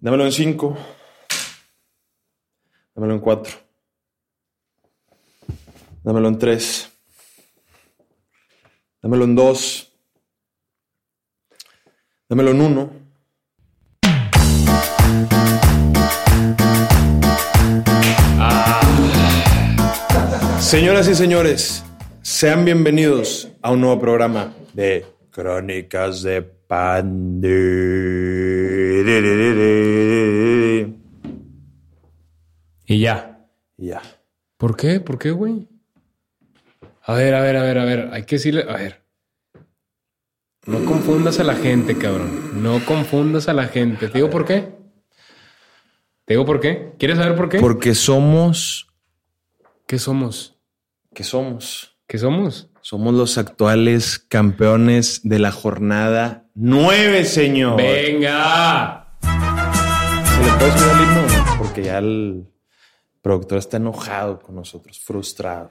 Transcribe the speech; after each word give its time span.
Dámelo 0.00 0.26
en 0.26 0.32
5. 0.32 0.78
Dámelo 2.94 3.14
en 3.14 3.20
4. 3.20 3.52
Dámelo 6.04 6.28
en 6.28 6.38
3. 6.38 6.92
Dámelo 9.02 9.24
en 9.24 9.34
2. 9.34 9.92
Dámelo 12.28 12.50
en 12.52 12.60
1. 12.60 12.92
Señoras 20.60 21.08
y 21.08 21.14
señores, 21.16 21.82
sean 22.22 22.64
bienvenidos 22.64 23.48
a 23.62 23.72
un 23.72 23.80
nuevo 23.80 23.98
programa 23.98 24.54
de 24.74 25.04
Crónicas 25.30 26.22
de 26.22 26.57
Y 32.86 33.00
ya. 33.00 33.46
Ya. 33.78 34.02
¿Por 34.58 34.76
qué? 34.76 35.00
¿Por 35.00 35.18
qué, 35.18 35.30
güey? 35.30 35.66
A 37.02 37.14
ver, 37.14 37.34
a 37.34 37.40
ver, 37.40 37.56
a 37.56 37.62
ver, 37.62 37.78
a 37.78 37.84
ver. 37.84 38.10
Hay 38.12 38.24
que 38.24 38.36
decirle, 38.36 38.66
a 38.68 38.76
ver. 38.76 39.02
No 40.66 40.84
confundas 40.84 41.40
a 41.40 41.44
la 41.44 41.54
gente, 41.54 41.96
cabrón. 41.96 42.62
No 42.62 42.84
confundas 42.84 43.48
a 43.48 43.54
la 43.54 43.68
gente. 43.68 44.08
¿Te 44.08 44.18
digo 44.18 44.28
por 44.28 44.44
qué? 44.44 44.76
¿Te 46.26 46.34
digo 46.34 46.44
por 46.44 46.60
qué? 46.60 46.92
¿Quieres 46.98 47.16
saber 47.16 47.34
por 47.34 47.48
qué? 47.48 47.60
Porque 47.60 47.94
somos. 47.94 48.92
¿Qué 49.86 49.98
somos? 49.98 50.58
¿Qué 51.14 51.24
somos? 51.24 51.96
¿Qué 52.06 52.18
somos? 52.18 52.68
Somos 52.88 53.12
los 53.12 53.36
actuales 53.36 54.18
campeones 54.18 55.20
de 55.22 55.38
la 55.38 55.52
jornada 55.52 56.46
9, 56.54 57.26
señor. 57.26 57.76
¡Venga! 57.76 59.12
¿Se 59.20 60.42
le 60.42 60.52
puede 60.56 60.72
subir 60.72 60.92
al 60.92 61.02
himno? 61.02 61.56
Porque 61.58 61.82
ya 61.82 61.98
el 61.98 62.46
productor 63.20 63.58
está 63.58 63.76
enojado 63.76 64.40
con 64.40 64.54
nosotros, 64.54 64.98
frustrado. 65.00 65.70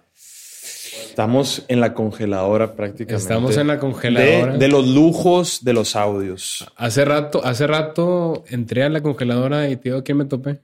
Estamos 1.09 1.66
en 1.67 1.80
la 1.80 1.95
congeladora 1.95 2.75
prácticamente. 2.75 3.16
Estamos 3.16 3.58
en 3.58 3.66
la 3.66 3.80
congeladora. 3.80 4.53
De, 4.53 4.59
de 4.59 4.67
los 4.67 4.88
lujos 4.88 5.63
de 5.63 5.73
los 5.73 5.95
audios. 5.95 6.72
Hace 6.75 7.03
rato, 7.03 7.44
hace 7.44 7.66
rato 7.66 8.44
entré 8.47 8.84
a 8.84 8.89
la 8.89 9.02
congeladora 9.02 9.67
y 9.69 9.78
te 9.78 9.89
digo 9.89 10.03
quién 10.03 10.19
me 10.19 10.25
topé. 10.25 10.61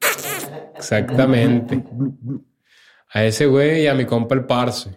Exactamente. 0.76 1.84
A 3.12 3.24
ese 3.24 3.46
güey 3.46 3.82
y 3.82 3.86
a 3.86 3.94
mi 3.94 4.04
compa 4.06 4.34
el 4.34 4.44
Parse. 4.44 4.96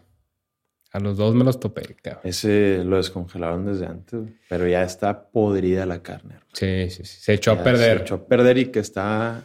A 0.92 1.00
los 1.00 1.18
dos 1.18 1.34
me 1.34 1.44
los 1.44 1.60
topé, 1.60 1.96
cabrón. 2.02 2.22
Ese 2.24 2.84
lo 2.86 2.98
descongelaron 2.98 3.66
desde 3.66 3.88
antes, 3.88 4.20
pero 4.48 4.68
ya 4.68 4.84
está 4.84 5.30
podrida 5.32 5.88
la 5.88 6.04
carne. 6.04 6.36
hermano. 6.36 6.52
Sí, 6.54 6.90
sí, 6.92 7.04
sí. 7.04 7.20
Se 7.22 7.34
echó 7.34 7.56
Ya 7.56 7.62
a 7.62 7.64
perder. 7.64 7.98
Se 7.98 8.04
echó 8.04 8.16
a 8.16 8.26
perder 8.28 8.58
y 8.60 8.66
que 8.68 8.80
está 8.80 9.44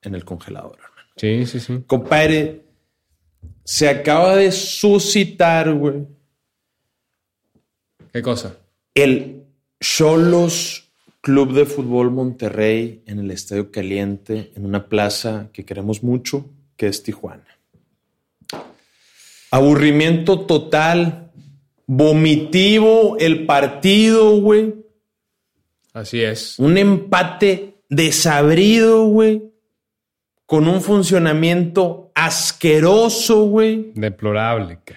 en 0.00 0.14
el 0.14 0.24
congelador, 0.24 0.78
hermano. 0.78 1.08
Sí, 1.16 1.44
sí, 1.44 1.60
sí. 1.60 1.82
Compadre, 1.86 2.62
se 3.64 3.88
acaba 3.90 4.36
de 4.36 4.50
suscitar, 4.50 5.70
güey, 5.74 6.06
¿Qué 8.12 8.22
cosa? 8.22 8.56
el 8.94 9.44
Cholos 9.80 10.90
Club 11.20 11.52
de 11.52 11.66
Fútbol 11.66 12.10
Monterrey 12.10 13.02
en 13.06 13.18
el 13.18 13.30
Estadio 13.30 13.70
Caliente, 13.70 14.50
en 14.56 14.64
una 14.64 14.88
plaza 14.88 15.50
que 15.52 15.66
queremos 15.66 16.02
mucho, 16.02 16.48
que 16.76 16.86
es 16.86 17.02
Tijuana. 17.02 17.44
Aburrimiento 19.50 20.40
total, 20.40 21.30
vomitivo 21.86 23.16
el 23.18 23.46
partido, 23.46 24.40
güey. 24.40 24.74
Así 25.92 26.22
es. 26.22 26.58
Un 26.58 26.78
empate 26.78 27.82
desabrido, 27.88 29.06
güey. 29.06 29.42
Con 30.46 30.68
un 30.68 30.80
funcionamiento 30.80 32.10
asqueroso, 32.14 33.44
güey. 33.44 33.92
Deplorable. 33.94 34.78
ca. 34.84 34.96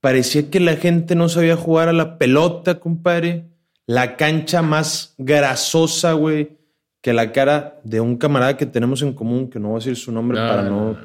Parecía 0.00 0.50
que 0.50 0.60
la 0.60 0.76
gente 0.76 1.14
no 1.14 1.28
sabía 1.28 1.56
jugar 1.56 1.88
a 1.88 1.92
la 1.92 2.18
pelota, 2.18 2.78
compadre. 2.78 3.46
La 3.86 4.16
cancha 4.16 4.62
más 4.62 5.14
grasosa, 5.18 6.12
güey, 6.12 6.58
que 7.00 7.12
la 7.12 7.32
cara 7.32 7.80
de 7.84 8.00
un 8.00 8.16
camarada 8.16 8.56
que 8.56 8.66
tenemos 8.66 9.02
en 9.02 9.12
común, 9.12 9.48
que 9.48 9.60
no 9.60 9.68
voy 9.68 9.76
a 9.76 9.78
decir 9.78 9.96
su 9.96 10.10
nombre 10.10 10.38
No, 10.38 10.48
para 10.48 10.62
no, 10.62 10.98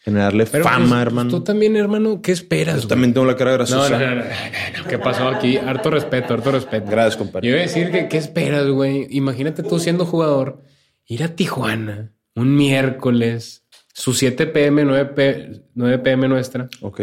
generarle 0.00 0.46
Pero 0.46 0.64
fama, 0.64 0.88
pues, 0.88 1.02
hermano. 1.02 1.30
Tú 1.30 1.40
también, 1.44 1.76
hermano, 1.76 2.20
¿qué 2.22 2.32
esperas? 2.32 2.76
Yo 2.76 2.80
güey? 2.82 2.88
también 2.88 3.14
tengo 3.14 3.26
la 3.26 3.36
cara 3.36 3.52
No, 3.52 3.56
grasosa. 3.58 3.98
no, 3.98 4.14
no, 4.16 4.22
no. 4.24 4.88
¿Qué 4.88 4.98
pasó 4.98 5.28
aquí? 5.28 5.56
Harto 5.58 5.90
respeto, 5.90 6.34
harto 6.34 6.50
respeto. 6.52 6.86
Gracias, 6.90 7.14
Yo 7.14 7.18
compadre. 7.24 7.48
iba 7.48 7.58
a 7.58 7.62
decir 7.62 7.90
que, 7.90 8.08
¿qué 8.08 8.16
esperas, 8.16 8.66
güey? 8.68 9.06
Imagínate 9.10 9.62
tú 9.62 9.78
siendo 9.78 10.04
jugador, 10.06 10.62
ir 11.06 11.22
a 11.22 11.28
Tijuana 11.34 12.12
un 12.34 12.54
miércoles, 12.56 13.64
su 13.92 14.14
7 14.14 14.46
pm, 14.46 14.84
9, 14.84 15.04
p 15.14 15.62
9 15.74 15.98
pm 15.98 16.28
nuestra, 16.28 16.68
Ok. 16.80 17.00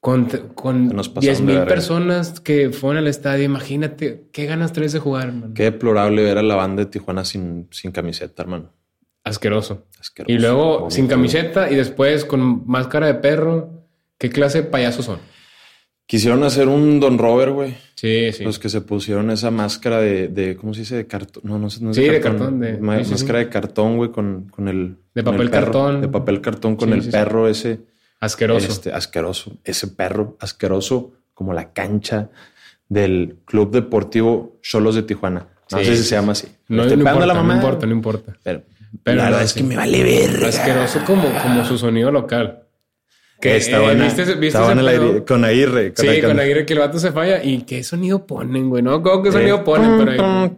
con, 0.00 0.26
con 0.54 0.88
Nos 0.88 1.08
pasamos 1.08 1.38
10 1.38 1.46
de 1.46 1.52
mil 1.54 1.62
personas 1.66 2.40
que 2.40 2.70
fueron 2.70 2.98
al 2.98 3.06
estadio. 3.06 3.44
Imagínate, 3.44 4.28
¿qué 4.32 4.44
ganas 4.44 4.72
traes 4.74 4.92
de 4.92 4.98
jugar, 4.98 5.28
hermano? 5.28 5.54
Qué 5.54 5.62
deplorable 5.64 6.22
ver 6.22 6.36
a 6.36 6.42
la 6.42 6.56
banda 6.56 6.84
de 6.84 6.90
Tijuana 6.90 7.24
sin, 7.24 7.68
sin 7.70 7.92
camiseta, 7.92 8.42
hermano. 8.42 8.72
Asqueroso. 9.24 9.86
Asqueroso. 9.98 10.32
Y 10.32 10.38
luego 10.38 10.90
sin 10.90 11.06
camiseta 11.08 11.70
y 11.70 11.74
después 11.76 12.24
con 12.24 12.66
máscara 12.66 13.06
de 13.06 13.14
perro. 13.14 13.70
¿Qué 14.18 14.30
clase 14.30 14.62
de 14.62 14.68
payasos 14.68 15.06
son? 15.06 15.18
Quisieron 16.06 16.42
hacer 16.44 16.68
un 16.68 17.00
Don 17.00 17.16
Robert, 17.18 17.52
güey. 17.52 17.74
Sí, 17.94 18.30
sí. 18.32 18.44
Los 18.44 18.58
que 18.58 18.68
se 18.68 18.82
pusieron 18.82 19.30
esa 19.30 19.50
máscara 19.50 19.98
de, 20.00 20.28
de 20.28 20.54
¿cómo 20.56 20.74
se 20.74 20.80
dice? 20.80 20.96
De 20.96 21.06
cartón. 21.06 21.42
No, 21.46 21.58
no, 21.58 21.70
sé, 21.70 21.82
no 21.82 21.94
Sí, 21.94 22.02
de 22.02 22.20
cartón, 22.20 22.60
de- 22.60 22.76
Ma- 22.78 22.98
sí, 22.98 23.04
sí, 23.06 23.10
máscara 23.12 23.38
sí. 23.38 23.44
de 23.46 23.50
cartón, 23.50 23.96
güey, 23.96 24.10
con, 24.10 24.48
con 24.50 24.68
el. 24.68 24.96
De 25.14 25.20
el 25.22 25.24
papel 25.24 25.48
perro. 25.50 25.64
cartón. 25.64 26.00
De 26.02 26.08
papel 26.08 26.40
cartón 26.42 26.76
con 26.76 26.92
el 26.92 27.08
perro 27.08 27.48
ese. 27.48 27.80
Asqueroso. 28.20 28.68
Este, 28.68 28.92
asqueroso. 28.92 29.56
Ese 29.64 29.88
perro 29.88 30.36
asqueroso 30.40 31.12
como 31.32 31.54
la 31.54 31.72
cancha 31.72 32.28
del 32.88 33.38
Club 33.46 33.70
Deportivo 33.72 34.58
Cholos 34.62 34.94
de 34.94 35.02
Tijuana. 35.02 35.48
No 35.72 35.78
sé 35.78 35.96
si 35.96 36.04
se 36.04 36.14
llama 36.14 36.32
así. 36.32 36.46
No, 36.68 36.82
pegando 36.82 36.94
importa, 37.10 37.26
la 37.26 37.34
no 37.42 37.54
importa, 37.54 37.86
no 37.86 37.92
importa. 37.92 38.36
Pero, 38.42 38.62
Pero 39.02 39.16
la 39.16 39.24
no, 39.24 39.30
verdad 39.30 39.44
es 39.44 39.50
sí. 39.52 39.60
que 39.60 39.66
me 39.66 39.76
vale 39.76 40.02
ver. 40.02 40.44
Asqueroso 40.44 41.00
como, 41.04 41.28
como 41.42 41.64
su 41.64 41.76
sonido 41.78 42.10
local. 42.10 42.60
Que 43.40 43.56
eh, 43.56 43.94
¿viste, 43.96 44.24
viste 44.36 44.46
estaban 44.46 44.78
ese 44.78 44.88
al 44.88 44.94
pedo? 44.94 45.06
aire- 45.08 45.24
con 45.24 45.44
Aguirre. 45.44 45.92
Sí, 45.96 46.08
Aguirre. 46.08 46.28
con 46.28 46.40
Aguirre 46.40 46.66
que 46.66 46.72
el 46.74 46.78
vato 46.78 46.98
se 46.98 47.12
falla. 47.12 47.42
¿Y 47.42 47.62
qué 47.62 47.82
sonido 47.82 48.26
ponen, 48.26 48.70
güey? 48.70 48.82
No, 48.82 49.02
¿cómo 49.02 49.22
qué 49.22 49.32
sonido 49.32 49.62
ponen? 49.64 49.98
Pero 49.98 50.10
ahí- 50.12 50.54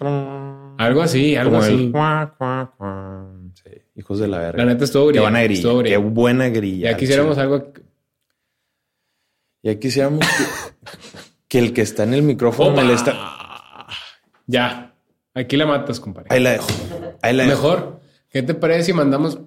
algo 0.78 1.02
así, 1.02 1.34
algo 1.36 1.56
el 1.56 1.62
así. 1.62 1.92
Sí, 3.64 3.70
hijos 3.96 4.18
de 4.20 4.28
la 4.28 4.38
verga. 4.38 4.58
La 4.64 4.72
neta 4.72 4.84
estuvo 4.84 5.04
Qué 5.06 5.12
grilla. 5.12 5.22
buena 5.22 5.42
grilla. 5.42 5.58
estuvo 5.58 5.78
grilla. 5.78 5.96
Qué 5.96 6.02
buena 6.02 6.48
grilla. 6.50 6.90
Ya 6.90 6.96
quisiéramos 6.96 7.38
algo. 7.38 7.72
Ya 9.62 9.78
quisiéramos 9.78 10.20
que, 10.20 10.44
que 11.48 11.58
el 11.58 11.72
que 11.72 11.80
está 11.82 12.04
en 12.04 12.14
el 12.14 12.22
micrófono 12.22 12.70
Opa. 12.70 12.82
me 12.82 12.88
le 12.88 12.94
está. 12.94 13.14
Ya. 14.46 14.94
Aquí 15.34 15.56
la 15.56 15.66
matas, 15.66 15.98
compadre. 15.98 16.28
Ahí 16.30 16.40
la 16.40 16.52
dejo. 16.52 16.68
Ahí 17.22 17.34
la 17.34 17.44
dejo. 17.46 17.54
Mejor. 17.62 17.95
¿Qué 18.36 18.42
te 18.42 18.52
parece 18.52 18.82
si 18.84 18.92
mandamos? 18.92 19.38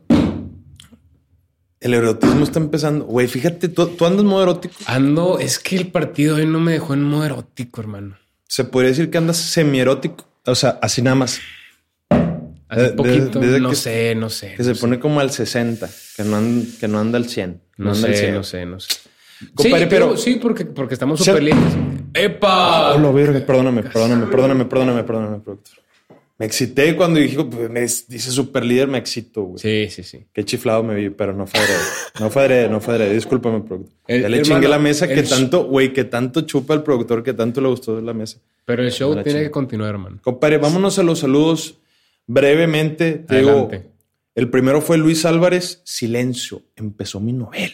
El 1.80 1.94
erotismo 1.94 2.44
está 2.44 2.58
empezando. 2.58 3.06
Güey, 3.06 3.28
fíjate, 3.28 3.70
tú, 3.70 3.86
tú 3.90 4.04
andas 4.08 4.26
modo 4.26 4.42
erótico. 4.42 4.74
Ando, 4.88 5.38
es 5.38 5.60
que 5.60 5.76
el 5.76 5.92
partido 5.92 6.38
hoy 6.38 6.48
no 6.48 6.60
me 6.60 6.72
dejó 6.72 6.96
en 6.96 7.04
modo 7.04 7.24
erótico, 7.24 7.82
hermano. 7.82 8.18
Se 8.48 8.64
podría 8.64 8.90
decir 8.90 9.12
que 9.12 9.20
andas 9.20 9.38
semierótico. 9.38 10.26
O 10.44 10.56
sea, 10.56 10.80
así 10.82 11.04
nada 11.04 11.14
más. 11.18 11.40
Hace 12.68 12.90
poquito, 12.94 13.40
desde 13.40 13.60
no 13.60 13.70
que- 13.70 13.76
sé, 13.76 14.16
no 14.16 14.32
sé. 14.32 14.54
Que 14.54 14.64
no 14.64 14.64
se 14.64 14.74
sé. 14.74 14.82
pone 14.82 15.00
como 15.00 15.20
al 15.20 15.30
60, 15.30 15.88
que 16.18 16.24
no, 16.24 16.40
que 16.80 16.88
no 16.88 17.00
anda 17.00 17.20
al 17.20 17.30
100. 17.30 17.62
No, 17.78 17.92
anda 17.92 18.08
al 18.08 18.16
sé, 18.16 18.20
100. 18.22 18.34
no 18.34 18.44
sé, 18.44 18.66
no 18.66 18.80
sé. 18.80 18.90
Compadre, 19.54 19.84
sí, 19.84 19.88
pero- 19.92 20.06
pero 20.08 20.18
sí, 20.18 20.40
porque, 20.42 20.66
porque 20.66 20.96
estamos 20.96 21.20
súper 21.24 21.44
libres. 21.44 21.64
¡Epa! 22.16 22.96
Oh, 22.96 23.00
la 23.00 23.12
verga. 23.12 23.40
Perdóname, 23.46 23.84
perdóname, 23.84 24.26
perdóname, 24.26 24.66
perdóname, 24.66 25.04
perdóname, 25.04 25.40
productor. 25.42 25.78
Me 26.40 26.46
excité 26.46 26.96
cuando 26.96 27.20
dije, 27.20 27.44
pues, 27.44 27.70
me 27.70 27.82
dice 27.82 28.32
super 28.32 28.64
líder, 28.66 28.88
me 28.88 28.98
excito, 28.98 29.42
güey. 29.44 29.60
Sí, 29.60 29.90
sí, 29.94 30.04
sí. 30.04 30.26
Qué 30.34 30.46
chiflado 30.46 30.82
me 30.84 30.96
vi, 30.96 31.10
pero 31.10 31.34
no 31.34 31.46
fue 31.46 31.60
adrede. 31.60 31.80
No 32.22 32.30
fue 32.30 32.42
adrede, 32.44 32.70
no 32.70 32.80
fue 32.80 32.94
adrede. 32.94 33.14
Discúlpame, 33.14 33.60
productor. 33.60 33.94
El- 34.08 34.22
ya 34.22 34.30
le 34.30 34.38
hermano, 34.38 34.56
chingué 34.56 34.68
la 34.70 34.80
mesa 34.80 35.08
que 35.08 35.22
tanto, 35.24 35.66
güey, 35.66 35.92
que 35.92 36.06
tanto 36.06 36.42
chupa 36.42 36.74
el 36.74 36.82
productor, 36.82 37.24
que 37.24 37.34
tanto 37.34 37.60
le 37.60 37.68
gustó 37.68 38.00
la 38.00 38.14
mesa. 38.14 38.40
Pero 38.64 38.84
el 38.84 38.92
show 38.92 39.22
tiene 39.22 39.42
que 39.44 39.52
continuar, 39.52 39.90
hermano. 39.90 40.20
Compadre, 40.24 40.58
vámonos 40.60 40.98
a 40.98 41.04
los 41.04 41.20
saludos 41.20 41.78
brevemente. 42.26 43.14
Te 43.16 43.40
digo, 43.40 43.70
el 44.36 44.50
primero 44.50 44.82
fue 44.82 44.98
Luis 44.98 45.26
Álvarez. 45.26 45.82
Silencio. 45.84 46.62
Empezó 46.76 47.20
mi 47.20 47.34
novela. 47.34 47.74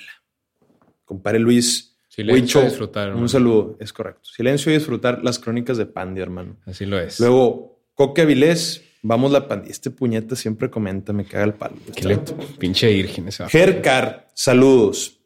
Compadre 1.03 1.39
Luis. 1.39 1.91
Silencio 2.07 2.61
disfrutar, 2.63 3.07
hermano. 3.09 3.21
Un 3.21 3.29
saludo, 3.29 3.75
es 3.79 3.91
correcto. 3.91 4.21
Silencio 4.23 4.71
y 4.71 4.75
disfrutar 4.75 5.21
las 5.23 5.37
crónicas 5.37 5.77
de 5.77 5.85
Pandy, 5.85 6.21
hermano. 6.21 6.55
Así 6.65 6.85
lo 6.85 6.97
es. 6.97 7.19
Luego, 7.19 7.74
Coque 7.95 8.21
Avilés. 8.21 8.81
Vamos 9.01 9.31
la 9.31 9.47
Pandy. 9.47 9.69
Este 9.69 9.91
puñeta 9.91 10.35
siempre 10.35 10.69
comenta, 10.69 11.13
me 11.13 11.25
caga 11.25 11.43
el 11.45 11.53
palo. 11.53 11.75
¿Qué 11.95 12.03
le 12.07 12.17
pinche 12.57 12.91
virgen 12.91 13.25
vato. 13.25 13.47
Gercar, 13.49 14.27
saludos. 14.33 15.19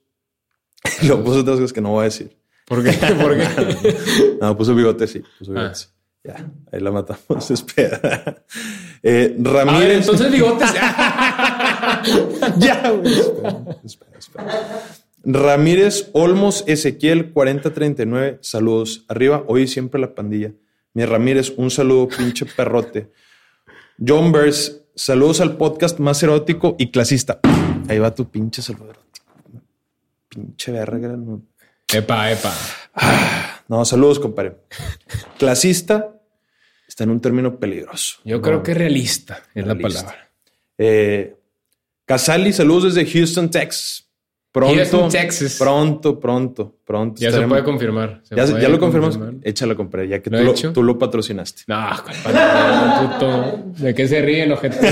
Lo 1.04 1.24
puso 1.24 1.40
otras 1.40 1.58
cosas 1.58 1.72
que 1.74 1.80
no 1.82 1.92
voy 1.92 2.02
a 2.02 2.04
decir. 2.06 2.38
¿Por 2.66 2.84
qué? 2.84 2.92
¿Por 3.22 3.38
qué? 3.38 3.48
No, 4.42 4.58
puso 4.58 4.76
bigote, 4.76 5.08
sí. 5.08 5.22
Puso 5.40 5.52
Ah. 5.56 5.62
bigote. 5.62 5.76
sí. 5.76 5.86
Ya, 6.22 6.52
ahí 6.74 6.82
la 6.82 6.92
matamos. 6.92 7.50
Espera. 7.52 8.44
Eh, 9.02 9.34
A 9.38 9.42
ver, 9.42 9.54
Ramírez. 9.54 9.98
entonces 10.02 10.30
bigotes. 10.30 10.74
ya, 12.58 12.92
güey. 12.92 13.14
Espera, 13.14 13.66
espera, 13.86 14.18
espera. 14.20 14.84
Ramírez 15.24 16.10
Olmos 16.14 16.66
Ezequiel 16.68 17.32
4039. 17.32 18.40
Saludos. 18.42 19.06
Arriba, 19.08 19.44
hoy 19.48 19.68
siempre 19.70 20.02
la 20.02 20.14
pandilla. 20.14 20.52
Mi 20.94 21.06
Ramírez, 21.06 21.54
un 21.58 21.70
saludo, 21.70 22.08
pinche 22.08 22.46
perrote. 22.46 23.12
John 24.06 24.32
Bers, 24.32 24.82
saludos 24.96 25.40
al 25.42 25.56
podcast 25.56 26.00
más 26.00 26.22
erótico 26.24 26.76
y 26.80 26.90
clasista. 26.90 27.40
Ahí 27.88 28.00
va 28.00 28.14
tu 28.14 28.30
pinche 28.30 28.62
saludo 28.62 28.92
erótico. 28.92 29.26
Pinche 30.28 30.72
verga. 30.72 31.10
No, 31.10 31.44
epa, 31.94 32.32
epa. 32.32 32.54
no 33.68 33.86
saludos, 33.86 34.20
compadre. 34.20 34.58
Clasista 35.38 36.16
está 36.88 37.04
en 37.04 37.12
un 37.12 37.22
término 37.22 37.60
peligroso. 37.60 38.18
Yo 38.24 38.42
creo 38.42 38.64
que 38.64 38.74
realista 38.74 39.44
es 39.54 39.66
la 39.66 39.78
palabra. 39.78 40.32
Eh, 40.78 41.36
Casali, 42.06 42.52
saludos 42.52 42.96
desde 42.96 43.12
Houston, 43.12 43.52
Texas. 43.52 44.09
Pronto, 44.52 45.08
Texas. 45.10 45.58
pronto, 45.60 46.20
pronto, 46.20 46.76
pronto. 46.84 47.22
Ya 47.22 47.32
se 47.32 47.42
puede 47.48 47.64
confirmar. 47.64 48.22
Se 48.24 48.36
Ya, 48.36 48.46
puede 48.46 48.62
ya 48.64 48.70
lo 48.70 48.80
confirmamos. 48.80 49.18
confirmar. 49.18 49.48
Échala, 49.48 49.76
compadre, 49.76 50.08
ya 50.08 50.22
que 50.24 50.30
¿Lo 50.32 50.54
tú 50.54 50.64
lo, 50.68 50.74
tú 50.74 50.84
lo 50.84 50.98
patrocinaste. 50.98 51.64
No, 51.68 51.78
puto. 53.00 53.64
¿De 53.78 53.94
qué 53.94 54.08
se 54.08 54.22
ríen, 54.22 54.52
ojete? 54.52 54.78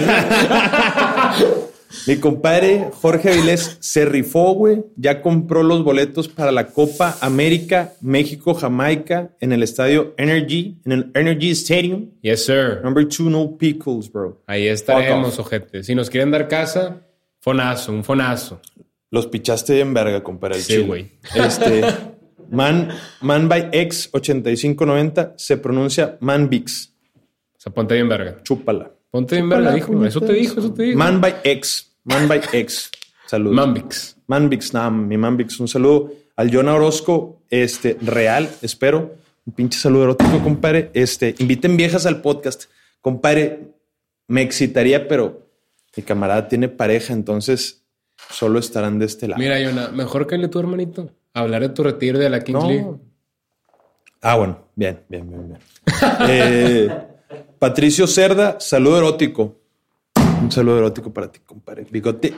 Mi 2.06 2.18
compadre 2.18 2.90
Jorge 3.02 3.32
Avilés 3.32 3.78
se 3.80 4.06
rifó, 4.06 4.54
güey. 4.54 4.84
Ya 4.98 5.22
compró 5.22 5.64
los 5.64 5.84
boletos 5.84 6.28
para 6.28 6.52
la 6.52 6.68
Copa 6.68 7.18
América, 7.22 7.94
México, 8.02 8.54
Jamaica, 8.54 9.30
en 9.40 9.54
el 9.54 9.64
estadio 9.64 10.14
Energy, 10.18 10.78
en 10.86 10.92
el 10.92 11.12
Energy 11.16 11.52
Stadium. 11.52 12.10
Yes, 12.22 12.46
sir. 12.46 12.82
Number 12.84 13.08
two, 13.08 13.30
no 13.30 13.58
pickles, 13.58 14.12
bro. 14.12 14.42
Ahí 14.48 14.68
estaremos, 14.68 15.40
ojete. 15.40 15.84
Si 15.84 15.96
nos 15.96 16.10
quieren 16.10 16.30
dar 16.30 16.48
casa, 16.48 16.98
fonazo, 17.40 17.94
un 17.94 18.04
fonazo. 18.04 18.60
Los 19.10 19.28
pichaste 19.28 19.76
bien 19.76 19.94
verga, 19.94 20.24
compadre. 20.24 20.60
Sí, 20.60 20.80
güey. 20.80 21.12
Este, 21.36 21.82
Man, 22.50 22.90
Man 23.22 23.50
by 23.50 23.70
X 23.72 24.10
8590 24.12 25.34
se 25.38 25.58
pronuncia 25.58 26.18
Manbix. 26.20 26.94
O 27.16 27.60
sea, 27.60 27.74
ponte 27.74 27.96
bien 27.96 28.10
verga. 28.10 28.42
Chúpala. 28.44 28.92
Ponte 29.10 29.36
bien 29.36 29.50
verga, 29.50 29.74
dijo. 29.74 30.06
Eso 30.06 30.22
te 30.22 30.34
dijo, 30.34 30.60
eso 30.60 30.74
te 30.74 30.84
dijo. 30.84 30.98
Man 30.98 31.22
by 31.22 31.36
X. 31.44 31.92
Man 32.04 32.28
by 32.28 32.42
X. 32.52 32.92
Saludos. 33.26 33.56
Mambix. 33.56 34.16
Manbix, 34.28 34.74
nah, 34.74 34.90
mi 34.90 35.18
Manbix. 35.18 35.60
Un 35.60 35.68
saludo 35.68 36.14
al 36.38 36.54
John 36.54 36.70
Orozco, 36.70 37.42
este, 37.50 37.98
real, 38.02 38.50
espero. 38.62 39.16
Un 39.46 39.54
pinche 39.54 39.78
saludo 39.80 40.04
erótico, 40.04 40.42
compadre. 40.44 40.92
Este, 40.94 41.36
inviten 41.40 41.76
viejas 41.76 42.06
al 42.06 42.22
podcast. 42.22 42.66
Compadre, 43.02 43.74
me 44.28 44.42
excitaría, 44.42 45.08
pero 45.08 45.50
mi 45.96 46.04
camarada 46.04 46.48
tiene 46.48 46.70
pareja, 46.70 47.14
entonces 47.14 47.84
solo 48.30 48.60
estarán 48.60 49.00
de 49.00 49.06
este 49.06 49.28
lado. 49.28 49.40
Mira, 49.40 49.60
Yona, 49.60 49.90
mejor 49.90 50.28
que 50.28 50.38
le 50.38 50.48
tu 50.48 50.60
hermanito. 50.60 51.10
Hablar 51.34 51.62
de 51.62 51.70
tu 51.70 51.84
retiro 51.84 52.18
de 52.20 52.30
la 52.30 52.44
Kings 52.44 52.62
No. 52.64 52.70
League. 52.70 52.88
Ah, 54.22 54.36
bueno, 54.36 54.60
bien, 54.76 55.02
bien, 55.08 55.30
bien, 55.30 55.48
bien. 55.50 55.60
Eh, 56.30 56.90
Patricio 57.60 58.08
Cerda, 58.08 58.60
saludo 58.60 58.98
erótico. 58.98 59.56
Un 60.42 60.52
saludo 60.52 60.78
erótico 60.80 61.12
para 61.14 61.32
ti, 61.32 61.40
compadre. 61.46 61.86
Bigote 61.90 62.34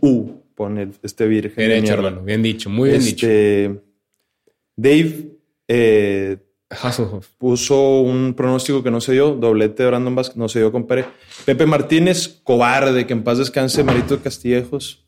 CU, 0.00 0.42
pone 0.54 0.82
el- 0.82 0.92
este 1.02 1.26
virgen. 1.26 1.54
Bien 1.56 1.70
hecho, 1.72 1.82
mierda. 1.82 2.08
hermano. 2.08 2.22
Bien 2.24 2.42
dicho, 2.42 2.68
muy 2.70 2.90
bien 2.90 3.02
dicho. 3.04 3.26
Este, 3.26 3.80
Dave 4.76 5.32
eh, 5.68 6.36
Hasselhoff. 6.70 7.28
puso 7.38 8.00
un 8.00 8.34
pronóstico 8.34 8.82
que 8.82 8.90
no 8.90 9.00
se 9.00 9.12
dio, 9.12 9.32
doblete 9.32 9.82
de 9.82 9.88
Brandon 9.88 10.14
Vázquez, 10.14 10.36
no 10.36 10.48
se 10.48 10.58
dio, 10.60 10.70
compadre. 10.72 11.06
Pepe 11.44 11.66
Martínez, 11.66 12.40
cobarde, 12.44 13.06
que 13.06 13.12
en 13.14 13.24
paz 13.24 13.38
descanse, 13.38 13.82
Marito 13.82 14.20
Castillejos. 14.22 15.04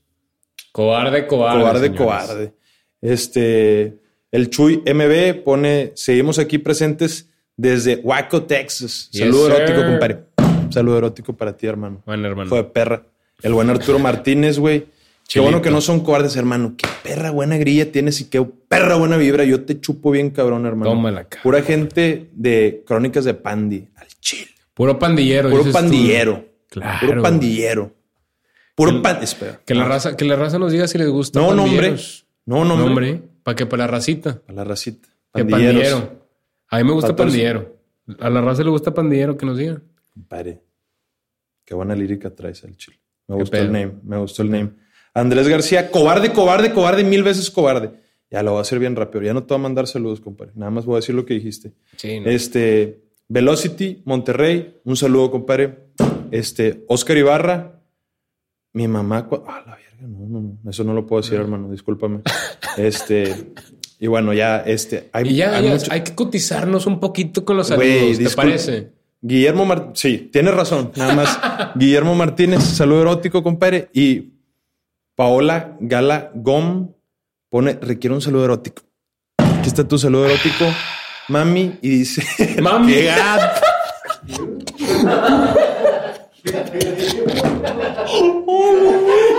Cobarde, 0.73 1.27
cobarde. 1.27 1.61
Cobarde, 1.61 1.81
señores. 1.89 1.99
cobarde. 1.99 2.53
Este, 3.01 3.99
el 4.31 4.51
Chuy 4.51 4.83
MB 4.87 5.43
pone, 5.43 5.93
seguimos 5.95 6.39
aquí 6.39 6.59
presentes 6.59 7.29
desde 7.57 7.97
Waco, 7.97 8.45
Texas. 8.45 9.09
Yes, 9.13 9.23
Saludo 9.23 9.47
sir. 9.47 9.55
erótico, 9.57 9.87
compadre. 9.87 10.19
Saludo 10.71 10.99
erótico 10.99 11.33
para 11.33 11.57
ti, 11.57 11.67
hermano. 11.67 12.03
Bueno, 12.07 12.29
hermano. 12.29 12.49
Fue 12.49 12.65
perra. 12.65 13.03
El 13.43 13.53
buen 13.55 13.71
Arturo 13.71 13.99
Martínez, 14.01 14.59
güey. 14.59 14.87
Qué 15.29 15.39
bueno 15.39 15.63
que 15.63 15.71
no 15.71 15.81
son 15.81 16.01
cobardes, 16.01 16.35
hermano. 16.37 16.75
Qué 16.77 16.89
perra 17.05 17.31
buena 17.31 17.57
grilla 17.57 17.93
tienes 17.93 18.21
y 18.21 18.25
qué 18.25 18.45
perra 18.69 18.97
buena 18.97 19.17
vibra. 19.17 19.45
Yo 19.45 19.65
te 19.65 19.81
chupo 19.81 20.11
bien, 20.11 20.31
cabrón, 20.31 20.67
hermano. 20.67 20.91
Tómala, 20.91 21.25
cabrón. 21.25 21.43
Pura 21.45 21.63
gente 21.63 22.29
de 22.33 22.83
crónicas 22.85 23.25
de 23.25 23.35
Pandi. 23.35 23.89
Al 23.95 24.09
chile. 24.21 24.51
Puro 24.75 24.99
pandillero. 24.99 25.51
Puro 25.51 25.65
tú. 25.65 25.73
pandillero. 25.73 26.45
Claro. 26.69 27.07
Puro 27.07 27.23
pandillero. 27.23 27.93
Puro 28.75 29.03
pan. 29.03 29.23
Espera. 29.23 29.61
Que 29.65 29.75
la 29.75 29.85
raza, 29.85 30.17
que 30.17 30.25
la 30.25 30.37
raza 30.37 30.59
nos 30.59 30.73
diga 30.73 30.87
si 30.87 30.99
les 30.99 31.09
gusta. 31.09 31.39
No, 31.41 31.55
nombre. 31.55 31.95
No, 32.47 32.65
nombre. 32.65 32.87
Nombre. 32.87 33.23
Para 33.43 33.55
que 33.57 33.67
para 33.67 33.85
la 33.85 33.87
racita. 33.89 34.41
Para 34.41 34.57
la 34.57 34.65
racita. 34.65 35.09
Pandillero. 35.33 36.21
A 36.69 36.79
mí 36.79 36.85
me 36.85 36.93
gusta 36.93 37.11
Patrocin- 37.13 37.17
pandillero. 37.17 37.77
A 38.19 38.31
la 38.31 38.41
raza 38.41 38.63
le 38.63 38.71
gusta 38.71 38.93
pandillero 38.95 39.37
que 39.37 39.47
nos 39.47 39.57
diga. 39.59 39.81
Compadre. 40.15 40.61
Qué 41.65 41.75
buena 41.75 41.95
lírica 41.95 42.35
traes 42.35 42.65
al 42.65 42.77
chile. 42.77 42.99
Me 43.29 43.37
Qué 43.37 43.41
gustó 43.43 43.57
el 43.59 43.71
name. 43.73 43.93
Me 44.03 44.17
gustó 44.19 44.43
el 44.43 44.51
name. 44.51 44.71
Andrés 45.15 45.49
García, 45.49 45.91
cobarde, 45.91 46.33
cobarde, 46.33 46.73
cobarde, 46.73 47.05
mil 47.05 47.23
veces 47.23 47.51
cobarde. 47.51 47.91
Ya 48.31 48.43
lo 48.43 48.53
voy 48.53 48.59
a 48.59 48.63
hacer 48.63 48.79
bien 48.79 48.95
rápido. 48.97 49.23
Ya 49.23 49.35
no 49.35 49.43
te 49.45 49.55
voy 49.55 49.61
a 49.61 49.63
mandar 49.63 49.87
saludos, 49.87 50.21
compadre. 50.21 50.53
Nada 50.55 50.71
más 50.71 50.85
voy 50.85 50.95
a 50.95 50.97
decir 50.99 51.15
lo 51.15 51.27
que 51.27 51.35
dijiste. 51.35 51.73
Sí, 51.97 52.21
no. 52.21 52.31
Este, 52.31 53.03
Velocity, 53.29 54.03
Monterrey, 54.05 54.77
un 54.85 54.97
saludo, 54.97 55.31
compadre. 55.31 55.79
Este, 56.31 56.85
Oscar 56.89 57.17
Ibarra, 57.17 57.80
mi 58.73 58.87
mamá. 58.89 59.29
Ah, 59.47 59.63
la 59.67 59.75
verga, 59.77 60.07
no, 60.09 60.27
no, 60.29 60.41
no. 60.41 60.71
Eso 60.71 60.85
no 60.85 60.95
lo 60.95 61.07
puedo 61.07 61.23
decir, 61.23 61.39
hermano. 61.39 61.71
Discúlpame. 61.71 62.21
Este, 62.77 63.53
y 63.99 64.07
bueno, 64.07 64.33
ya, 64.33 64.59
este. 64.61 65.09
Hay, 65.13 65.29
Y 65.29 65.37
ya, 65.37 65.57
hay 65.57 65.65
ya, 65.65 65.71
mucho- 65.73 65.93
hay 65.93 66.03
que 66.03 66.15
cotizarnos 66.15 66.87
un 66.87 67.01
poquito 67.01 67.45
con 67.45 67.57
los 67.57 67.71
Güey, 67.73 68.15
saludos. 68.15 68.31
¿Te 68.31 68.37
parece? 68.37 68.93
Guillermo 69.23 69.67
Martínez, 69.67 69.99
sí, 69.99 70.31
tienes 70.33 70.55
razón, 70.55 70.93
nada 70.97 71.15
más. 71.15 71.39
Guillermo 71.75 72.15
Martínez, 72.15 72.63
saludo 72.63 73.03
erótico, 73.03 73.43
compadre. 73.43 73.91
Y 73.93 74.33
Paola 75.15 75.77
Gala 75.81 76.31
Gom 76.35 76.93
pone, 77.51 77.75
requiere 77.83 78.15
un 78.15 78.23
saludo 78.23 78.47
erótico. 78.47 78.83
Aquí 79.37 79.69
está 79.69 79.87
tu 79.87 79.99
saludo 79.99 80.25
erótico, 80.27 80.65
mami, 81.29 81.77
y 81.83 81.89
dice, 81.91 82.23
Mami. 82.63 82.95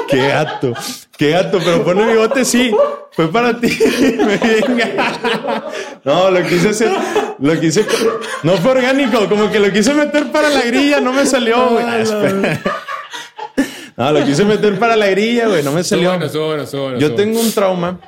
¡Qué 0.10 0.28
gato! 0.28 0.74
¡Qué 1.18 1.30
gato! 1.32 1.60
Pero 1.64 1.84
pone 1.84 2.06
bigote, 2.08 2.46
sí. 2.46 2.72
Fue 3.12 3.32
para 3.32 3.60
ti. 3.60 3.68
Venga. 4.02 5.66
No, 6.04 6.32
lo 6.32 6.42
quise 6.48 6.70
hacer. 6.70 6.92
Lo 7.40 7.60
quise. 7.60 7.86
No 8.44 8.54
fue 8.58 8.72
orgánico. 8.72 9.28
Como 9.28 9.52
que 9.52 9.60
lo 9.60 9.72
quise 9.72 9.94
meter 9.94 10.32
para 10.32 10.50
la 10.50 10.62
grilla. 10.62 11.00
No 11.02 11.12
me 11.14 11.26
salió, 11.26 11.70
güey. 11.72 11.84
Ah. 11.86 12.60
No, 13.98 14.12
lo 14.14 14.26
quise 14.26 14.46
meter 14.46 14.80
para 14.80 14.96
la 14.96 15.08
grilla, 15.08 15.48
güey. 15.48 15.64
No 15.64 15.72
me 15.72 15.84
salió. 15.84 16.18
Yo 16.98 17.16
tengo 17.16 17.40
un 17.40 17.52
trauma. 17.52 18.00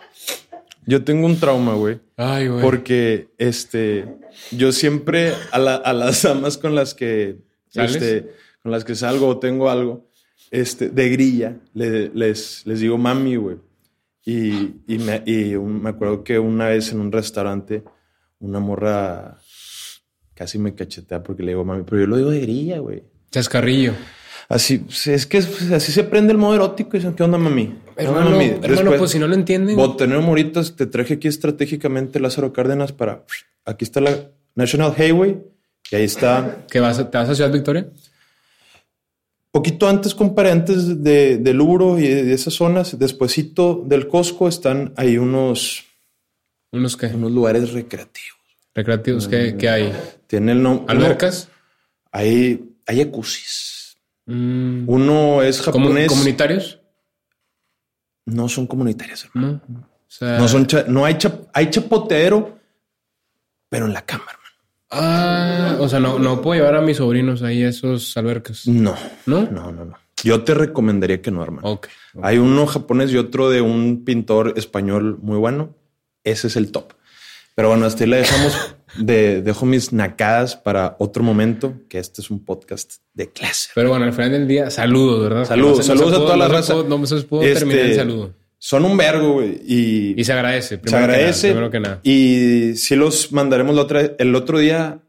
Yo 0.86 1.04
tengo 1.04 1.26
un 1.26 1.40
trauma, 1.40 1.74
güey. 1.76 2.00
Ay, 2.18 2.48
güey. 2.48 2.62
Porque 2.62 3.28
este, 3.38 4.06
yo 4.52 4.72
siempre 4.74 5.34
a, 5.52 5.58
la- 5.60 5.76
a 5.76 5.94
las 5.94 6.24
damas 6.24 6.58
con 6.58 6.76
las 6.76 6.94
que 6.94 7.38
¿Sales? 7.70 7.96
este, 7.96 8.34
con 8.64 8.72
las 8.72 8.84
que 8.86 8.96
salgo 8.96 9.28
o 9.28 9.38
tengo 9.40 9.70
algo, 9.70 10.10
este, 10.50 10.90
de 10.90 11.10
grilla, 11.10 11.58
le- 11.74 12.10
les, 12.14 12.66
les 12.66 12.80
digo 12.80 12.98
mami, 12.98 13.36
güey. 13.36 13.58
Y, 14.26 14.76
y, 14.88 14.98
me, 15.00 15.22
y 15.26 15.54
un- 15.56 15.84
me 15.84 15.90
acuerdo 15.90 16.24
que 16.24 16.40
una 16.40 16.68
vez 16.70 16.92
en 16.94 17.02
un 17.02 17.12
restaurante, 17.12 17.84
una 18.40 18.60
morra 18.60 19.38
casi 20.34 20.58
me 20.58 20.74
cachetea 20.74 21.22
porque 21.22 21.44
le 21.44 21.50
digo 21.52 21.66
mami, 21.66 21.84
pero 21.84 22.02
yo 22.02 22.08
lo 22.08 22.18
digo 22.18 22.32
de 22.32 22.40
grilla, 22.40 22.80
güey. 22.80 23.04
Chascarrillo. 23.32 23.94
Así, 24.50 24.80
pues, 24.80 25.08
es 25.08 25.26
que 25.26 25.38
es- 25.40 25.72
así 25.72 25.92
se 25.92 26.04
prende 26.04 26.32
el 26.32 26.38
modo 26.38 26.56
erótico. 26.56 26.92
Y 26.96 27.00
dicen, 27.00 27.16
¿qué 27.16 27.24
onda, 27.24 27.38
mami? 27.38 27.66
¿Qué 27.98 28.08
onda, 28.08 28.20
Hermano, 28.22 28.30
mami? 28.32 28.46
hermano, 28.46 28.68
Después- 28.76 29.00
pues 29.00 29.12
si 29.12 29.20
no 29.20 29.28
lo 29.28 29.36
entienden. 29.36 29.76
Botanero 29.76 30.22
Moritas, 30.22 30.76
te 30.76 30.86
traje 30.86 31.16
aquí 31.16 31.28
estratégicamente 31.28 32.20
Lázaro 32.20 32.54
Cárdenas 32.54 32.92
para. 32.94 33.26
Aquí 33.66 33.84
está 33.86 34.00
la 34.02 34.30
National 34.56 34.94
Highway 34.98 35.42
y 35.92 35.96
ahí 35.96 36.04
está. 36.04 36.66
¿Qué 36.70 36.80
vas 36.80 36.98
¿Te 37.10 37.18
vas 37.18 37.30
a 37.30 37.36
Ciudad 37.36 37.52
Victoria? 37.52 37.88
Poquito 39.54 39.88
antes, 39.88 40.16
compadre, 40.16 40.50
antes 40.52 41.04
de, 41.04 41.38
del 41.38 41.62
Uro 41.62 42.00
y 42.00 42.08
de 42.08 42.34
esas 42.34 42.56
zonas, 42.56 42.98
despuesito 42.98 43.84
del 43.86 44.08
Costco, 44.08 44.48
están 44.48 44.94
ahí 44.98 45.20
unos, 45.20 45.84
¿Unos 46.72 46.98
qué? 46.98 47.06
unos 47.06 47.32
lugares 47.32 47.72
recreativos. 47.72 48.40
¿Recreativos? 48.74 49.28
¿Qué, 49.28 49.56
qué 49.56 49.70
hay? 49.70 49.94
Tiene 50.26 50.54
el 50.54 50.64
nombre. 50.64 50.86
¿Albercas? 50.88 51.50
Hay, 52.12 52.78
hay 52.88 52.98
jacuzzis. 53.04 53.96
Mm, 54.26 54.86
Uno 54.90 55.44
es 55.44 55.62
¿comu- 55.62 55.66
japonés. 55.66 56.08
¿Comunitarios? 56.10 56.80
no 58.26 58.48
son 58.50 58.66
comunitarios, 58.66 59.26
hermano. 59.26 59.62
No. 59.68 59.80
O 59.82 60.08
sea, 60.08 60.40
No 60.40 60.48
son 60.48 60.66
cha- 60.66 60.86
no 60.88 61.06
hay, 61.06 61.18
cha- 61.20 61.42
hay 61.54 61.70
chapoteadero, 61.70 62.58
pero 63.70 63.86
en 63.86 63.94
la 63.94 64.04
hermano. 64.32 64.43
Ah, 64.96 65.78
o 65.80 65.90
sea, 65.90 66.00
no, 66.00 66.20
no 66.20 66.42
puedo 66.42 66.60
llevar 66.60 66.76
a 66.76 66.82
mis 66.82 66.98
sobrinos 66.98 67.42
ahí 67.42 67.64
a 67.64 67.70
esos 67.70 68.16
albercas. 68.18 68.68
No, 68.68 68.96
¿No? 69.26 69.44
no, 69.52 69.72
no, 69.72 69.86
no. 69.86 69.98
Yo 70.24 70.44
te 70.44 70.54
recomendaría 70.54 71.22
que 71.22 71.32
no, 71.32 71.44
hermano. 71.44 71.68
Ok. 71.70 71.88
Hay 72.22 72.38
uno 72.38 72.66
japonés 72.66 73.12
y 73.12 73.18
otro 73.18 73.50
de 73.50 73.62
un 73.62 74.06
pintor 74.06 74.54
español 74.56 75.18
muy 75.22 75.38
bueno. 75.38 75.76
Ese 76.24 76.48
es 76.48 76.56
el 76.56 76.72
top. 76.72 76.94
Pero 77.56 77.70
bueno, 77.70 77.86
hasta 77.86 78.04
ahí 78.04 78.10
la 78.10 78.18
dejamos. 78.18 78.54
De, 78.98 79.42
dejo 79.42 79.66
mis 79.66 79.92
nacadas 79.92 80.56
para 80.56 80.96
otro 81.00 81.24
momento, 81.24 81.74
que 81.90 81.98
este 81.98 82.22
es 82.22 82.30
un 82.30 82.46
podcast 82.46 82.98
de 83.16 83.28
clase. 83.32 83.70
Pero 83.74 83.90
bueno, 83.90 84.06
al 84.06 84.14
final 84.14 84.30
del 84.30 84.48
día, 84.48 84.70
saludos, 84.70 85.24
¿verdad? 85.24 85.46
Saludos, 85.46 85.78
no 85.78 85.84
se- 85.84 85.90
no 85.90 85.98
saludos 85.98 86.10
se 86.12 86.22
a 86.22 86.26
toda 86.26 86.38
la 86.38 86.48
no 86.48 86.54
raza. 86.54 86.74
pudo- 86.76 86.84
No 87.00 87.06
se 87.08 87.16
pudo 87.24 87.42
Este, 87.42 87.60
terminar 87.60 87.86
el 87.88 87.96
saludo. 87.96 88.34
Son 88.66 88.86
un 88.86 88.96
vergo, 88.96 89.34
güey. 89.34 89.60
Y, 89.66 90.14
Y 90.18 90.24
se 90.24 90.32
agradece. 90.32 90.68
se 90.70 90.78
primero 90.78 91.02
que 91.02 91.08
nada, 91.08 91.14
agradece. 91.18 91.48
primero 91.50 91.70
que 91.70 91.80
nada. 91.82 92.00
Y 92.02 92.76
sí 92.76 92.96
los 92.96 93.34
mandaremos 93.34 93.76
la 93.76 93.82
otra, 93.82 94.02
el 94.18 94.34
otro 94.36 94.58
día. 94.60 95.00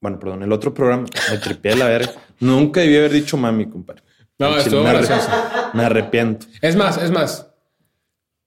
Bueno, 0.00 0.18
perdón, 0.18 0.42
el 0.42 0.50
otro 0.50 0.74
programa. 0.74 1.06
Me 1.30 1.38
tripié 1.38 1.76
la 1.76 1.86
verga. 1.86 2.12
Nunca 2.40 2.80
debí 2.80 2.96
haber 2.96 3.12
dicho 3.12 3.36
mami, 3.36 3.66
compadre. 3.66 4.02
No, 4.40 4.56
estuvo 4.58 4.82
me 4.82 4.90
gracioso. 4.92 5.28
Me 5.74 5.84
arrepiento. 5.84 6.46
Es 6.60 6.74
más, 6.74 7.00
es 7.00 7.12
más. 7.12 7.48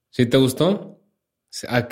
Si 0.10 0.26
te 0.26 0.36
gustó, 0.36 1.00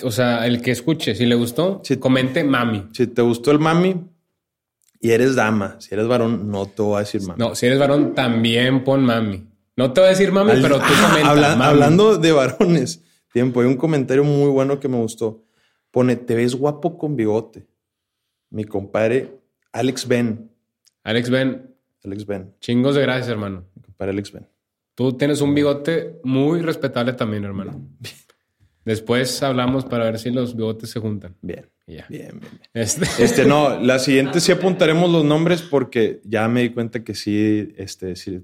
o 0.04 0.12
sea, 0.12 0.46
el 0.46 0.62
que 0.62 0.72
escuche, 0.72 1.15
si 1.15 1.25
le 1.25 1.36
gustó, 1.36 1.80
Sí. 1.86 1.96
comente 1.96 2.44
mami. 2.44 2.89
Si 2.92 3.08
te 3.08 3.22
gustó 3.22 3.51
el 3.51 3.60
mami 3.60 3.96
y 5.00 5.12
eres 5.12 5.36
dama, 5.36 5.77
si 5.80 5.94
eres 5.94 6.06
varón, 6.08 6.51
no 6.51 6.65
te 6.65 6.82
voy 6.82 6.98
a 6.98 7.00
decir 7.00 7.22
mami. 7.22 7.39
No, 7.39 7.56
si 7.56 7.65
eres 7.65 7.80
varón, 7.80 8.13
también 8.13 8.84
pon 8.84 9.06
mami. 9.06 9.48
No 9.77 9.91
te 9.94 10.01
voy 10.01 10.08
a 10.08 10.10
decir 10.12 10.32
mami, 10.32 10.51
Al- 10.51 10.62
pero 10.62 10.79
tú 10.79 10.86
comenta. 11.05 11.29
habla- 11.32 11.55
mami. 11.55 11.63
hablando 11.72 12.17
de 12.17 12.32
varones, 12.32 13.03
tiempo, 13.34 13.62
hay 13.62 13.67
un 13.67 13.75
comentario 13.77 14.24
muy 14.24 14.50
bueno 14.50 14.79
que 14.79 14.88
me 14.88 14.98
gustó. 14.98 15.44
Pone, 15.91 16.15
te 16.15 16.36
ves 16.36 16.55
guapo 16.55 16.98
con 16.98 17.15
bigote. 17.15 17.65
Mi 18.50 18.63
compadre 18.65 19.39
Alex 19.72 20.08
Ben. 20.08 20.50
Alex 21.03 21.29
Ben, 21.29 21.75
Alex 22.03 22.25
Ben. 22.25 22.53
chingos 22.60 22.96
de 22.96 23.01
gracias, 23.01 23.27
hermano. 23.29 23.65
Mi 23.75 23.82
compadre 23.82 24.12
Alex 24.12 24.32
Ben. 24.32 24.48
Tú 24.96 25.13
tienes 25.13 25.41
un 25.41 25.53
bigote 25.53 26.20
muy 26.24 26.62
respetable 26.62 27.13
también, 27.13 27.44
hermano. 27.44 27.82
Después 28.86 29.41
hablamos 29.41 29.84
para 29.86 30.05
ver 30.05 30.20
si 30.20 30.29
los 30.29 30.55
bigotes 30.55 30.89
se 30.91 31.00
juntan. 31.00 31.36
Bien. 31.41 31.70
Y 31.88 31.96
ya. 31.96 32.05
Bien, 32.08 32.39
bien, 32.39 32.51
bien. 32.51 32.62
Este, 32.74 33.05
Este, 33.24 33.46
no, 33.46 33.79
la 33.79 34.00
siguiente 34.00 34.39
sí 34.39 34.51
apuntaremos 34.53 35.10
los 35.12 35.25
nombres 35.25 35.62
porque 35.63 36.22
ya 36.24 36.48
me 36.48 36.62
di 36.62 36.70
cuenta 36.70 37.03
que 37.03 37.15
sí, 37.15 37.74
este, 37.77 38.15
sí, 38.15 38.41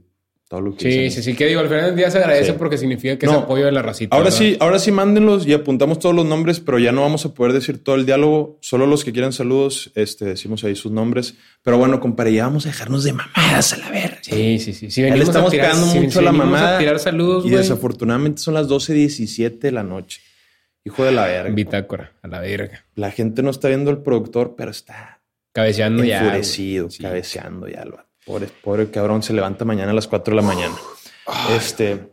todo 0.51 0.59
lo 0.59 0.75
que 0.75 0.81
sí, 0.91 0.99
dicen. 0.99 1.23
sí, 1.23 1.31
sí, 1.31 1.37
que 1.37 1.45
digo, 1.47 1.61
al 1.61 1.69
final 1.69 1.85
del 1.85 1.95
día 1.95 2.11
se 2.11 2.17
agradece 2.17 2.51
Sí. 2.51 2.55
porque 2.57 2.77
significa 2.77 3.17
que 3.17 3.25
No. 3.25 3.31
es 3.31 3.37
apoyo 3.39 3.63
de 3.65 3.71
la 3.71 3.81
racita. 3.81 4.13
Ahora 4.13 4.25
¿verdad? 4.25 4.37
sí, 4.37 4.57
ahora 4.59 4.79
sí 4.79 4.91
mándenlos 4.91 5.47
y 5.47 5.53
apuntamos 5.53 5.97
todos 5.99 6.13
los 6.13 6.25
nombres, 6.25 6.59
pero 6.59 6.77
ya 6.77 6.91
no 6.91 6.99
vamos 7.03 7.25
a 7.25 7.33
poder 7.33 7.53
decir 7.53 7.81
todo 7.81 7.95
el 7.95 8.05
diálogo. 8.05 8.57
Solo 8.59 8.85
los 8.85 9.05
que 9.05 9.13
quieran 9.13 9.31
saludos, 9.31 9.91
este, 9.95 10.25
decimos 10.25 10.65
ahí 10.65 10.75
sus 10.75 10.91
nombres. 10.91 11.35
Pero 11.63 11.77
bueno, 11.77 12.01
compadre, 12.01 12.33
ya 12.33 12.43
vamos 12.47 12.65
a 12.65 12.69
dejarnos 12.69 13.05
de 13.05 13.13
mamadas 13.13 13.71
a 13.71 13.77
la 13.77 13.89
verga. 13.91 14.17
Sí, 14.23 14.59
sí, 14.59 14.73
sí. 14.73 14.91
Si 14.91 15.01
Ya 15.01 15.15
le 15.15 15.23
estamos 15.23 15.51
tirar, 15.51 15.69
pegando 15.71 15.87
si- 15.89 15.99
mucho 16.01 16.11
si 16.11 16.19
a 16.19 16.21
la 16.21 16.31
mamada. 16.33 16.75
A 16.75 16.79
tirar 16.79 16.99
saludos, 16.99 17.45
y 17.45 17.49
desafortunadamente 17.51 18.41
son 18.41 18.53
las 18.55 18.67
12.17 18.67 19.67
de 19.67 19.71
la 19.71 19.83
noche. 19.83 20.19
Hijo 20.83 21.05
de 21.05 21.13
la 21.13 21.27
verga. 21.27 21.53
Bitácora, 21.53 22.11
a 22.21 22.27
la 22.27 22.41
verga. 22.41 22.83
La 22.95 23.11
gente 23.11 23.41
no 23.41 23.51
está 23.51 23.69
viendo 23.69 23.89
el 23.89 23.99
productor, 23.99 24.55
pero 24.57 24.71
está 24.71 25.21
Cabeceando 25.53 26.03
ya. 26.03 26.23
enfurecido, 26.25 26.85
güey. 26.87 26.97
Sí. 26.97 27.03
cabeceando 27.03 27.67
ya. 27.69 27.85
Lo, 27.85 28.03
pobre, 28.25 28.47
pobre 28.63 28.89
cabrón 28.91 29.23
se 29.23 29.33
levanta 29.33 29.65
mañana 29.65 29.91
a 29.91 29.95
las 29.95 30.07
4 30.07 30.35
de 30.35 30.41
la 30.41 30.47
mañana. 30.47 30.75
Este. 31.55 32.09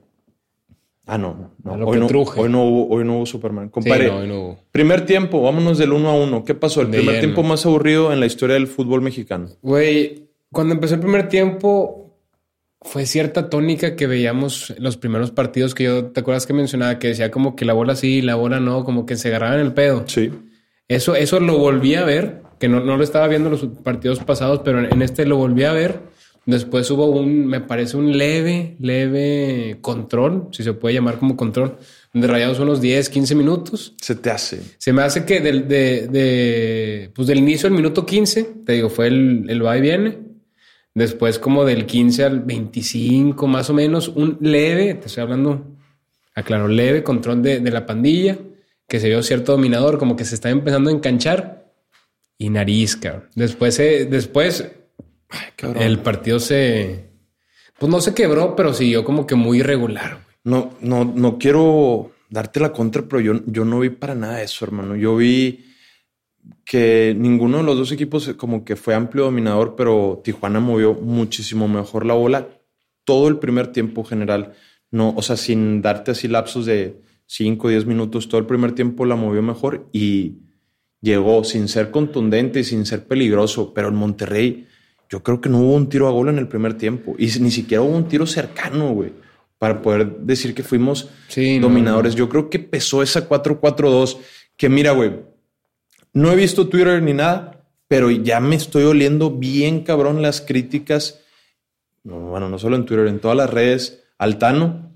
Ah, 1.07 1.17
no, 1.17 1.53
no. 1.65 1.73
Hoy 1.87 1.99
no, 1.99 2.07
hoy 2.07 2.49
no 2.51 2.65
hubo, 2.65 2.89
hoy 2.95 3.05
no 3.05 3.17
hubo 3.17 3.27
Superman. 3.27 3.71
Sí, 3.83 3.89
no, 3.89 4.27
no 4.27 4.41
hubo. 4.41 4.59
primer 4.71 5.07
tiempo, 5.07 5.41
vámonos 5.41 5.79
del 5.79 5.93
uno 5.93 6.11
a 6.11 6.15
uno. 6.15 6.45
¿Qué 6.45 6.55
pasó? 6.55 6.83
El 6.83 6.91
De 6.91 6.99
primer 6.99 7.15
lleno. 7.15 7.27
tiempo 7.27 7.43
más 7.43 7.65
aburrido 7.65 8.13
en 8.13 8.21
la 8.21 8.27
historia 8.27 8.55
del 8.55 8.67
fútbol 8.67 9.01
mexicano. 9.01 9.49
Güey, 9.63 10.29
cuando 10.53 10.75
empezó 10.75 10.95
el 10.97 11.01
primer 11.01 11.29
tiempo, 11.29 12.15
fue 12.83 13.07
cierta 13.07 13.49
tónica 13.49 13.97
que 13.97 14.07
veíamos 14.07 14.71
en 14.71 14.83
los 14.83 14.99
primeros 14.99 15.31
partidos 15.31 15.75
que 15.75 15.85
yo, 15.85 16.07
¿te 16.11 16.21
acuerdas 16.21 16.47
que 16.47 16.53
mencionaba? 16.53 16.99
Que 16.99 17.09
decía 17.09 17.31
como 17.31 17.57
que 17.57 17.65
la 17.65 17.73
bola 17.73 17.97
sí, 17.97 18.21
la 18.21 18.35
bola 18.35 18.61
no, 18.61 18.85
como 18.85 19.07
que 19.07 19.17
se 19.17 19.29
agarraban 19.29 19.61
el 19.61 19.73
pedo. 19.73 20.05
Sí. 20.07 20.31
Eso, 20.89 21.15
eso 21.15 21.41
lo 21.41 21.57
volví 21.59 21.95
a 21.95 22.05
ver, 22.05 22.43
que 22.59 22.69
no, 22.69 22.81
no 22.81 22.97
lo 22.97 23.05
estaba 23.05 23.29
viendo 23.29 23.49
en 23.49 23.53
los 23.53 23.67
partidos 23.83 24.19
pasados, 24.21 24.61
pero 24.65 24.81
en, 24.81 24.93
en 24.93 25.03
este 25.03 25.27
lo 25.27 25.37
volví 25.37 25.65
a 25.65 25.73
ver. 25.73 26.01
Después 26.49 26.91
hubo 26.91 27.05
un, 27.11 27.47
me 27.47 27.61
parece 27.61 27.99
un 27.99 28.17
leve, 28.17 28.75
leve 28.81 29.77
control, 29.83 30.49
si 30.51 30.63
se 30.63 30.73
puede 30.73 30.95
llamar 30.95 31.19
como 31.19 31.37
control, 31.37 31.77
de 32.15 32.27
rayados 32.27 32.59
unos 32.59 32.81
10, 32.81 33.11
15 33.11 33.35
minutos. 33.35 33.95
Se 34.01 34.15
te 34.15 34.31
hace. 34.31 34.63
Se 34.79 34.95
me 34.95 35.03
hace 35.03 35.27
que 35.27 35.41
del, 35.41 35.69
de, 35.69 36.09
de, 36.09 37.11
pues 37.15 37.29
del 37.29 37.37
inicio 37.37 37.69
del 37.69 37.77
minuto 37.77 38.07
15, 38.07 38.45
te 38.65 38.73
digo, 38.73 38.89
fue 38.89 39.09
el, 39.09 39.45
el 39.49 39.63
va 39.63 39.77
y 39.77 39.83
viene. 39.83 40.21
Después 40.95 41.39
como 41.39 41.67
del 41.67 41.85
15 41.85 42.25
al 42.25 42.41
25 42.41 43.47
más 43.47 43.69
o 43.69 43.75
menos, 43.75 44.09
un 44.09 44.39
leve, 44.41 44.95
te 44.95 45.09
estoy 45.09 45.25
hablando, 45.25 45.67
aclaro, 46.35 46.67
leve 46.67 47.03
control 47.03 47.43
de, 47.43 47.61
de 47.61 47.71
la 47.71 47.85
pandilla, 47.85 48.39
que 48.89 49.01
se 49.01 49.09
vio 49.09 49.23
cierto 49.23 49.53
dominador, 49.53 49.99
como 49.99 50.17
que 50.17 50.25
se 50.25 50.35
está 50.35 50.49
empezando 50.49 50.89
a 50.89 50.95
enganchar 50.95 51.58
y 52.39 52.51
nariz, 52.51 52.97
cabrón. 52.97 53.29
Después, 53.35 53.79
eh, 53.81 54.07
después 54.09 54.71
Cabrón. 55.57 55.83
el 55.83 55.99
partido 55.99 56.39
se, 56.39 57.11
pues 57.79 57.91
no 57.91 58.01
se 58.01 58.15
quebró, 58.15 58.55
pero 58.57 58.73
siguió 58.73 59.05
como 59.05 59.27
que 59.27 59.35
muy 59.35 59.59
irregular. 59.59 60.13
güey. 60.13 60.37
No, 60.45 60.71
no, 60.81 61.05
no 61.05 61.37
quiero 61.39 62.13
darte 62.31 62.61
la 62.61 62.73
contra, 62.73 63.03
pero 63.03 63.21
yo, 63.21 63.41
yo 63.47 63.65
no 63.65 63.81
vi 63.81 63.91
para 63.91 64.15
nada 64.15 64.41
eso, 64.43 64.65
hermano. 64.65 64.97
Yo 64.97 65.17
vi 65.17 65.65
que 66.65 67.15
ninguno 67.19 67.59
de 67.59 67.65
los 67.65 67.77
dos 67.77 67.93
equipos 67.93 68.29
como 68.37 68.65
que 68.65 68.77
fue 68.77 68.95
amplio 68.95 69.25
dominador, 69.25 69.75
pero 69.77 70.21
Tijuana 70.23 70.61
movió 70.61 70.95
muchísimo 70.95 71.69
mejor 71.69 72.07
la 72.07 72.15
bola 72.15 72.49
todo 73.05 73.29
el 73.29 73.39
primer 73.39 73.73
tiempo 73.73 74.05
general. 74.05 74.53
No, 74.91 75.15
o 75.17 75.23
sea, 75.23 75.37
sin 75.37 75.83
darte 75.83 76.13
así 76.13 76.29
lapsos 76.29 76.67
de 76.67 77.03
5 77.27 77.67
o 77.67 77.71
10 77.71 77.87
minutos, 77.87 78.29
todo 78.29 78.41
el 78.41 78.47
primer 78.47 78.73
tiempo 78.73 79.05
la 79.05 79.17
movió 79.17 79.43
mejor 79.43 79.89
y 79.93 80.39
llegó 81.01 81.45
sin 81.45 81.69
ser 81.69 81.91
contundente 81.91 82.61
y 82.61 82.65
sin 82.65 82.87
ser 82.87 83.07
peligroso, 83.07 83.73
pero 83.75 83.89
en 83.89 83.95
Monterrey 83.95 84.67
yo 85.09 85.23
creo 85.23 85.41
que 85.41 85.49
no 85.49 85.61
hubo 85.61 85.75
un 85.75 85.89
tiro 85.89 86.09
a 86.09 86.11
gol 86.11 86.29
en 86.29 86.39
el 86.39 86.49
primer 86.49 86.75
tiempo 86.75 87.15
y 87.19 87.27
ni 87.41 87.51
siquiera 87.51 87.83
hubo 87.83 87.97
un 87.97 88.09
tiro 88.09 88.27
cercano, 88.27 88.93
güey, 88.93 89.13
para 89.59 89.81
poder 89.81 90.19
decir 90.19 90.55
que 90.55 90.63
fuimos 90.63 91.09
Sí, 91.29 91.59
no, 91.59 91.69
dominadores. 91.69 92.15
Yo 92.15 92.29
creo 92.29 92.51
que 92.51 92.59
pesó 92.59 93.03
esa 93.03 93.29
4-4-2 93.29 94.19
que 94.57 94.69
mira, 94.69 94.93
güey, 94.93 95.13
no 96.13 96.33
he 96.33 96.37
visto 96.37 96.69
Twitter 96.69 97.03
ni 97.03 97.15
nada, 97.15 97.65
pero 97.87 98.11
ya 98.11 98.41
me 98.41 98.57
estoy 98.57 98.85
oliendo 98.85 99.31
bien 99.31 99.83
cabrón 99.83 100.21
las 100.21 100.41
críticas, 100.41 101.21
no, 102.05 102.21
bueno, 102.21 102.49
no 102.49 102.59
solo 102.59 102.77
en 102.77 102.85
Twitter, 102.85 103.07
en 103.07 103.21
todas 103.21 103.37
las 103.37 103.51
redes, 103.51 104.05
al 104.19 104.39
Tano, 104.39 104.93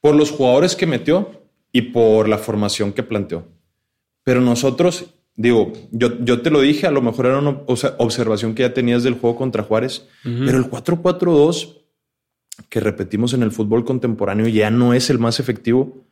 por 0.00 0.14
los 0.14 0.30
jugadores 0.30 0.76
que 0.76 0.86
metió 0.86 1.42
y 1.72 1.82
por 1.82 2.28
la 2.28 2.38
formación 2.38 2.92
que 2.92 3.02
planteó. 3.02 3.46
Pero 4.24 4.40
nosotros, 4.40 5.14
digo, 5.38 5.72
yo, 5.92 6.18
yo 6.22 6.42
te 6.42 6.50
lo 6.50 6.60
dije, 6.60 6.86
a 6.86 6.90
lo 6.90 7.00
mejor 7.00 7.26
era 7.26 7.38
una 7.38 7.60
observación 7.98 8.54
que 8.54 8.62
ya 8.64 8.74
tenías 8.74 9.02
del 9.04 9.14
juego 9.14 9.36
contra 9.36 9.62
Juárez, 9.62 10.06
pero 10.22 10.58
el 10.58 10.64
4-4-2 10.64 11.76
que 12.68 12.80
repetimos 12.80 13.32
en 13.34 13.42
el 13.44 13.52
fútbol 13.52 13.84
contemporáneo 13.84 14.48
ya 14.48 14.70
no 14.70 14.92
es 14.92 15.08
el 15.10 15.18
más 15.20 15.38
efectivo, 15.40 16.04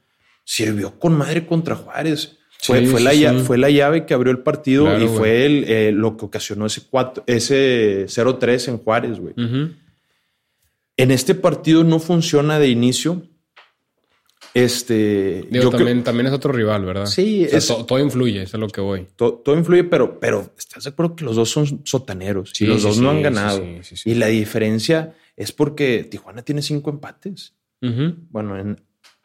sirvió 0.44 0.98
con 0.98 1.12
madre 1.18 1.44
contra 1.46 1.74
Juárez. 1.74 2.38
Fue, 2.62 2.80
Sí, 2.80 2.86
fue, 2.86 3.00
la, 3.02 3.10
sí. 3.10 3.38
fue 3.44 3.58
la 3.58 3.68
llave 3.68 4.06
que 4.06 4.14
abrió 4.14 4.30
el 4.32 4.38
partido 4.38 4.84
Claro, 4.84 5.04
y 5.04 5.08
fue 5.08 5.44
el, 5.44 5.64
eh, 5.68 5.92
lo 5.92 6.16
que 6.16 6.24
ocasionó 6.24 6.64
ese, 6.66 6.82
cuatro- 6.88 7.22
ese 7.26 8.06
0-3 8.08 8.68
en 8.68 8.78
Juárez, 8.78 9.18
güey. 9.20 9.34
En 10.96 11.10
este 11.10 11.34
partido 11.34 11.84
no 11.84 11.98
funciona 11.98 12.58
de 12.58 12.68
inicio. 12.68 13.22
Este, 14.58 15.46
Digo, 15.50 15.64
yo 15.64 15.68
creo- 15.68 15.70
también, 15.72 16.02
también 16.02 16.26
es 16.28 16.32
otro 16.32 16.50
rival, 16.50 16.84
¿verdad? 16.86 17.04
Sí, 17.06 17.44
O 17.44 17.48
sea, 17.50 17.58
es- 17.58 17.66
to- 17.66 17.84
todo 17.84 17.98
influye, 18.00 18.42
eso 18.42 18.56
es 18.56 18.60
lo 18.60 18.68
que 18.68 18.80
voy. 18.80 19.06
to- 19.14 19.34
todo, 19.34 19.54
influye, 19.56 19.84
pero, 19.84 20.18
pero 20.18 20.50
estás 20.56 20.84
de 20.84 20.90
acuerdo 20.90 21.14
que 21.14 21.24
los 21.26 21.36
dos 21.36 21.50
son 21.50 21.82
sotaneros 21.84 22.52
Sí, 22.54 22.64
y 22.64 22.68
los 22.68 22.80
sí, 22.80 22.88
dos 22.88 22.98
no 22.98 23.10
han 23.10 23.20
ganado. 23.20 23.58
sí, 23.58 23.78
sí, 23.82 23.96
sí. 23.96 24.10
Y 24.10 24.14
la 24.14 24.28
diferencia 24.28 25.14
es 25.36 25.52
porque 25.52 26.04
Tijuana 26.10 26.40
tiene 26.42 26.62
cinco 26.62 26.88
empates. 26.90 27.52
Bueno, 27.82 28.58
en, 28.58 28.80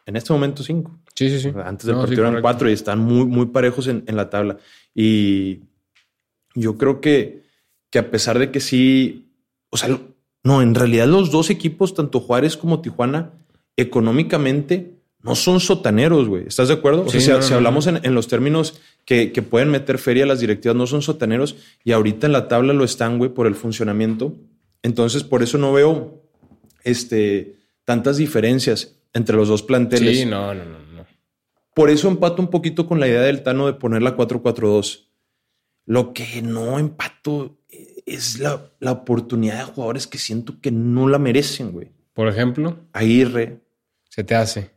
en 0.05 0.15
este 0.17 0.33
momento 0.33 0.63
cinco. 0.63 0.99
Sí, 1.15 1.29
sí, 1.29 1.39
sí. 1.39 1.51
Antes 1.63 1.85
del 1.87 1.95
No, 1.95 2.01
sí, 2.01 2.07
partido 2.07 2.23
eran 2.23 2.33
correcto. 2.33 2.41
cuatro 2.43 2.69
y 2.69 2.73
están 2.73 2.99
muy, 2.99 3.25
muy 3.25 3.45
parejos 3.47 3.87
en, 3.87 4.03
en 4.07 4.15
la 4.17 4.29
tabla. 4.29 4.57
Y 4.93 5.61
yo 6.55 6.77
creo 6.77 6.99
que, 6.99 7.43
que 7.89 7.99
a 7.99 8.11
pesar 8.11 8.37
de 8.37 8.51
que 8.51 8.59
sí, 8.59 9.31
o 9.69 9.77
sea, 9.77 9.97
no, 10.43 10.61
en 10.61 10.75
realidad 10.75 11.07
los 11.07 11.31
dos 11.31 11.49
equipos, 11.49 11.93
tanto 11.93 12.19
Juárez 12.19 12.57
como 12.57 12.81
Tijuana, 12.81 13.31
económicamente 13.77 14.97
no 15.23 15.35
son 15.35 15.59
sotaneros, 15.59 16.27
güey. 16.27 16.47
¿Estás 16.47 16.67
de 16.67 16.75
acuerdo? 16.75 17.03
O 17.03 17.09
sea, 17.09 17.19
Sí, 17.19 17.25
si, 17.25 17.31
no, 17.31 17.41
si 17.41 17.51
no, 17.51 17.57
hablamos 17.57 17.87
en, 17.87 17.99
en 18.03 18.15
los 18.15 18.27
términos 18.27 18.79
que, 19.05 19.31
que 19.31 19.41
pueden 19.41 19.69
meter 19.69 19.97
feria 19.97 20.23
a 20.23 20.27
las 20.27 20.39
directivas, 20.39 20.75
no 20.75 20.87
son 20.87 21.01
sotaneros 21.01 21.55
y 21.83 21.91
ahorita 21.91 22.27
en 22.27 22.33
la 22.33 22.47
tabla 22.47 22.73
lo 22.73 22.83
están, 22.83 23.17
güey, 23.17 23.31
por 23.31 23.47
el 23.47 23.55
funcionamiento. 23.55 24.35
Entonces, 24.83 25.23
por 25.23 25.43
eso 25.43 25.57
no 25.57 25.73
veo 25.73 26.23
este, 26.83 27.55
tantas 27.85 28.17
diferencias 28.17 28.95
entre 29.13 29.35
los 29.35 29.47
dos 29.47 29.63
planteles. 29.63 30.19
Sí, 30.19 30.25
no, 30.25 30.53
no, 30.53 30.65
no, 30.65 30.79
no. 30.79 31.05
Por 31.73 31.89
eso 31.89 32.07
empato 32.07 32.41
un 32.41 32.49
poquito 32.49 32.87
con 32.87 32.99
la 32.99 33.07
idea 33.07 33.21
del 33.21 33.43
Tano 33.43 33.67
de 33.67 33.73
poner 33.73 34.01
la 34.01 34.17
4-4-2. 34.17 35.07
Lo 35.85 36.13
que 36.13 36.41
no 36.41 36.79
empato 36.79 37.57
es 38.05 38.39
la, 38.39 38.71
la 38.79 38.91
oportunidad 38.91 39.57
de 39.57 39.63
jugadores 39.71 40.07
que 40.07 40.17
siento 40.17 40.59
que 40.61 40.71
no 40.71 41.07
la 41.07 41.19
merecen, 41.19 41.71
güey. 41.71 41.91
Por 42.13 42.27
ejemplo, 42.27 42.77
Aguirre, 42.91 43.59
se 44.09 44.23
te 44.23 44.35
hace. 44.35 44.71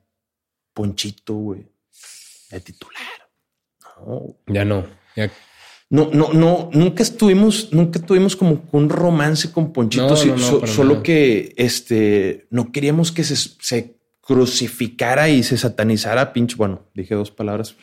Ponchito, 0.74 1.34
güey. 1.34 1.66
De 2.50 2.60
titular. 2.60 3.02
No, 4.06 4.36
Ya 4.48 4.64
no. 4.64 4.84
Ya- 5.16 5.30
No, 5.90 6.10
no, 6.12 6.32
no, 6.32 6.70
nunca 6.72 7.02
estuvimos, 7.02 7.72
nunca 7.72 8.00
tuvimos 8.00 8.34
como 8.36 8.64
un 8.72 8.88
romance 8.88 9.52
con 9.52 9.72
Ponchito, 9.72 10.08
No, 10.08 10.16
sí, 10.16 10.28
no, 10.28 10.36
no, 10.36 10.40
so- 10.42 10.66
solo 10.66 11.02
que 11.02 11.54
este 11.56 12.46
no 12.50 12.72
queríamos 12.72 13.12
que 13.12 13.22
se, 13.22 13.36
se 13.36 13.96
crucificara 14.20 15.28
y 15.28 15.42
se 15.44 15.56
satanizara 15.56 16.32
pinche. 16.32 16.56
Bueno, 16.56 16.82
dije 16.94 17.14
dos 17.14 17.30
palabras, 17.30 17.76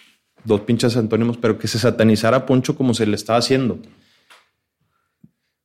dos 0.43 0.61
pinches 0.61 0.97
antónimos, 0.97 1.37
pero 1.37 1.57
que 1.57 1.67
se 1.69 1.79
satanizara 1.79 2.37
a 2.37 2.45
Poncho 2.45 2.75
como 2.75 2.93
se 2.93 3.05
le 3.05 3.15
estaba 3.15 3.39
haciendo. 3.39 3.79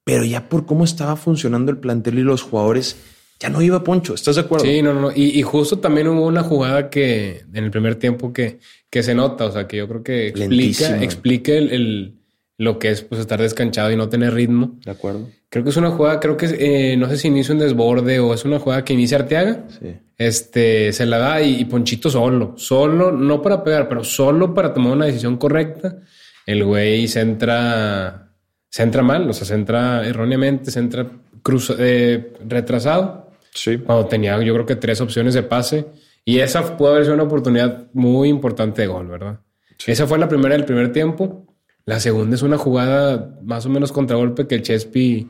Pero 0.04 0.24
ya 0.24 0.48
por 0.48 0.66
cómo 0.66 0.84
estaba 0.84 1.16
funcionando 1.16 1.72
el 1.72 1.78
plantel 1.78 2.18
y 2.18 2.22
los 2.22 2.42
jugadores, 2.42 2.96
ya 3.40 3.48
no 3.48 3.60
iba 3.62 3.82
Poncho. 3.84 4.14
¿Estás 4.14 4.36
de 4.36 4.42
acuerdo? 4.42 4.64
Sí, 4.66 4.82
no, 4.82 4.92
no, 4.94 5.00
no. 5.02 5.10
Y, 5.14 5.38
y 5.38 5.42
justo 5.42 5.78
también 5.78 6.08
hubo 6.08 6.26
una 6.26 6.42
jugada 6.42 6.88
que 6.90 7.44
en 7.52 7.64
el 7.64 7.70
primer 7.70 7.96
tiempo 7.96 8.32
que, 8.32 8.58
que 8.90 9.02
se 9.02 9.14
nota, 9.14 9.44
o 9.46 9.52
sea, 9.52 9.66
que 9.66 9.76
yo 9.78 9.88
creo 9.88 10.02
que 10.02 10.28
explica, 10.28 10.48
Lentísimo. 10.54 11.02
explica 11.02 11.52
el, 11.52 11.70
el- 11.72 12.12
lo 12.58 12.78
que 12.78 12.90
es 12.90 13.02
pues 13.02 13.20
estar 13.20 13.38
descanchado 13.38 13.90
y 13.92 13.96
no 13.96 14.08
tener 14.08 14.32
ritmo. 14.32 14.78
De 14.82 14.90
acuerdo. 14.90 15.28
Creo 15.50 15.62
que 15.62 15.68
es 15.70 15.76
una 15.76 15.90
jugada, 15.90 16.20
creo 16.20 16.38
que 16.38 16.46
eh, 16.58 16.96
no 16.96 17.06
sé 17.06 17.18
si 17.18 17.28
inicia 17.28 17.52
un 17.54 17.60
desborde 17.60 18.18
o 18.18 18.32
es 18.32 18.46
una 18.46 18.58
jugada 18.58 18.82
que 18.82 18.94
inicia 18.94 19.18
Arteaga. 19.18 19.64
Sí. 19.78 19.88
Este 20.16 20.90
se 20.94 21.04
la 21.04 21.18
da 21.18 21.42
y, 21.42 21.60
y 21.60 21.64
Ponchito 21.66 22.08
solo, 22.08 22.54
solo, 22.56 23.12
no 23.12 23.42
para 23.42 23.62
pegar, 23.62 23.90
pero 23.90 24.02
solo 24.04 24.54
para 24.54 24.72
tomar 24.72 24.92
una 24.92 25.04
decisión 25.04 25.36
correcta. 25.36 25.98
El 26.46 26.64
güey 26.64 27.06
se 27.08 27.20
entra, 27.20 28.30
se 28.70 28.82
entra 28.82 29.02
mal, 29.02 29.28
o 29.28 29.32
sea, 29.34 29.46
se 29.46 29.52
entra 29.54 30.06
erróneamente, 30.06 30.70
se 30.70 30.78
entra 30.78 31.06
cruza- 31.42 31.76
eh, 31.78 32.32
retrasado. 32.48 33.25
Sí. 33.56 33.78
Cuando 33.78 34.06
tenía, 34.06 34.40
yo 34.42 34.52
creo 34.54 34.66
que 34.66 34.76
tres 34.76 35.00
opciones 35.00 35.34
de 35.34 35.42
pase. 35.42 35.86
Y 36.24 36.40
esa 36.40 36.76
pudo 36.76 36.90
haber 36.90 37.02
sido 37.04 37.14
una 37.14 37.22
oportunidad 37.24 37.86
muy 37.92 38.28
importante 38.28 38.82
de 38.82 38.88
gol, 38.88 39.08
¿verdad? 39.08 39.40
Esa 39.86 40.06
fue 40.06 40.18
la 40.18 40.28
primera 40.28 40.54
del 40.54 40.64
primer 40.64 40.92
tiempo. 40.92 41.46
La 41.84 42.00
segunda 42.00 42.34
es 42.34 42.42
una 42.42 42.58
jugada 42.58 43.38
más 43.42 43.64
o 43.66 43.68
menos 43.68 43.92
contragolpe 43.92 44.46
que 44.46 44.56
el 44.56 44.62
Chespi 44.62 45.28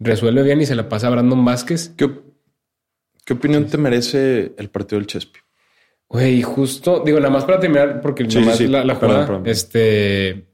resuelve 0.00 0.42
bien 0.42 0.60
y 0.60 0.66
se 0.66 0.74
la 0.74 0.88
pasa 0.88 1.06
a 1.06 1.10
Brandon 1.10 1.44
Vázquez. 1.44 1.90
¿Qué, 1.96 2.10
qué 3.24 3.34
opinión 3.34 3.66
te 3.66 3.78
merece 3.78 4.52
el 4.58 4.68
partido 4.68 4.98
del 4.98 5.06
Chespi? 5.06 5.38
Güey, 6.08 6.42
justo, 6.42 7.02
digo, 7.06 7.18
nada 7.20 7.30
más 7.30 7.44
para 7.44 7.60
terminar, 7.60 8.00
porque 8.00 8.28
Sí, 8.28 8.44
sí. 8.54 8.66
la, 8.66 8.84
la 8.84 8.98
Perdón, 8.98 9.08
jugada, 9.16 9.26
perdón. 9.26 9.42
este, 9.46 10.46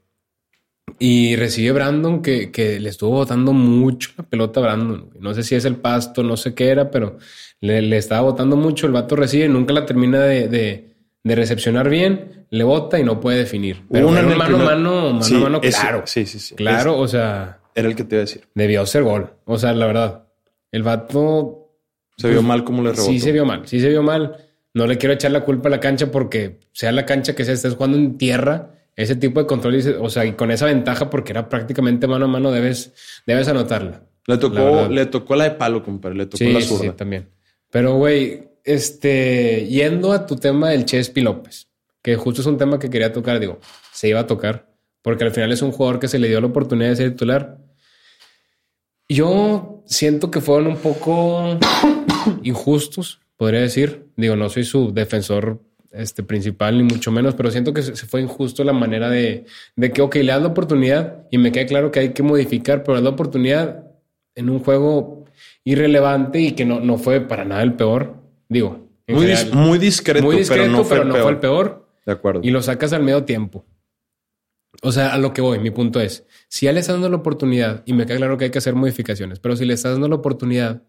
y 0.99 1.35
recibe 1.37 1.71
Brandon 1.71 2.21
que, 2.21 2.51
que 2.51 2.79
le 2.79 2.89
estuvo 2.89 3.11
botando 3.11 3.53
mucho 3.53 4.11
la 4.17 4.23
pelota 4.25 4.59
a 4.59 4.63
Brandon. 4.63 5.09
No 5.19 5.33
sé 5.33 5.43
si 5.43 5.55
es 5.55 5.65
el 5.65 5.75
pasto, 5.77 6.23
no 6.23 6.35
sé 6.37 6.53
qué 6.53 6.69
era, 6.69 6.91
pero 6.91 7.17
le, 7.61 7.81
le 7.81 7.97
estaba 7.97 8.21
botando 8.21 8.55
mucho. 8.57 8.85
El 8.85 8.93
vato 8.93 9.15
recibe, 9.15 9.47
nunca 9.47 9.73
la 9.73 9.85
termina 9.85 10.19
de, 10.23 10.47
de- 10.47 10.89
de 11.21 11.35
recepcionar 11.35 11.89
bien, 11.89 12.45
le 12.49 12.63
bota 12.63 12.97
y 12.97 13.03
no 13.03 13.19
puede 13.19 13.39
definir. 13.39 13.83
Pero 13.91 14.07
Una 14.07 14.21
fue 14.21 14.21
en 14.21 14.25
un 14.27 14.31
el 14.31 14.37
mano 14.37 14.55
a 14.55 14.59
primer- 14.59 14.75
mano, 14.77 15.01
mano 15.11 15.21
Sí, 15.23 15.35
a 15.35 15.39
mano, 15.39 15.59
ese- 15.61 15.81
claro. 15.81 16.03
sí, 16.05 16.25
sí, 16.25 16.39
sí. 16.39 16.55
Claro, 16.55 16.97
o 16.97 17.07
sea, 17.09 17.59
Era 17.75 17.87
el 17.89 17.95
que 17.95 18.03
te 18.05 18.15
iba 18.15 18.21
a 18.21 18.25
decir. 18.25 18.47
debió 18.55 18.85
ser 18.85 19.03
gol. 19.03 19.33
O 19.45 19.57
sea, 19.57 19.73
la 19.73 19.85
verdad, 19.85 20.23
el 20.71 20.83
vato 20.83 21.67
Se 22.17 22.29
vio 22.29 22.41
mal 22.41 22.63
cómo 22.63 22.81
le 22.83 22.91
rebotó. 22.91 23.05
Pues, 23.09 23.19
Sí 23.19 23.25
se 23.25 23.31
vio 23.33 23.45
mal, 23.45 23.61
sí 23.67 23.79
se 23.81 23.89
vio 23.89 24.01
mal. 24.01 24.37
No 24.73 24.87
le 24.87 24.97
quiero 24.97 25.13
echar 25.13 25.31
la 25.31 25.41
culpa 25.43 25.67
a 25.67 25.71
la 25.71 25.79
cancha 25.81 26.09
porque 26.11 26.59
sea 26.73 26.91
la 26.93 27.05
cancha 27.05 27.35
que 27.35 27.43
sea, 27.43 27.53
estés 27.53 27.73
jugando 27.75 27.97
en 27.97 28.17
tierra, 28.17 28.78
ese 29.01 29.15
tipo 29.15 29.39
de 29.39 29.47
control, 29.47 29.79
o 30.01 30.09
sea, 30.09 30.25
y 30.25 30.33
con 30.33 30.51
esa 30.51 30.65
ventaja 30.65 31.09
porque 31.09 31.31
era 31.31 31.47
prácticamente 31.47 32.05
mano 32.05 32.25
a 32.25 32.27
mano, 32.27 32.51
debes, 32.51 32.93
debes 33.25 33.47
anotarla. 33.47 34.03
Le 34.27 34.35
La 34.35 34.39
tocó, 34.39 34.55
verdad. 34.55 34.89
le 34.89 35.05
tocó 35.05 35.35
la 35.35 35.45
de 35.45 35.51
palo, 35.51 35.81
compadre. 35.83 36.17
Le 36.17 36.25
tocó 36.25 36.37
Sí, 36.37 36.51
la 36.51 36.59
sí, 36.61 36.67
sí, 36.67 36.77
zurda. 36.77 36.95
también. 36.95 37.29
Pero, 37.71 37.95
güey, 37.95 38.49
este, 38.63 39.65
yendo 39.67 40.11
a 40.11 40.25
tu 40.25 40.35
tema 40.35 40.69
del 40.71 40.83
Chespi 40.85 41.21
López, 41.21 41.69
que 42.01 42.15
justo 42.17 42.41
es 42.41 42.47
un 42.47 42.57
tema 42.57 42.77
que 42.77 42.89
quería 42.89 43.13
tocar, 43.13 43.39
digo, 43.39 43.59
se 43.93 44.09
iba 44.09 44.19
a 44.19 44.27
tocar, 44.27 44.69
porque 45.01 45.23
al 45.23 45.31
final 45.31 45.51
es 45.53 45.61
un 45.61 45.71
jugador 45.71 45.99
que 45.99 46.07
se 46.09 46.19
le 46.19 46.27
dio 46.27 46.41
la 46.41 46.47
oportunidad 46.47 46.89
de 46.89 46.95
ser 46.97 47.11
titular. 47.11 47.57
Yo 49.07 49.81
siento 49.85 50.29
que 50.29 50.41
fueron 50.41 50.67
un 50.67 50.77
poco 50.77 51.57
injustos, 52.43 53.21
podría 53.37 53.61
decir. 53.61 54.07
Digo, 54.17 54.35
no 54.35 54.49
soy 54.49 54.65
su 54.65 54.91
defensor 54.93 55.61
este, 55.91 56.23
principal, 56.23 56.77
ni 56.77 56.83
mucho 56.83 57.11
menos, 57.11 57.35
pero 57.35 57.49
siento 57.51 57.73
que 57.73 57.81
se 57.81 57.93
fue 58.05 58.21
injusto 58.21 58.63
la 58.63 58.73
manera 58.73 59.09
de, 59.09 59.45
de 59.75 59.91
que, 59.91 60.01
ok, 60.01 60.15
le 60.15 60.27
das 60.31 60.41
la 60.41 60.47
oportunidad 60.49 61.25
y 61.31 61.37
me 61.37 61.51
queda 61.51 61.65
claro 61.65 61.91
que 61.91 61.99
hay 61.99 62.09
que 62.13 62.23
modificar, 62.23 62.83
pero 62.83 62.99
la 63.01 63.09
oportunidad 63.09 63.85
en 64.35 64.49
un 64.49 64.59
juego 64.59 65.25
irrelevante 65.63 66.39
y 66.39 66.51
que 66.53 66.65
no, 66.65 66.79
no 66.79 66.97
fue 66.97 67.21
para 67.21 67.45
nada 67.45 67.61
el 67.63 67.73
peor. 67.73 68.15
Digo, 68.47 68.87
Muy, 69.07 69.21
general, 69.21 69.51
dis- 69.51 69.53
muy 69.53 69.77
discreto, 69.79 70.25
muy 70.25 70.37
discreto, 70.37 70.63
pero 70.63 70.71
no 70.77 70.83
fue, 70.83 70.97
el, 70.97 71.03
peor. 71.09 71.21
fue 71.21 71.31
el 71.31 71.37
peor 71.39 71.87
De 72.05 72.11
acuerdo. 72.11 72.41
y 72.43 72.51
lo 72.51 72.61
sacas 72.61 72.93
al 72.93 73.03
medio 73.03 73.23
tiempo. 73.23 73.65
O 74.81 74.91
sea, 74.91 75.13
a 75.13 75.17
lo 75.17 75.33
que 75.33 75.41
voy, 75.41 75.59
mi 75.59 75.71
punto 75.71 75.99
es, 75.99 76.25
si 76.47 76.65
ya 76.67 76.71
le 76.73 76.79
estás 76.79 76.95
dando 76.95 77.09
la 77.09 77.17
oportunidad, 77.17 77.83
y 77.85 77.93
me 77.93 78.05
queda 78.05 78.17
claro 78.17 78.37
que 78.37 78.45
hay 78.45 78.51
que 78.51 78.59
hacer 78.59 78.75
modificaciones, 78.75 79.39
pero 79.39 79.55
si 79.55 79.65
le 79.65 79.73
estás 79.73 79.93
dando 79.93 80.07
la 80.07 80.15
oportunidad, 80.15 80.83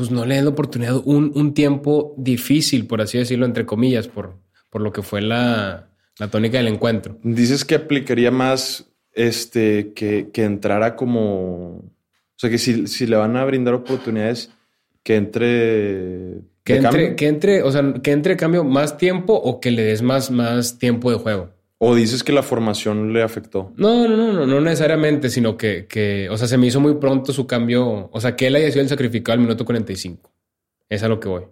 pues 0.00 0.10
no 0.10 0.24
le 0.24 0.36
den 0.36 0.44
la 0.46 0.50
oportunidad 0.52 0.96
un, 1.04 1.30
un 1.34 1.52
tiempo 1.52 2.14
difícil, 2.16 2.86
por 2.86 3.02
así 3.02 3.18
decirlo, 3.18 3.44
entre 3.44 3.66
comillas, 3.66 4.08
por, 4.08 4.38
por 4.70 4.80
lo 4.80 4.94
que 4.94 5.02
fue 5.02 5.20
la, 5.20 5.90
la 6.18 6.28
tónica 6.28 6.56
del 6.56 6.68
encuentro. 6.68 7.18
Dices 7.22 7.66
que 7.66 7.74
aplicaría 7.74 8.30
más 8.30 8.90
este 9.12 9.92
que, 9.92 10.30
que 10.32 10.44
entrara 10.44 10.96
como. 10.96 11.80
O 11.80 12.38
sea, 12.38 12.48
que 12.48 12.56
si, 12.56 12.86
si 12.86 13.06
le 13.06 13.16
van 13.16 13.36
a 13.36 13.44
brindar 13.44 13.74
oportunidades, 13.74 14.50
que 15.02 15.16
entre. 15.16 16.40
Que 16.64 16.76
entre, 16.76 16.90
cambio. 16.90 17.16
que 17.16 17.26
entre, 17.28 17.62
o 17.62 17.70
sea, 17.70 17.92
que 18.02 18.12
entre 18.12 18.38
cambio 18.38 18.64
más 18.64 18.96
tiempo 18.96 19.34
o 19.34 19.60
que 19.60 19.70
le 19.70 19.82
des 19.82 20.00
más, 20.00 20.30
más 20.30 20.78
tiempo 20.78 21.10
de 21.10 21.18
juego. 21.18 21.50
O 21.82 21.94
dices 21.94 22.22
que 22.22 22.32
la 22.32 22.42
formación 22.42 23.14
le 23.14 23.22
afectó. 23.22 23.72
No, 23.76 24.06
no, 24.06 24.14
no, 24.14 24.34
no, 24.34 24.46
no 24.46 24.60
necesariamente, 24.60 25.30
sino 25.30 25.56
que, 25.56 25.86
que, 25.86 26.28
o 26.28 26.36
sea, 26.36 26.46
se 26.46 26.58
me 26.58 26.66
hizo 26.66 26.78
muy 26.78 26.96
pronto 26.96 27.32
su 27.32 27.46
cambio, 27.46 28.10
o 28.12 28.20
sea, 28.20 28.36
que 28.36 28.48
él 28.48 28.56
haya 28.56 28.70
sido 28.70 28.82
el 28.82 28.90
sacrificado 28.90 29.34
al 29.34 29.40
minuto 29.40 29.64
45. 29.64 30.30
Es 30.90 31.02
a 31.02 31.08
lo 31.08 31.18
que 31.18 31.28
voy. 31.28 31.44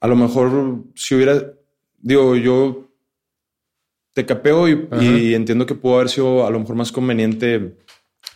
A 0.00 0.08
lo 0.08 0.16
mejor 0.16 0.84
si 0.94 1.14
hubiera. 1.16 1.52
Digo, 1.98 2.34
yo 2.36 2.88
te 4.14 4.24
capeo 4.24 4.68
y, 4.68 5.34
entiendo 5.34 5.66
que 5.66 5.74
pudo 5.74 5.96
haber 5.96 6.08
sido 6.08 6.46
a 6.46 6.50
lo 6.50 6.58
mejor 6.58 6.76
más 6.76 6.92
conveniente 6.92 7.76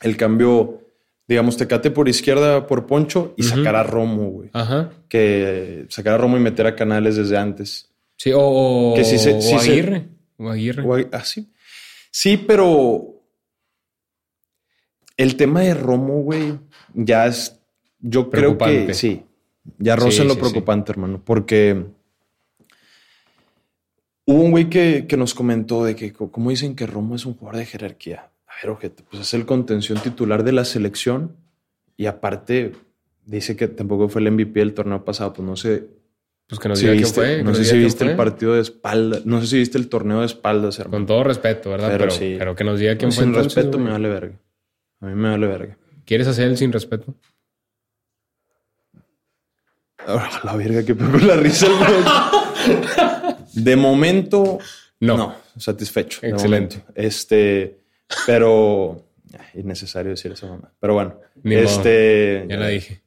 el 0.03 0.17
cambio, 0.19 0.83
digamos, 1.27 1.57
Tecate 1.57 1.91
por 1.91 2.11
izquierda 2.11 2.67
por 2.67 2.87
Poncho 2.87 3.33
y 3.39 3.45
sacar 3.45 3.75
a 3.77 3.85
Romo, 3.85 4.29
güey. 4.29 4.51
Ajá. 4.53 4.91
Que 5.09 5.87
sacar 5.89 6.15
a 6.15 6.19
Romo 6.19 6.37
y 6.37 6.41
meter 6.41 6.67
a 6.67 6.77
Canales 6.77 7.17
desde 7.17 7.39
antes. 7.39 7.90
Sí, 8.23 8.33
o, 8.33 8.41
o, 8.43 8.95
Que 8.95 9.03
sí 9.03 9.17
se- 9.19 9.33
o 9.37 9.41
sí 9.41 9.59
se- 9.59 9.71
Aguirre. 9.71 10.09
O 10.37 10.51
Aguirre. 10.51 10.83
O 10.87 11.09
ah, 11.13 11.25
sí. 11.25 11.51
Sí, 12.11 12.37
pero 12.37 13.15
el 15.17 15.37
tema 15.37 15.63
de 15.63 15.73
Romo, 15.73 16.21
güey, 16.21 16.59
ya 16.93 17.25
es. 17.27 17.59
Yo 17.99 18.29
creo 18.29 18.59
que 18.59 18.93
sí. 18.93 19.25
Ya 19.79 19.97
roza 19.97 20.25
lo 20.25 20.37
preocupante, 20.37 20.93
hermano. 20.93 21.23
Porque 21.25 21.87
hubo 24.27 24.43
un 24.43 24.51
güey 24.51 24.69
que, 24.69 25.07
que 25.09 25.17
nos 25.17 25.33
comentó 25.33 25.83
de 25.85 25.97
que, 25.97 26.13
co- 26.13 26.31
¿cómo 26.31 26.51
dicen 26.51 26.77
que 26.77 26.87
Romo 26.87 27.15
es 27.15 27.25
un 27.25 27.35
jugador 27.35 27.59
de 27.61 27.67
jerarquía? 27.67 28.31
A 28.47 28.53
ver, 28.63 28.71
ojete, 28.73 29.03
pues 29.09 29.23
es 29.23 29.33
el 29.35 29.47
contención 29.47 29.99
titular 30.03 30.45
de 30.45 30.53
la 30.53 30.67
selección. 30.67 31.37
Y 31.97 32.05
aparte, 32.05 32.73
dice 33.25 33.57
que 33.57 33.67
tampoco 33.69 34.11
fue 34.11 34.21
el 34.21 34.31
MVP 34.31 34.61
del 34.61 34.75
torneo 34.75 35.05
pasado. 35.07 35.33
Pues 35.33 35.47
no 35.49 35.57
sé 35.57 35.87
Pues 36.51 36.59
que 36.61 36.69
nos 36.69 36.79
diga 36.81 36.93
quién 36.93 37.03
viste, 37.05 37.21
fue. 37.21 37.43
no 37.43 37.55
sé 37.55 37.65
si 37.65 37.79
viste 37.79 38.05
el 38.05 38.17
partido 38.17 38.55
de 38.55 38.61
espalda. 38.61 39.21
No 39.25 39.41
sé 39.41 39.47
si 39.47 39.59
viste 39.59 39.79
el 39.79 39.89
torneo 39.89 40.21
de 40.21 40.27
espaldas, 40.27 40.79
hermano. 40.79 40.99
Con 40.99 41.07
todo 41.07 41.25
respeto, 41.25 41.71
¿verdad? 41.71 41.89
Pero 41.89 41.99
Pero, 41.99 42.11
sí. 42.11 42.37
pero 42.39 42.55
que 42.57 42.65
nos 42.65 42.79
diga 42.79 42.97
quién 42.97 43.13
fue 43.13 43.23
Sin 43.23 43.29
entonces, 43.29 43.55
respeto 43.55 43.79
güey. 43.79 43.85
me 43.87 43.93
vale 43.93 44.09
verga. 44.09 44.39
A 45.01 45.07
mí 45.07 45.15
me 45.15 45.31
vale 45.31 45.47
verga. 45.47 45.79
¿Quieres 46.05 46.27
hacer 46.27 46.49
el 46.49 46.57
sin 46.59 46.73
respeto? 46.73 47.15
Ah, 50.07 50.41
la 50.45 50.57
verga, 50.57 50.85
que 50.85 50.95
pegó 50.95 51.19
la 51.19 51.37
risa. 51.37 51.67
de 53.55 53.77
momento, 53.77 54.59
No. 54.99 55.17
no, 55.17 55.35
satisfecho. 55.57 56.21
Excelente. 56.23 56.83
Este, 56.95 57.79
pero 58.27 59.05
ah, 59.39 59.45
innecesario 59.55 60.11
decir 60.11 60.33
eso, 60.33 60.49
mamá. 60.49 60.73
Pero 60.81 60.95
bueno, 60.95 61.21
Ni 61.43 61.55
modo. 61.57 61.65
este, 61.65 62.47
Ya 62.49 62.57
la 62.57 62.69
dije. 62.69 63.03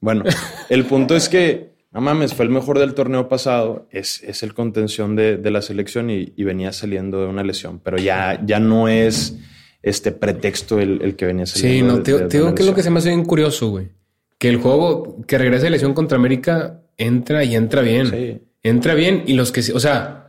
Bueno, 0.00 0.24
el 0.68 0.84
punto 0.84 1.16
es 1.16 1.28
que, 1.28 1.74
no 1.92 2.00
mames, 2.00 2.34
fue 2.34 2.44
el 2.44 2.50
mejor 2.50 2.78
del 2.78 2.94
torneo 2.94 3.28
pasado. 3.28 3.86
Es, 3.90 4.22
es 4.22 4.42
el 4.42 4.54
contención 4.54 5.16
de, 5.16 5.36
de 5.36 5.50
la 5.50 5.62
selección 5.62 6.10
y, 6.10 6.32
y 6.36 6.44
venía 6.44 6.72
saliendo 6.72 7.20
de 7.20 7.26
una 7.28 7.42
lesión, 7.42 7.80
pero 7.82 7.96
ya, 7.96 8.40
ya 8.44 8.60
no 8.60 8.88
es 8.88 9.36
este 9.82 10.12
pretexto 10.12 10.80
el, 10.80 11.00
el 11.02 11.16
que 11.16 11.26
venía 11.26 11.46
Sí, 11.46 11.60
saliendo. 11.60 11.92
no, 11.92 11.98
de- 11.98 12.02
te, 12.04 12.12
de- 12.12 12.18
de 12.18 12.28
te 12.28 12.38
digo 12.38 12.54
que 12.54 12.62
es 12.62 12.68
lo 12.68 12.74
que 12.74 12.82
se 12.82 12.90
me 12.90 12.98
hace 12.98 13.08
bien 13.10 13.24
curioso, 13.24 13.70
güey. 13.70 13.88
Que 14.38 14.48
el 14.48 14.56
juego 14.58 15.24
que 15.26 15.38
regresa 15.38 15.64
de 15.64 15.70
lesión 15.70 15.94
contra 15.94 16.18
América 16.18 16.82
entra 16.98 17.42
y 17.44 17.54
entra 17.54 17.80
bien. 17.82 18.06
Sí. 18.10 18.42
Entra 18.62 18.94
bien 18.94 19.22
y 19.26 19.34
los 19.34 19.52
que, 19.52 19.62
sí- 19.62 19.72
o 19.72 19.80
sea, 19.80 20.22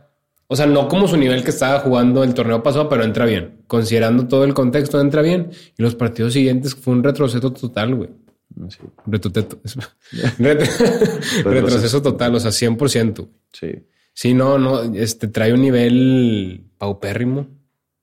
O 0.50 0.56
sea, 0.56 0.64
no 0.64 0.88
como 0.88 1.06
su 1.08 1.18
nivel 1.18 1.44
que 1.44 1.50
estaba 1.50 1.80
jugando 1.80 2.24
el 2.24 2.32
torneo 2.32 2.62
pasado, 2.62 2.88
pero 2.88 3.04
entra 3.04 3.26
bien. 3.26 3.58
Considerando 3.66 4.28
todo 4.28 4.44
el 4.44 4.54
contexto, 4.54 4.98
entra 4.98 5.20
bien. 5.20 5.50
Y 5.76 5.82
los 5.82 5.94
partidos 5.94 6.32
siguientes 6.32 6.74
fue 6.74 6.94
un 6.94 7.04
retroceso 7.04 7.52
total, 7.52 7.94
güey. 7.96 8.08
Sí. 8.68 8.78
Retroceso 11.44 12.02
total, 12.02 12.34
o 12.34 12.40
sea, 12.40 12.50
100%. 12.50 13.28
Sí. 13.52 13.68
Sí, 14.14 14.34
no, 14.34 14.58
no, 14.58 14.82
este 14.94 15.28
trae 15.28 15.52
un 15.52 15.62
nivel 15.62 16.64
paupérrimo. 16.76 17.46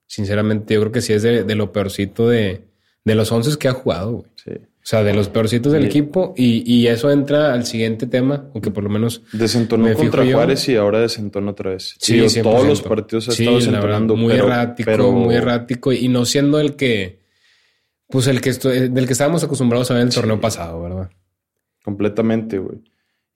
Sinceramente, 0.06 0.74
yo 0.74 0.80
creo 0.80 0.92
que 0.92 1.02
sí 1.02 1.12
es 1.12 1.22
de, 1.22 1.44
de 1.44 1.54
lo 1.56 1.72
peorcito 1.72 2.28
de, 2.28 2.64
de 3.04 3.14
los 3.14 3.30
11 3.30 3.58
que 3.58 3.68
ha 3.68 3.72
jugado, 3.72 4.12
güey. 4.12 4.30
Sí. 4.36 4.52
O 4.86 4.88
sea, 4.88 5.02
de 5.02 5.12
los 5.12 5.28
peorcitos 5.28 5.72
del 5.72 5.84
equipo. 5.84 6.32
Y, 6.36 6.62
y, 6.64 6.86
eso 6.86 7.10
entra 7.10 7.52
al 7.52 7.66
siguiente 7.66 8.06
tema, 8.06 8.44
aunque 8.54 8.70
por 8.70 8.84
lo 8.84 8.88
menos. 8.88 9.20
Desentonó 9.32 9.92
contra 9.94 10.24
Juárez 10.24 10.68
y 10.68 10.76
ahora 10.76 11.00
desentonó 11.00 11.50
otra 11.50 11.72
vez. 11.72 11.96
Sí, 11.98 12.24
todos 12.40 12.64
los 12.64 12.82
partidos 12.82 13.28
ha 13.28 13.32
estado 13.32 13.56
desentonando. 13.56 14.14
Muy 14.14 14.30
pero, 14.30 14.46
errático, 14.46 14.88
pero... 14.88 15.10
muy 15.10 15.34
errático. 15.34 15.92
Y 15.92 16.06
no 16.06 16.24
siendo 16.24 16.60
el 16.60 16.76
que. 16.76 17.18
Pues 18.08 18.26
el 18.28 18.40
que 18.40 18.50
estu- 18.50 18.88
del 18.90 19.06
que 19.06 19.12
estábamos 19.12 19.42
acostumbrados 19.44 19.90
a 19.90 19.94
ver 19.94 20.04
el 20.04 20.14
torneo 20.14 20.40
pasado, 20.40 20.82
¿verdad? 20.82 21.10
Completamente, 21.84 22.58
güey. 22.58 22.78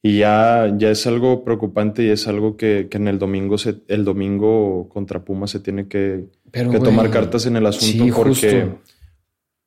Y 0.03 0.19
ya, 0.19 0.73
ya 0.79 0.91
es 0.91 1.07
algo 1.07 1.45
preocupante 1.45 2.03
y 2.05 2.09
es 2.09 2.27
algo 2.27 2.57
que, 2.57 2.89
que 2.91 2.97
en 2.97 3.07
el 3.09 3.19
domingo 3.19 3.59
se, 3.59 3.83
el 3.89 4.05
domingo 4.05 4.89
contra 4.89 5.25
Pumas 5.25 5.51
se 5.51 5.61
tiene 5.61 5.89
que, 5.89 6.27
Pero, 6.51 6.71
que 6.71 6.79
güey, 6.79 6.91
tomar 6.91 7.11
cartas 7.11 7.45
en 7.47 7.57
el 7.57 7.67
asunto 7.67 8.05
sí, 8.05 8.11
porque, 8.11 8.31
justo. 8.63 8.79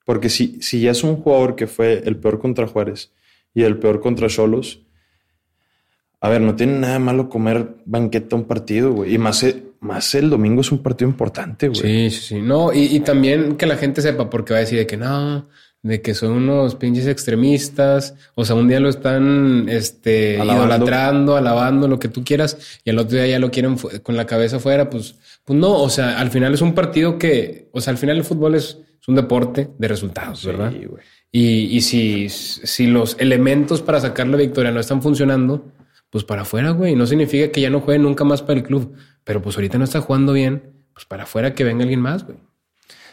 porque 0.06 0.30
si, 0.30 0.60
si 0.62 0.82
ya 0.82 0.92
es 0.92 1.04
un 1.04 1.18
jugador 1.18 1.56
que 1.56 1.68
fue 1.68 2.02
el 2.06 2.18
peor 2.18 2.40
contra 2.40 2.66
Juárez 2.66 3.12
y 3.54 3.62
el 3.62 3.78
peor 3.78 4.02
contra 4.02 4.28
Cholos, 4.28 4.82
a 6.20 6.30
ver, 6.30 6.42
no 6.42 6.56
tiene 6.56 6.80
nada 6.80 6.98
malo 6.98 7.30
comer 7.30 7.76
banqueta 7.86 8.36
un 8.36 8.46
partido, 8.46 8.92
güey. 8.94 9.14
Y 9.14 9.18
más, 9.20 9.44
e- 9.44 9.64
más 9.84 10.16
el 10.16 10.30
domingo 10.30 10.62
es 10.62 10.72
un 10.72 10.80
partido 10.80 11.10
importante, 11.10 11.68
güey. 11.68 12.10
Sí, 12.10 12.10
sí, 12.10 12.28
sí. 12.36 12.42
No, 12.42 12.74
y, 12.74 12.84
y 12.96 13.00
también 13.02 13.56
que 13.58 13.66
la 13.66 13.78
gente 13.78 14.02
sepa, 14.02 14.30
porque 14.30 14.54
va 14.54 14.58
a 14.58 14.62
decir 14.62 14.80
de 14.80 14.88
que 14.88 14.98
no, 14.98 15.48
de 15.82 16.02
que 16.02 16.14
son 16.14 16.32
unos 16.32 16.76
pinches 16.76 17.06
extremistas. 17.08 18.16
O 18.36 18.46
sea, 18.46 18.56
un 18.56 18.68
día 18.68 18.80
lo 18.80 18.90
están 18.90 19.68
este, 19.70 20.40
Alabando. 20.40 20.64
idolatrando, 20.76 21.36
alabando, 21.36 21.88
lo 21.88 22.00
que 22.00 22.08
tú 22.08 22.24
quieras, 22.24 22.80
y 22.84 22.90
al 22.90 23.00
otro 23.00 23.18
día 23.18 23.28
ya 23.28 23.40
lo 23.40 23.52
quieren 23.52 23.78
con 24.02 24.16
la 24.16 24.26
cabeza 24.26 24.56
afuera. 24.58 24.90
Pues, 24.90 25.16
pues 25.44 25.60
no, 25.60 25.82
o 25.82 25.90
sea, 25.90 26.20
al 26.20 26.32
final 26.32 26.54
es 26.54 26.62
un 26.62 26.74
partido 26.74 27.18
que, 27.20 27.68
o 27.74 27.82
sea, 27.82 27.92
al 27.92 27.98
final 27.98 28.18
el 28.18 28.24
fútbol 28.24 28.56
es, 28.56 28.78
es 29.02 29.08
un 29.08 29.16
deporte 29.16 29.70
de 29.78 29.88
resultados, 29.88 30.40
Sí, 30.40 30.48
¿verdad? 30.48 30.72
güey. 30.72 31.04
Y, 31.36 31.76
y 31.76 31.82
si, 31.82 32.30
si 32.30 32.86
los 32.88 33.18
elementos 33.20 33.82
para 33.82 34.00
sacar 34.00 34.28
la 34.28 34.38
victoria 34.38 34.72
no 34.72 34.80
están 34.80 35.02
funcionando, 35.02 35.66
pues 36.12 36.24
para 36.24 36.44
afuera, 36.44 36.70
güey. 36.70 36.96
No 36.96 37.08
significa 37.08 37.52
que 37.52 37.60
ya 37.60 37.72
no 37.72 37.82
juegue 37.82 37.98
nunca 38.00 38.24
más 38.24 38.44
para 38.44 38.60
el 38.60 38.64
club. 38.64 38.94
Pero 39.24 39.42
pues 39.42 39.56
ahorita 39.56 39.78
no 39.78 39.84
está 39.84 40.02
jugando 40.02 40.34
bien, 40.34 40.74
pues 40.94 41.06
para 41.06 41.24
afuera 41.24 41.54
que 41.54 41.64
venga 41.64 41.84
alguien 41.84 42.02
más, 42.02 42.26
güey. 42.26 42.38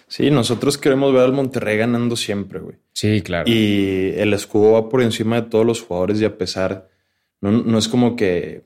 Sí, 0.09 0.31
nosotros 0.31 0.77
queremos 0.77 1.13
ver 1.13 1.23
al 1.23 1.33
Monterrey 1.33 1.79
ganando 1.79 2.17
siempre, 2.17 2.59
güey. 2.59 2.77
Sí, 2.93 3.23
claro. 3.23 3.49
Y 3.49 4.13
el 4.17 4.33
escudo 4.35 4.73
va 4.73 4.89
por 4.89 5.03
encima 5.03 5.41
de 5.41 5.49
todos 5.49 5.65
los 5.65 5.81
jugadores 5.81 6.21
y 6.21 6.25
a 6.25 6.37
pesar, 6.37 6.89
no, 7.41 7.53
no 7.53 7.79
es 7.79 7.87
como 7.87 8.17
que 8.17 8.65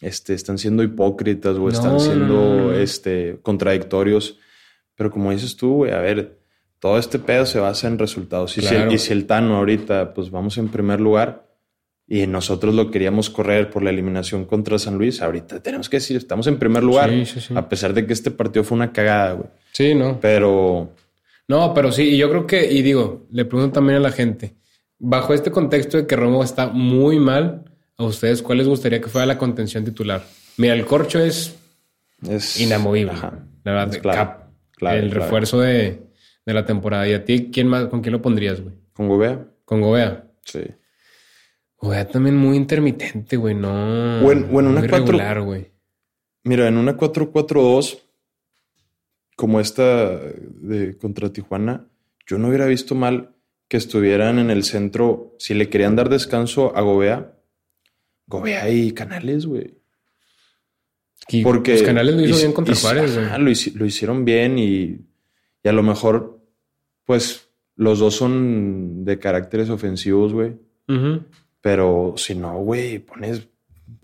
este, 0.00 0.34
están 0.34 0.58
siendo 0.58 0.82
hipócritas 0.82 1.56
o 1.56 1.60
No, 1.60 1.68
están 1.68 2.00
siendo 2.00 2.34
no. 2.70 2.72
Este, 2.72 3.38
contradictorios. 3.42 4.38
Pero 4.96 5.12
como 5.12 5.30
dices 5.30 5.56
tú, 5.56 5.74
güey, 5.76 5.92
a 5.92 6.00
ver, 6.00 6.40
todo 6.80 6.98
este 6.98 7.20
pedo 7.20 7.46
se 7.46 7.60
basa 7.60 7.86
en 7.86 7.98
resultados. 7.98 8.58
Y, 8.58 8.62
si, 8.62 8.68
Claro. 8.68 8.92
y 8.92 8.98
si 8.98 9.12
el 9.12 9.26
Tano 9.26 9.56
ahorita, 9.58 10.12
pues 10.12 10.30
vamos 10.30 10.58
en 10.58 10.68
primer 10.68 11.00
lugar 11.00 11.47
y 12.08 12.26
nosotros 12.26 12.74
lo 12.74 12.90
queríamos 12.90 13.28
correr 13.28 13.68
por 13.70 13.82
la 13.82 13.90
eliminación 13.90 14.46
contra 14.46 14.78
San 14.78 14.96
Luis, 14.96 15.20
ahorita 15.20 15.62
tenemos 15.62 15.88
que 15.88 15.98
decir, 15.98 16.16
estamos 16.16 16.46
en 16.46 16.58
primer 16.58 16.82
lugar. 16.82 17.10
Sí, 17.10 17.26
sí, 17.26 17.40
sí. 17.40 17.54
A 17.54 17.68
pesar 17.68 17.92
de 17.92 18.06
que 18.06 18.14
este 18.14 18.30
partido 18.30 18.64
fue 18.64 18.76
una 18.76 18.92
cagada, 18.92 19.32
güey. 19.34 19.48
Sí, 19.72 19.94
no. 19.94 20.18
Pero 20.20 20.90
No, 21.46 21.74
pero 21.74 21.92
sí, 21.92 22.02
y 22.14 22.16
yo 22.16 22.30
creo 22.30 22.46
que, 22.46 22.72
y 22.72 22.82
digo, 22.82 23.26
le 23.30 23.44
pregunto 23.44 23.74
también 23.74 23.98
a 23.98 24.00
la 24.00 24.10
gente, 24.10 24.54
bajo 24.98 25.34
este 25.34 25.50
contexto 25.50 25.98
de 25.98 26.06
que 26.06 26.16
Romo 26.16 26.42
está 26.42 26.68
muy 26.68 27.18
mal, 27.18 27.64
a 27.98 28.04
ustedes, 28.04 28.42
¿cuál 28.42 28.58
les 28.58 28.68
gustaría 28.68 29.00
que 29.00 29.08
fuera 29.08 29.26
la 29.26 29.36
contención 29.38 29.84
titular? 29.84 30.24
Mira, 30.56 30.74
el 30.74 30.86
corcho 30.86 31.18
es 31.18 31.56
es 32.28 32.60
inamovible. 32.60 33.12
Ajá. 33.12 33.44
La 33.64 33.72
verdad, 33.72 33.94
Es 33.94 34.02
cap, 34.02 34.50
claro, 34.76 34.98
el 34.98 35.10
refuerzo 35.10 35.60
de, 35.60 36.00
de 36.46 36.54
la 36.54 36.64
temporada. 36.64 37.06
¿Y 37.08 37.12
a 37.12 37.24
ti 37.24 37.50
quién 37.52 37.68
más, 37.68 37.86
con 37.86 38.00
quién 38.00 38.12
lo 38.12 38.22
pondrías, 38.22 38.60
güey? 38.60 38.74
¿Con 38.92 39.08
Gobea? 39.08 39.44
Con 39.64 39.80
Gobea. 39.80 40.24
Sí. 40.44 40.60
Gobea 41.80 42.08
también 42.08 42.36
muy 42.36 42.56
intermitente, 42.56 43.36
güey, 43.36 43.54
no. 43.54 44.20
O 44.24 44.32
en- 44.32 44.44
o 44.52 44.60
en 44.60 44.66
una 44.66 44.80
muy 44.80 44.88
cuatro- 44.88 45.06
regular, 45.06 45.40
güey. 45.42 45.70
Mira, 46.44 46.66
en 46.68 46.76
una 46.76 46.96
4-4-2, 46.96 47.98
como 49.36 49.60
esta 49.60 50.18
de 50.18 50.96
contra 50.98 51.32
Tijuana, 51.32 51.86
yo 52.26 52.38
no 52.38 52.48
hubiera 52.48 52.66
visto 52.66 52.94
mal 52.94 53.34
que 53.68 53.76
estuvieran 53.76 54.38
en 54.38 54.50
el 54.50 54.64
centro. 54.64 55.34
Si 55.38 55.54
le 55.54 55.68
querían 55.68 55.94
dar 55.94 56.08
descanso 56.08 56.76
a 56.76 56.80
Gobea, 56.80 57.34
Gobea 58.26 58.68
y 58.70 58.92
Canales, 58.92 59.46
güey. 59.46 59.74
Y 61.28 61.42
Porque 61.42 61.72
los 61.72 61.82
canales 61.82 62.14
lo 62.14 62.22
hizo 62.22 62.36
bien 62.38 62.52
contra 62.52 62.74
hic- 62.74 62.80
Juárez, 62.80 63.14
güey. 63.14 63.26
ajá, 63.26 63.38
lo, 63.38 63.50
hici- 63.50 63.74
lo 63.74 63.84
hicieron 63.84 64.24
bien 64.24 64.58
y, 64.58 65.00
y 65.62 65.68
a 65.68 65.72
lo 65.72 65.82
mejor, 65.82 66.40
pues, 67.04 67.48
los 67.76 67.98
dos 67.98 68.14
son 68.14 69.04
de 69.04 69.18
caracteres 69.18 69.68
ofensivos, 69.70 70.32
güey. 70.32 70.54
Ujú. 70.88 71.22
Pero 71.60 72.14
si 72.16 72.34
no, 72.34 72.58
güey, 72.58 72.98
pones. 73.00 73.48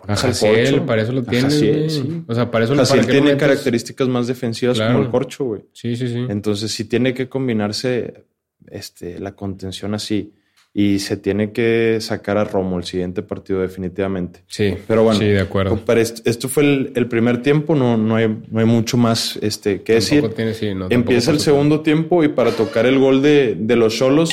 A 0.06 0.14
pones 0.16 0.40
corcho. 0.40 0.86
para 0.86 1.02
eso 1.02 1.12
lo 1.12 1.20
A 1.20 1.24
tienes, 1.24 1.54
Jaciel, 1.54 1.76
güey. 1.78 1.90
sí. 1.90 2.24
O 2.26 2.34
sea, 2.34 2.50
para 2.50 2.64
eso 2.64 2.74
lo 2.74 2.84
para 2.84 3.00
tiene 3.04 3.20
metes? 3.22 3.36
características 3.40 4.08
más 4.08 4.26
defensivas 4.26 4.76
Claro. 4.76 4.94
como 4.94 5.04
el 5.04 5.10
corcho, 5.10 5.44
güey. 5.44 5.62
Sí, 5.72 5.96
sí, 5.96 6.08
sí. 6.08 6.26
Entonces 6.28 6.70
sí 6.72 6.84
tiene 6.84 7.14
que 7.14 7.28
combinarse 7.28 8.24
este, 8.66 9.18
la 9.18 9.34
contención 9.34 9.94
así. 9.94 10.34
Y 10.76 10.98
se 10.98 11.16
tiene 11.16 11.52
que 11.52 11.98
sacar 12.00 12.36
a 12.36 12.42
Romo 12.44 12.78
el 12.78 12.84
siguiente 12.84 13.22
partido 13.22 13.60
definitivamente. 13.60 14.42
Sí, 14.48 14.74
Pero 14.88 15.04
bueno, 15.04 15.20
Sí, 15.20 15.26
de 15.26 15.40
acuerdo. 15.40 15.70
compadre, 15.70 16.00
est- 16.02 16.26
esto 16.26 16.48
fue 16.48 16.64
el, 16.64 16.92
el 16.96 17.06
primer 17.06 17.42
tiempo, 17.42 17.76
no, 17.76 17.96
no, 17.96 18.16
hay, 18.16 18.26
no 18.50 18.58
hay 18.58 18.66
mucho 18.66 18.96
más 18.96 19.38
este, 19.40 19.82
que 19.82 19.92
decir. 19.94 20.20
Tampoco 20.22 20.34
tiene- 20.34 20.54
sí, 20.54 20.66
no, 20.74 20.88
tampoco 20.88 20.94
Empieza 20.94 21.30
el 21.30 21.38
segundo 21.38 21.80
tiempo 21.82 22.24
y 22.24 22.28
para 22.28 22.50
tocar 22.50 22.86
el 22.86 22.98
gol 22.98 23.22
de, 23.22 23.54
de 23.56 23.76
los 23.76 23.94
Cholos, 23.96 24.30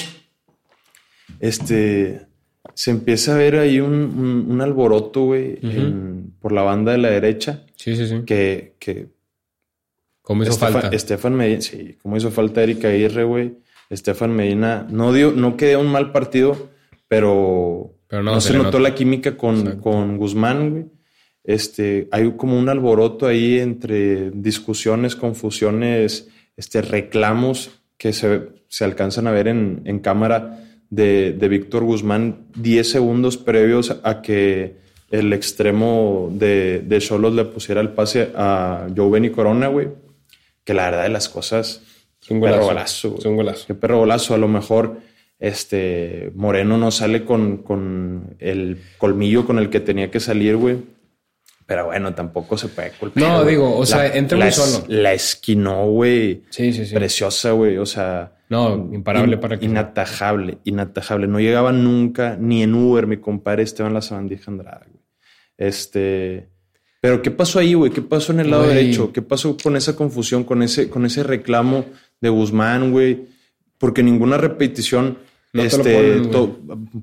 este, 1.40 2.22
se 2.74 2.92
empieza 2.92 3.34
a 3.36 3.38
ver 3.38 3.56
ahí 3.58 3.80
un, 3.80 3.94
un- 3.94 4.46
un 4.50 4.62
alboroto, 4.62 5.26
güey, 5.26 5.58
por 6.40 6.52
la 6.52 6.62
banda 6.64 6.92
de 6.92 6.98
la 6.98 7.10
derecha. 7.10 7.66
Sí, 7.76 7.96
sí, 7.96 8.08
sí. 8.08 8.22
que, 8.26 8.76
que 8.80 9.08
¿Cómo 10.22 10.44
hizo 10.44 10.52
Estefan, 10.54 10.74
falta? 10.82 10.96
Estefan 10.96 11.34
Medina, 11.36 11.62
sí, 11.62 11.98
como 12.02 12.18
hizo 12.18 12.32
falta 12.32 12.62
Erika 12.64 12.88
Aguirre, 12.90 13.24
güey. 13.24 13.54
Estefan 13.90 14.32
Medina 14.36 14.88
no 14.90 15.12
dio, 15.14 15.32
no 15.32 15.58
quedó 15.58 15.80
un 15.82 15.92
mal 15.92 16.12
partido, 16.12 16.70
pero, 17.08 17.94
Pero 18.08 18.24
no, 18.24 18.34
no, 18.34 18.42
se, 18.42 18.54
notó 18.58 18.80
la 18.80 18.96
química 18.96 19.36
con, 19.36 19.80
con 19.80 20.18
Guzmán, 20.18 20.70
güey. 20.70 20.86
Este, 21.44 22.08
hay 22.12 22.32
como 22.38 22.58
un 22.58 22.70
alboroto 22.70 23.26
ahí 23.26 23.58
entre 23.60 24.30
discusiones, 24.32 25.16
confusiones, 25.16 26.30
este, 26.56 26.82
reclamos 26.84 27.82
que 27.98 28.14
se, 28.14 28.50
se 28.68 28.86
alcanzan 28.86 29.26
a 29.28 29.32
ver 29.32 29.48
en, 29.48 29.82
en 29.86 30.00
cámara 30.00 30.71
de, 30.92 31.32
de 31.34 31.48
Víctor 31.48 31.84
Guzmán 31.84 32.46
10 32.56 32.88
segundos 32.92 33.38
previos 33.38 33.98
a 34.04 34.22
que 34.22 34.76
el 35.10 35.34
extremo 35.34 36.30
de, 36.32 36.84
de 36.86 37.00
Cholos 37.00 37.34
le 37.34 37.46
pusiera 37.46 37.82
el 37.82 37.90
pase 37.90 38.30
a 38.36 38.88
Joven 38.96 39.26
y 39.26 39.30
Corona, 39.32 39.68
güey. 39.68 39.88
Que 40.64 40.74
la 40.76 40.86
verdad 40.92 41.04
de 41.04 41.10
las 41.10 41.28
cosas, 41.28 41.82
Es 42.22 42.30
un 42.30 42.40
perro 42.40 42.64
golazo. 42.66 42.70
golazo, 42.70 43.10
güey. 43.10 43.20
Es 43.20 43.26
un 43.26 43.36
golazo. 43.38 43.68
Qué 43.68 43.74
perro 43.74 43.98
golazo. 44.00 44.34
A 44.36 44.38
lo 44.38 44.48
mejor 44.48 44.98
este 45.40 46.32
Moreno 46.36 46.78
no 46.78 46.92
sale 46.92 47.26
con, 47.26 47.58
con 47.58 48.36
el 48.40 48.78
colmillo 49.00 49.46
con 49.46 49.58
el 49.58 49.70
que 49.70 49.80
tenía 49.80 50.12
que 50.12 50.20
salir, 50.20 50.56
güey. 50.58 50.78
Pero 51.66 51.86
bueno, 51.86 52.14
tampoco 52.14 52.58
se 52.58 52.68
puede 52.68 52.92
culpar. 52.92 53.24
No, 53.24 53.38
güey. 53.44 53.56
digo, 53.56 53.78
o 53.78 53.86
sea, 53.86 54.08
entra 54.14 54.38
muy 54.38 54.52
solo. 54.52 54.86
La 54.88 55.14
esquinó, 55.14 55.88
güey. 55.90 56.44
Sí, 56.50 56.74
sí, 56.74 56.86
sí. 56.86 56.94
Preciosa, 56.94 57.52
güey. 57.52 57.78
O 57.78 57.86
sea. 57.86 58.34
No, 58.52 58.90
imparable 58.94 59.36
in- 59.36 59.40
para 59.40 59.58
que- 59.58 59.66
Inatajable, 59.66 60.58
inatajable. 60.66 61.26
No 61.28 61.40
llegaba 61.40 61.72
nunca 61.72 62.38
ni 62.40 62.62
en 62.64 62.76
Uber, 62.76 63.08
mi 63.08 63.18
compadre 63.18 63.64
Esteban 63.64 63.94
La 63.94 64.02
Sabandija 64.02 64.52
Andrade, 64.52 64.86
güey. 64.92 65.04
Este. 65.58 66.50
Pero 67.02 67.22
¿qué 67.22 67.32
pasó 67.32 67.60
ahí, 67.60 67.74
güey? 67.74 67.92
¿Qué 67.92 68.02
pasó 68.02 68.32
en 68.32 68.42
el 68.42 68.52
lado 68.52 68.64
Güey. 68.66 68.76
derecho? 68.76 69.12
¿Qué 69.12 69.22
pasó 69.24 69.58
con 69.58 69.76
esa 69.76 69.96
confusión, 69.96 70.44
con 70.44 70.62
ese, 70.62 70.90
con 70.90 71.06
ese 71.06 71.24
reclamo 71.24 71.86
de 72.20 72.30
Guzmán, 72.30 72.92
güey? 72.92 73.26
Porque 73.80 74.04
ninguna 74.04 74.38
repetición 74.38 75.18
No 75.54 75.64
este, 75.64 75.96
ponen, 75.96 76.32
to- 76.32 76.60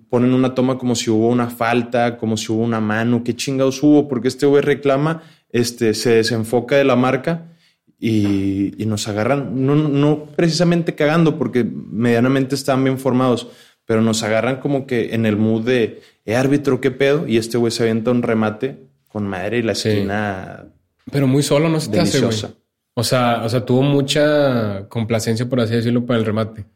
ponen 0.08 0.32
una 0.34 0.54
toma 0.54 0.78
como 0.78 0.94
si 0.94 1.10
hubo 1.10 1.28
una 1.28 1.48
falta, 1.50 2.16
como 2.16 2.36
si 2.36 2.52
hubo 2.52 2.62
una 2.62 2.80
mano. 2.80 3.24
¿Qué 3.24 3.34
chingados 3.34 3.82
hubo? 3.82 4.06
Porque 4.06 4.28
este 4.28 4.46
güey 4.46 4.62
reclama, 4.62 5.22
este, 5.50 5.94
se 5.94 6.10
desenfoca 6.10 6.76
de 6.76 6.84
la 6.84 6.94
marca 6.94 7.46
y, 7.98 8.80
y 8.82 8.86
nos 8.86 9.08
agarran, 9.08 9.66
no, 9.66 9.74
no 9.74 10.24
precisamente 10.36 10.94
cagando, 10.94 11.36
porque 11.38 11.64
medianamente 11.64 12.54
estaban 12.54 12.84
bien 12.84 12.98
formados, 12.98 13.48
pero 13.84 14.02
nos 14.02 14.22
agarran 14.22 14.60
como 14.60 14.86
que 14.86 15.14
en 15.14 15.26
el 15.26 15.36
mood 15.36 15.64
de, 15.64 16.00
eh, 16.24 16.36
árbitro, 16.36 16.80
¿qué 16.80 16.90
pedo? 16.90 17.26
Y 17.26 17.38
este 17.38 17.56
güey 17.58 17.72
se 17.72 17.82
avienta 17.82 18.10
un 18.10 18.22
remate 18.22 18.78
con 19.08 19.26
madre 19.26 19.58
y 19.58 19.62
la 19.62 19.74
Sí. 19.74 19.88
esquina 19.88 20.66
Pero 21.10 21.26
muy 21.26 21.42
solo 21.42 21.68
no 21.68 21.80
se 21.80 21.90
te 21.90 22.00
hace, 22.00 22.20
güey. 22.20 22.36
O 22.94 23.04
sea, 23.04 23.42
o 23.44 23.48
sea, 23.48 23.64
tuvo 23.64 23.82
mucha 23.82 24.88
complacencia, 24.88 25.48
por 25.48 25.60
así 25.60 25.74
decirlo, 25.74 26.04
para 26.04 26.18
el 26.18 26.26
remate. 26.26 26.66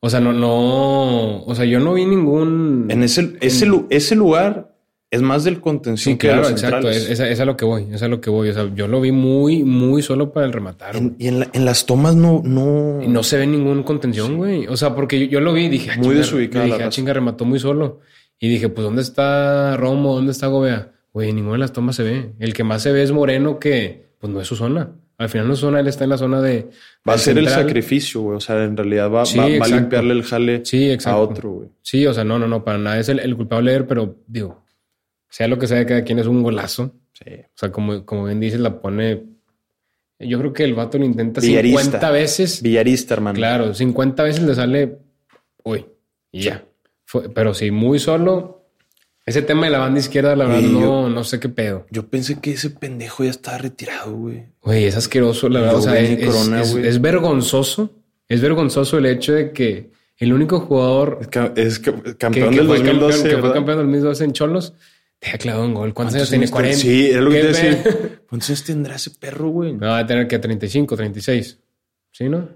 O 0.00 0.10
sea, 0.10 0.20
no, 0.20 0.32
no, 0.34 1.42
o 1.44 1.54
sea, 1.54 1.64
yo 1.64 1.80
no 1.80 1.94
vi 1.94 2.04
ningún. 2.04 2.86
En 2.90 3.02
ese, 3.02 3.36
ese, 3.40 3.66
ese 3.88 4.16
lugar 4.16 4.73
es 5.10 5.22
más 5.22 5.44
del 5.44 5.60
contención 5.60 6.14
Sí, 6.14 6.18
que 6.18 6.26
claro, 6.28 6.48
exacto. 6.48 6.88
Es, 6.90 7.08
es 7.08 7.20
a- 7.20 7.28
es 7.28 7.38
a 7.38 7.44
lo 7.44 7.56
que 7.56 7.64
voy, 7.64 7.86
es 7.92 8.02
a 8.02 8.08
lo 8.08 8.20
que 8.20 8.30
voy. 8.30 8.48
O 8.48 8.52
sea, 8.54 8.68
yo 8.74 8.88
lo 8.88 9.00
vi 9.00 9.12
muy, 9.12 9.62
muy 9.62 10.02
solo 10.02 10.32
para 10.32 10.44
el 10.46 10.52
rematar. 10.52 10.96
En- 10.96 11.14
y 11.18 11.28
en, 11.28 11.40
la- 11.40 11.50
en 11.52 11.64
las 11.64 11.86
tomas 11.86 12.16
no, 12.16 12.42
no. 12.44 13.00
Y 13.02 13.06
no 13.08 13.22
se 13.22 13.36
ve 13.38 13.46
ningún 13.46 13.82
contención, 13.84 14.36
güey. 14.36 14.66
O 14.66 14.76
sea, 14.76 14.94
porque 14.94 15.20
yo, 15.20 15.26
yo 15.26 15.40
lo 15.40 15.52
vi 15.52 15.66
y 15.66 15.68
dije, 15.68 15.90
ah, 15.92 15.96
Muy 15.98 16.16
la 16.16 16.22
Dije, 16.22 16.82
ah, 16.82 16.88
chinga, 16.88 17.12
remató 17.12 17.44
muy 17.44 17.60
solo. 17.60 18.00
Y 18.40 18.48
dije, 18.48 18.68
pues, 18.68 18.84
¿dónde 18.84 19.02
está 19.02 19.76
Romo? 19.76 20.14
¿Dónde 20.16 20.32
está 20.32 20.48
Gobea? 20.48 20.90
Güey, 21.12 21.32
ninguna 21.32 21.54
de 21.54 21.58
las 21.60 21.72
tomas 21.72 21.94
se 21.94 22.02
ve. 22.02 22.32
El 22.40 22.52
que 22.52 22.64
más 22.64 22.82
se 22.82 22.90
ve 22.90 23.02
es 23.04 23.12
Moreno, 23.12 23.60
que 23.60 24.08
pues 24.18 24.32
no 24.32 24.40
es 24.40 24.48
su 24.48 24.56
zona. 24.56 24.90
Al 25.16 25.28
final 25.28 25.46
no 25.46 25.52
es 25.54 25.60
su 25.60 25.66
zona, 25.66 25.78
él 25.78 25.86
está 25.86 26.02
en 26.02 26.10
la 26.10 26.18
zona 26.18 26.40
de. 26.42 26.70
Va 27.08 27.14
a 27.14 27.18
ser 27.18 27.38
el 27.38 27.48
sacrificio, 27.48 28.20
güey. 28.22 28.36
O 28.36 28.40
sea, 28.40 28.64
en 28.64 28.76
realidad 28.76 29.08
va, 29.12 29.24
Sí, 29.24 29.38
va- 29.38 29.44
va 29.60 29.64
a 29.66 29.68
limpiarle 29.68 30.12
el 30.12 30.24
jale 30.24 30.64
Sí, 30.64 30.90
a 31.04 31.16
otro, 31.16 31.50
güey. 31.52 31.68
Sí, 31.82 32.04
o 32.04 32.12
sea, 32.12 32.24
no, 32.24 32.40
no, 32.40 32.48
no, 32.48 32.64
para 32.64 32.78
nada 32.78 32.98
es 32.98 33.08
el, 33.08 33.20
el 33.20 33.36
culpable 33.36 33.70
de 33.70 33.76
él, 33.76 33.86
pero 33.86 34.16
digo, 34.26 34.63
sea 35.34 35.48
lo 35.48 35.58
que 35.58 35.66
sea 35.66 35.78
de 35.78 35.86
cada 35.86 36.04
quien 36.04 36.18
es 36.20 36.26
un 36.26 36.42
golazo. 36.42 36.92
Sí. 37.12 37.30
O 37.42 37.56
sea, 37.56 37.72
como, 37.72 38.04
como 38.04 38.24
bien 38.26 38.38
dices, 38.40 38.60
la 38.60 38.80
pone. 38.80 39.24
Yo 40.20 40.38
creo 40.38 40.52
que 40.52 40.62
el 40.64 40.74
vato 40.74 40.96
lo 40.98 41.04
intenta 41.04 41.40
Villarista. 41.40 41.82
50 41.82 42.10
veces. 42.12 42.62
Villarista, 42.62 43.14
hermano. 43.14 43.36
Claro, 43.36 43.74
50 43.74 44.22
veces 44.22 44.42
le 44.44 44.54
sale. 44.54 44.98
Uy, 45.64 45.86
y 46.30 46.42
ya. 46.42 46.64
Fue- 47.04 47.28
pero 47.30 47.52
sí, 47.52 47.70
muy 47.70 47.98
solo. 47.98 48.62
Ese 49.26 49.42
tema 49.42 49.64
de 49.64 49.72
la 49.72 49.78
banda 49.78 49.98
izquierda, 50.00 50.36
la 50.36 50.44
verdad, 50.44 50.60
no, 50.68 50.80
yo- 50.80 51.08
no 51.08 51.24
sé 51.24 51.40
qué 51.40 51.48
pedo. 51.48 51.86
Yo 51.90 52.06
pensé 52.08 52.38
que 52.40 52.52
ese 52.52 52.70
pendejo 52.70 53.24
ya 53.24 53.30
estaba 53.30 53.58
retirado, 53.58 54.12
güey. 54.14 54.44
Güey, 54.62 54.84
es 54.84 54.96
asqueroso, 54.96 55.48
la 55.48 55.60
verdad. 55.60 55.76
O 55.76 55.82
sea, 55.82 55.98
es, 55.98 56.24
Corona, 56.26 56.60
es- 56.60 56.74
es 56.74 57.00
vergonzoso. 57.00 57.90
Es 58.28 58.40
vergonzoso 58.40 58.98
el 58.98 59.06
hecho 59.06 59.32
de 59.32 59.52
que 59.52 59.90
el 60.18 60.32
único 60.32 60.60
jugador 60.60 61.18
Es, 61.56 61.78
que, 61.78 61.92
campeón 62.18 62.50
que 62.50 62.56
del 62.58 62.66
fue 62.66 62.76
2012. 62.78 63.16
campeón, 63.18 63.22
que 63.22 63.38
fue 63.40 63.52
campeón 63.52 63.78
del 63.78 63.86
2012 63.86 64.24
en 64.24 64.32
Cholos, 64.32 64.74
te 65.18 65.30
ha 65.30 65.38
clavado 65.38 65.64
un 65.66 65.74
gol. 65.74 65.94
¿Cuántos 65.94 66.16
años 66.16 66.30
tiene? 66.30 66.48
40. 66.48 66.78
Sí, 66.78 67.10
era 67.10 67.20
lo 67.22 67.30
que 67.30 67.36
¿Qué 67.36 67.42
te 67.42 67.48
decía. 67.48 67.84
¿Cuántos 68.28 68.50
años 68.50 68.64
tendrá 68.64 68.94
ese 68.96 69.10
perro, 69.10 69.48
güey? 69.48 69.72
No, 69.72 69.86
va 69.88 69.98
a 69.98 70.06
tener 70.06 70.28
que 70.28 70.38
35, 70.38 70.96
36. 70.96 71.58
¿Sí, 72.12 72.28
no? 72.28 72.48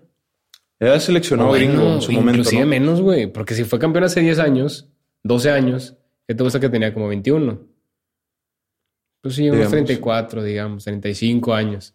Era 0.80 1.00
seleccionado 1.00 1.48
Bueno, 1.48 1.66
gringo 1.72 1.94
en 1.94 2.00
su 2.02 2.12
momento, 2.12 2.38
Inclusive 2.40 2.62
¿no? 2.62 2.68
menos, 2.68 3.00
güey. 3.00 3.26
Porque 3.26 3.54
si 3.54 3.64
fue 3.64 3.78
campeón 3.78 4.04
hace 4.04 4.20
10 4.20 4.38
años, 4.38 4.88
12 5.24 5.50
años, 5.50 5.96
¿qué 6.26 6.34
te 6.34 6.42
gusta 6.44 6.60
que 6.60 6.68
tenía 6.68 6.94
como 6.94 7.08
21? 7.08 7.60
Pues 9.20 9.34
sí, 9.34 9.42
unos 9.44 9.56
Digamos. 9.56 9.72
34, 9.72 10.42
digamos, 10.44 10.84
35 10.84 11.54
años. 11.54 11.94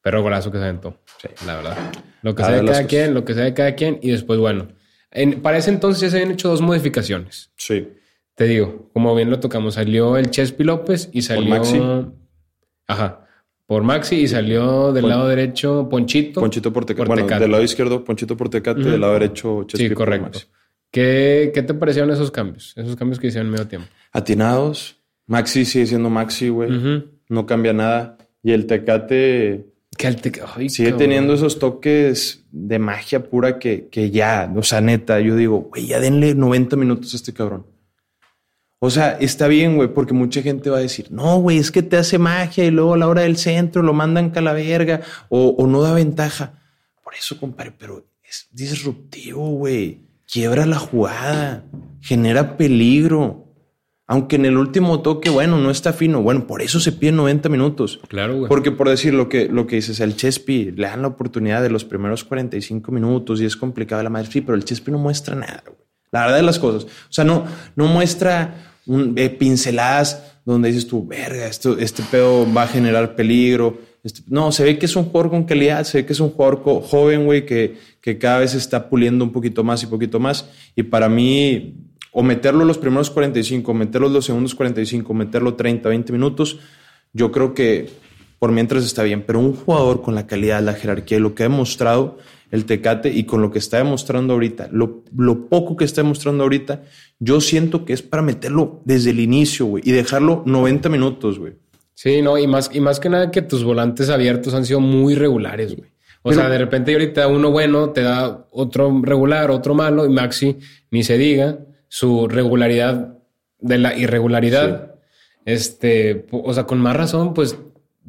Pero 0.00 0.22
golazo 0.22 0.50
que 0.50 0.58
se 0.58 0.64
aventó. 0.64 0.98
Sí. 1.20 1.28
La 1.46 1.56
verdad. 1.56 1.76
Lo 2.22 2.34
que 2.34 2.42
Ah, 2.42 2.46
sea 2.46 2.56
de 2.62 2.66
cada 2.66 2.86
quien, 2.86 3.14
lo 3.14 3.24
que 3.24 3.34
sea 3.34 3.44
de 3.44 3.54
cada 3.54 3.74
quien. 3.74 3.98
Y 4.02 4.10
después, 4.10 4.38
bueno. 4.40 4.68
En, 5.10 5.42
para 5.42 5.58
ese 5.58 5.70
entonces 5.70 6.00
ya 6.00 6.08
se 6.10 6.16
habían 6.16 6.32
hecho 6.32 6.48
dos 6.48 6.62
modificaciones. 6.62 7.50
Sí. 7.56 7.86
Te 8.34 8.44
digo, 8.44 8.88
como 8.92 9.14
bien 9.14 9.30
lo 9.30 9.40
tocamos, 9.40 9.74
salió 9.74 10.16
el 10.16 10.30
Chespi 10.30 10.64
López 10.64 11.10
y 11.12 11.22
salió. 11.22 11.48
Maxi. 11.50 11.80
Ajá. 12.86 13.26
Por 13.66 13.82
Maxi 13.82 14.16
y 14.16 14.28
salió 14.28 14.92
del 14.92 15.02
Pon- 15.02 15.10
lado 15.10 15.28
derecho 15.28 15.88
Ponchito. 15.88 16.40
Ponchito 16.40 16.72
Portecate. 16.72 17.06
Por 17.06 17.16
Bueno, 17.20 17.38
del 17.38 17.50
lado 17.50 17.62
izquierdo, 17.62 18.04
Ponchito 18.04 18.36
Portecate. 18.36 18.80
Ujú. 18.80 18.90
Del 18.90 19.00
lado 19.00 19.12
derecho, 19.14 19.64
Chespi 19.64 19.84
Sí, 19.84 19.88
por 19.90 19.98
correcto. 20.04 20.24
Maxi. 20.26 20.46
¿Qué, 20.90 21.50
¿Qué 21.54 21.62
te 21.62 21.72
parecieron 21.74 22.10
esos 22.10 22.30
cambios? 22.30 22.74
Esos 22.76 22.96
cambios 22.96 23.18
que 23.18 23.28
hicieron 23.28 23.46
en 23.46 23.52
medio 23.52 23.66
tiempo. 23.68 23.88
Atinados. 24.12 24.96
Maxi 25.26 25.64
sigue 25.64 25.86
siendo 25.86 26.10
Maxi, 26.10 26.48
güey. 26.48 26.70
No 27.28 27.46
cambia 27.46 27.72
nada. 27.72 28.18
Y 28.42 28.52
el 28.52 28.66
Tecate 28.66 29.66
Que 29.96 30.06
al 30.06 30.20
te- 30.20 30.32
ay, 30.56 30.68
sigue 30.68 30.90
cabrón. 30.90 30.98
teniendo 31.08 31.34
esos 31.34 31.58
toques 31.58 32.44
de 32.50 32.78
magia 32.78 33.22
pura 33.22 33.58
que, 33.58 33.88
que 33.88 34.10
ya, 34.10 34.52
o 34.54 34.62
sea, 34.62 34.80
neta, 34.80 35.20
yo 35.20 35.36
digo, 35.36 35.68
güey, 35.70 35.86
ya 35.86 36.00
denle 36.00 36.34
90 36.34 36.76
minutos 36.76 37.14
a 37.14 37.16
este 37.16 37.32
cabrón. 37.32 37.66
O 38.84 38.90
sea, 38.90 39.12
está 39.20 39.46
bien, 39.46 39.76
güey, 39.76 39.94
porque 39.94 40.12
mucha 40.12 40.42
gente 40.42 40.68
va 40.68 40.78
a 40.78 40.80
decir, 40.80 41.06
no, 41.12 41.38
güey, 41.38 41.58
es 41.58 41.70
que 41.70 41.84
te 41.84 41.96
hace 41.96 42.18
magia 42.18 42.64
y 42.64 42.72
luego 42.72 42.94
a 42.94 42.96
la 42.96 43.06
hora 43.06 43.22
del 43.22 43.36
centro 43.36 43.80
lo 43.80 43.92
mandan 43.92 44.30
calaverga 44.30 45.02
o, 45.28 45.50
o 45.50 45.68
no 45.68 45.82
da 45.82 45.94
ventaja. 45.94 46.54
Por 47.04 47.14
eso, 47.14 47.38
compadre, 47.38 47.72
pero 47.78 48.04
es 48.28 48.48
disruptivo, 48.50 49.50
güey. 49.50 50.00
Quiebra 50.26 50.66
la 50.66 50.80
jugada, 50.80 51.64
genera 52.00 52.56
peligro. 52.56 53.54
Aunque 54.08 54.34
en 54.34 54.46
el 54.46 54.56
último 54.58 55.00
toque, 55.00 55.30
bueno, 55.30 55.58
no 55.58 55.70
está 55.70 55.92
fino. 55.92 56.20
Bueno, 56.20 56.48
por 56.48 56.60
eso 56.60 56.80
se 56.80 56.90
piden 56.90 57.14
90 57.14 57.48
minutos. 57.50 58.00
Claro, 58.08 58.36
güey. 58.36 58.48
Porque 58.48 58.72
por 58.72 58.88
decir 58.88 59.14
lo 59.14 59.28
que, 59.28 59.46
lo 59.46 59.68
que 59.68 59.76
dices, 59.76 60.00
el 60.00 60.16
Chespi 60.16 60.72
le 60.72 60.88
dan 60.88 61.02
la 61.02 61.08
oportunidad 61.08 61.62
de 61.62 61.70
los 61.70 61.84
primeros 61.84 62.24
45 62.24 62.90
minutos 62.90 63.40
y 63.40 63.44
es 63.44 63.56
complicado 63.56 64.02
la 64.02 64.10
madre. 64.10 64.26
Sí, 64.28 64.40
pero 64.40 64.56
el 64.56 64.64
Chespi 64.64 64.90
no 64.90 64.98
muestra 64.98 65.36
nada, 65.36 65.62
güey. 65.64 65.78
La 66.10 66.22
verdad 66.22 66.38
de 66.38 66.42
las 66.42 66.58
cosas. 66.58 66.84
O 66.84 67.12
sea, 67.12 67.24
no, 67.24 67.44
no 67.76 67.86
muestra 67.86 68.71
un, 68.86 69.14
eh, 69.16 69.30
pinceladas 69.30 70.32
donde 70.44 70.68
dices 70.68 70.86
tú, 70.86 71.06
verga, 71.06 71.46
esto, 71.46 71.78
este 71.78 72.02
pedo 72.02 72.46
va 72.52 72.64
a 72.64 72.68
generar 72.68 73.14
peligro. 73.14 73.78
Este- 74.02 74.22
no, 74.26 74.50
se 74.50 74.64
ve 74.64 74.78
que 74.78 74.86
es 74.86 74.96
un 74.96 75.04
jugador 75.04 75.30
con 75.30 75.44
calidad, 75.44 75.84
se 75.84 75.98
ve 75.98 76.06
que 76.06 76.12
es 76.12 76.20
un 76.20 76.30
jugador 76.30 76.62
joven, 76.62 77.24
güey, 77.24 77.46
que, 77.46 77.76
que 78.00 78.18
cada 78.18 78.40
vez 78.40 78.54
está 78.54 78.88
puliendo 78.88 79.24
un 79.24 79.32
poquito 79.32 79.62
más 79.62 79.82
y 79.82 79.86
poquito 79.86 80.18
más. 80.18 80.48
Y 80.74 80.82
para 80.82 81.08
mí, 81.08 81.76
o 82.10 82.22
meterlo 82.22 82.64
los 82.64 82.78
primeros 82.78 83.10
45, 83.10 83.72
meterlo 83.72 84.08
los 84.08 84.24
segundos 84.24 84.54
45, 84.54 85.14
meterlo 85.14 85.54
30, 85.54 85.88
20 85.88 86.12
minutos, 86.12 86.58
yo 87.12 87.30
creo 87.30 87.54
que 87.54 87.90
por 88.38 88.50
mientras 88.50 88.84
está 88.84 89.04
bien, 89.04 89.22
pero 89.24 89.38
un 89.38 89.54
jugador 89.54 90.02
con 90.02 90.16
la 90.16 90.26
calidad, 90.26 90.60
la 90.62 90.74
jerarquía 90.74 91.18
y 91.18 91.20
lo 91.20 91.32
que 91.32 91.44
ha 91.44 91.48
demostrado 91.48 92.18
el 92.52 92.64
Tecate 92.66 93.08
y 93.10 93.24
con 93.24 93.42
lo 93.42 93.50
que 93.50 93.58
está 93.58 93.78
demostrando 93.78 94.34
ahorita, 94.34 94.68
lo, 94.70 95.02
lo 95.16 95.48
poco 95.48 95.74
que 95.76 95.84
está 95.84 96.02
demostrando 96.02 96.44
ahorita, 96.44 96.82
yo 97.18 97.40
siento 97.40 97.84
que 97.84 97.92
es 97.94 98.02
para 98.02 98.22
meterlo 98.22 98.80
desde 98.84 99.10
el 99.10 99.18
inicio, 99.18 99.66
güey, 99.66 99.82
y 99.84 99.90
dejarlo 99.90 100.44
90 100.46 100.88
minutos, 100.88 101.38
güey. 101.40 101.54
Sí, 101.94 102.22
no, 102.22 102.38
y 102.38 102.46
más, 102.46 102.70
y 102.72 102.80
más 102.80 103.00
que 103.00 103.08
nada 103.08 103.30
que 103.30 103.42
tus 103.42 103.64
volantes 103.64 104.08
abiertos 104.10 104.54
han 104.54 104.64
sido 104.64 104.80
muy 104.80 105.14
regulares, 105.14 105.74
güey. 105.76 105.90
O 106.22 106.28
Pero- 106.30 106.40
sea, 106.42 106.50
de 106.50 106.58
repente 106.58 106.92
ahorita 106.92 107.26
uno 107.26 107.50
bueno 107.50 107.90
te 107.90 108.02
da 108.02 108.46
otro 108.52 109.00
regular, 109.02 109.50
otro 109.50 109.74
malo, 109.74 110.06
y 110.06 110.08
Maxi, 110.10 110.58
ni 110.90 111.02
se 111.02 111.18
diga, 111.18 111.58
su 111.88 112.28
regularidad 112.28 113.18
de 113.60 113.78
la 113.78 113.96
irregularidad. 113.96 114.94
Este, 115.44 116.26
o 116.30 116.52
sea, 116.54 116.64
con 116.64 116.78
más 116.80 116.96
razón, 116.96 117.34
pues 117.34 117.58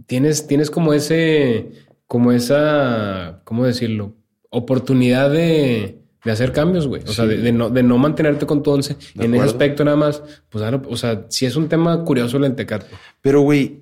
tienes, 0.05 0.47
tienes 0.47 0.69
como 0.69 0.93
ese, 0.93 1.71
como 2.07 2.31
esa, 2.31 3.41
¿cómo 3.45 3.65
decirlo? 3.65 4.15
Oportunidad 4.55 5.31
de, 5.31 5.99
de 6.23 6.31
hacer 6.31 6.51
cambios, 6.51 6.87
güey. 6.87 7.01
O 7.03 7.11
sea, 7.11 7.25
de, 7.25 7.37
de 7.37 7.51
no, 7.51 7.69
de 7.69 7.83
no 7.83 7.97
mantenerte 7.97 8.45
con 8.45 8.61
tu 8.63 8.71
once. 8.71 8.95
De 9.15 9.25
En 9.25 9.33
ese 9.35 9.43
aspecto 9.43 9.83
nada 9.83 9.97
más, 9.97 10.21
pues, 10.49 10.63
o 10.87 10.95
sea, 10.95 11.25
sí 11.29 11.45
es 11.45 11.55
un 11.55 11.67
tema 11.67 12.03
curioso 12.03 12.37
el 12.37 12.55
Tecate. 12.55 12.85
Pero, 13.21 13.41
güey, 13.41 13.81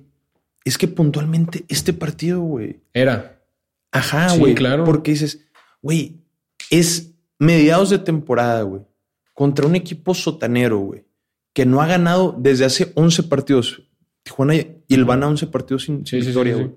es 0.64 0.78
que 0.78 0.88
puntualmente 0.88 1.64
este 1.68 1.92
partido, 1.92 2.40
güey, 2.40 2.80
Era. 2.92 3.38
Ajá, 3.90 4.30
Sí, 4.30 4.38
güey. 4.38 4.54
claro. 4.54 4.84
Porque 4.84 5.10
dices, 5.10 5.40
güey, 5.82 6.16
es 6.70 7.12
mediados 7.38 7.90
de 7.90 7.98
temporada, 7.98 8.62
güey, 8.62 8.82
contra 9.34 9.66
un 9.66 9.74
equipo 9.76 10.14
sotanero, 10.14 10.78
güey, 10.78 11.04
que 11.52 11.66
no 11.66 11.82
ha 11.82 11.86
ganado 11.86 12.34
desde 12.38 12.64
hace 12.64 12.92
11 12.94 13.24
partidos. 13.24 13.82
Tijuana 14.22 14.54
y 14.54 14.76
el 14.88 15.04
van 15.04 15.22
a 15.24 15.28
11 15.28 15.48
partidos 15.48 15.82
sin, 15.82 16.06
sin 16.06 16.06
Sí, 16.06 16.16
sí, 16.18 16.20
sí, 16.22 16.26
victoria, 16.28 16.54
sí. 16.56 16.62
güey. 16.62 16.76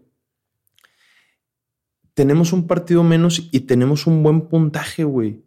Tenemos 2.15 2.51
un 2.53 2.65
partido 2.65 3.03
menos 3.03 3.47
y 3.51 3.59
tenemos 3.61 4.07
un 4.07 4.23
buen 4.23 4.41
puntaje, 4.41 5.03
güey. 5.03 5.43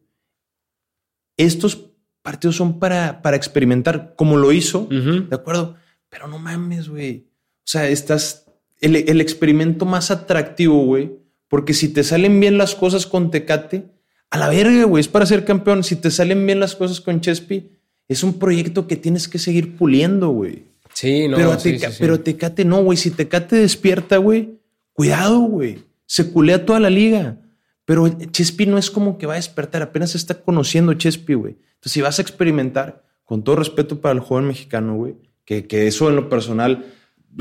Estos 1.37 1.87
partidos 2.23 2.57
son 2.57 2.79
para, 2.79 3.23
para 3.23 3.37
experimentar, 3.37 4.15
como 4.17 4.37
lo 4.37 4.53
hizo. 4.53 4.87
¿de 4.91 5.35
acuerdo? 5.35 5.77
Pero 6.09 6.29
no 6.29 6.39
mames, 6.39 6.89
güey. 6.89 7.27
O 7.59 7.71
sea, 7.71 7.89
estás 7.89 8.47
el, 8.81 8.97
el 8.97 9.21
experimento 9.21 9.85
más 9.87 10.11
atractivo, 10.11 10.85
güey. 10.85 11.13
Porque 11.49 11.73
si 11.75 11.89
te 11.89 12.05
salen 12.05 12.39
bien 12.41 12.59
las 12.59 12.75
cosas 12.75 13.07
con 13.07 13.31
Tecate, 13.31 13.89
a 14.31 14.37
la 14.39 14.49
verga, 14.51 14.85
güey, 14.85 15.01
es 15.01 15.09
para 15.09 15.25
ser 15.27 15.45
campeón. 15.45 15.83
Si 15.83 15.97
te 15.97 16.11
salen 16.11 16.45
bien 16.45 16.61
las 16.61 16.77
cosas 16.77 17.01
con 17.01 17.21
Chespi, 17.23 17.71
es 18.09 18.23
un 18.23 18.39
proyecto 18.39 18.87
que 18.87 18.97
tienes 18.97 19.27
que 19.29 19.39
seguir 19.39 19.77
puliendo, 19.77 20.29
güey. 20.29 20.65
Sí, 20.93 21.29
no, 21.29 21.37
pero, 21.37 21.53
a 21.53 21.59
sí, 21.59 21.71
Teca- 21.73 21.87
sí, 21.89 21.93
sí. 21.93 21.99
pero 22.01 22.21
Tecate 22.21 22.65
no, 22.67 22.83
güey. 22.83 22.99
Si 22.99 23.11
Tecate 23.11 23.57
despierta, 23.57 24.19
güey, 24.19 24.59
cuidado, 24.93 25.41
güey. 25.41 25.79
Se 26.09 26.33
culea 26.33 26.65
toda 26.65 26.81
la 26.81 26.91
liga. 26.91 27.37
Pero 27.85 28.09
Chespi 28.09 28.67
no 28.67 28.77
es 28.79 28.91
como 28.91 29.17
que 29.19 29.27
va 29.27 29.35
a 29.35 29.37
despertar, 29.37 29.83
apenas 29.83 30.11
se 30.11 30.19
está 30.19 30.43
conociendo 30.43 30.93
Chespi, 30.95 31.35
güey. 31.35 31.53
Entonces, 31.75 31.93
si 31.93 32.01
vas 32.03 32.19
a 32.19 32.23
experimentar, 32.23 33.05
con 33.25 33.45
todo 33.45 33.57
respeto 33.57 34.01
para 34.01 34.15
el 34.15 34.21
joven 34.21 34.47
mexicano, 34.47 34.95
güey, 34.97 35.15
que, 35.45 35.67
que 35.67 35.87
eso 35.87 36.09
en 36.11 36.17
lo 36.17 36.29
personal 36.29 36.85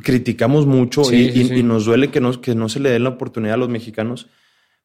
criticamos 0.04 0.66
mucho 0.66 1.04
Sí, 1.04 1.16
y, 1.16 1.32
sí, 1.32 1.42
y- 1.42 1.48
sí. 1.48 1.54
y 1.56 1.64
nos 1.64 1.86
duele 1.86 2.12
que 2.12 2.20
no, 2.22 2.40
que 2.42 2.56
no 2.56 2.70
se 2.70 2.80
le 2.80 2.90
den 2.92 3.04
la 3.04 3.10
oportunidad 3.10 3.56
a 3.56 3.58
los 3.58 3.70
mexicanos. 3.70 4.28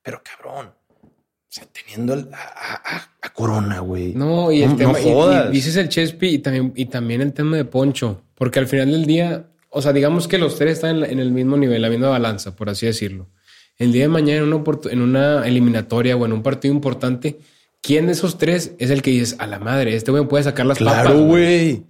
Pero 0.02 0.22
cabrón, 0.24 0.68
o 1.02 1.08
sea, 1.48 1.64
teniendo 1.72 2.14
a, 2.14 2.36
a- 2.36 3.08
a 3.20 3.32
Corona, 3.32 3.80
güey. 3.80 4.14
No, 4.14 4.50
y 4.50 4.62
el 4.62 4.70
No- 4.70 4.76
tema, 4.76 4.92
no 4.92 4.98
y- 4.98 5.02
y 5.02 5.12
jodas. 5.12 5.50
dices 5.52 5.76
el 5.76 5.88
Chespi 5.88 6.28
y 6.28 6.38
también, 6.38 6.72
y 6.74 6.86
también 6.86 7.20
el 7.20 7.32
tema 7.32 7.56
de 7.56 7.64
Poncho, 7.64 8.22
porque 8.34 8.58
al 8.58 8.66
final 8.66 8.90
del 8.90 9.06
día, 9.06 9.46
o 9.70 9.80
sea, 9.82 9.92
digamos 9.92 10.26
que 10.28 10.38
los 10.38 10.56
tres 10.56 10.72
están 10.74 10.90
en, 10.96 11.00
la- 11.00 11.06
en 11.08 11.20
el 11.20 11.30
mismo 11.30 11.56
nivel, 11.56 11.82
la 11.82 11.90
misma 11.90 12.08
balanza, 12.08 12.56
por 12.56 12.68
así 12.70 12.86
decirlo. 12.86 13.28
El 13.82 13.92
día 13.92 14.02
de 14.02 14.08
mañana 14.08 14.38
en 14.38 14.44
una, 14.44 14.56
oportu- 14.56 14.90
en 14.90 15.02
una 15.02 15.46
eliminatoria 15.46 16.16
o 16.16 16.24
en 16.24 16.32
un 16.32 16.42
partido 16.42 16.72
importante, 16.74 17.38
¿quién 17.80 18.06
de 18.06 18.12
esos 18.12 18.38
tres 18.38 18.74
es 18.78 18.90
el 18.90 19.02
que 19.02 19.10
dices, 19.10 19.36
a 19.38 19.46
la 19.46 19.58
madre, 19.58 19.94
este 19.96 20.10
güey 20.10 20.24
puede 20.26 20.44
sacar 20.44 20.66
las 20.66 20.78
papas? 20.78 21.02
Claro, 21.02 21.20
güey. 21.24 21.82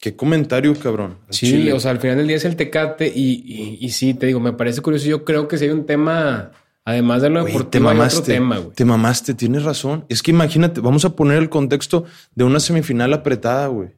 Qué 0.00 0.16
comentario, 0.16 0.74
cabrón. 0.78 1.18
Sí, 1.30 1.46
chile. 1.46 1.72
o 1.72 1.80
sea, 1.80 1.90
al 1.92 1.98
final 2.00 2.16
del 2.16 2.26
día 2.26 2.36
es 2.36 2.44
el 2.44 2.56
tecate 2.56 3.06
y, 3.14 3.42
y, 3.46 3.78
y 3.80 3.90
sí, 3.90 4.14
te 4.14 4.26
digo, 4.26 4.40
me 4.40 4.52
parece 4.52 4.80
curioso. 4.82 5.06
Yo 5.06 5.24
creo 5.24 5.46
que 5.48 5.58
si 5.58 5.64
hay 5.66 5.70
un 5.70 5.86
tema, 5.86 6.50
además 6.84 7.22
de 7.22 7.30
lo 7.30 7.42
Güey, 7.42 7.52
te 7.52 7.58
deportivo, 7.58 7.88
hay 7.88 7.94
otro 7.96 7.98
mamaste. 7.98 8.32
tema, 8.32 8.58
güey. 8.58 8.74
Te 8.74 8.84
mamaste, 8.84 9.34
tienes 9.34 9.62
razón. 9.62 10.04
Es 10.08 10.22
que 10.22 10.32
imagínate, 10.32 10.80
vamos 10.80 11.04
a 11.04 11.14
poner 11.14 11.38
el 11.38 11.48
contexto 11.48 12.04
de 12.34 12.42
una 12.44 12.58
semifinal 12.58 13.12
apretada, 13.12 13.68
güey. 13.68 13.90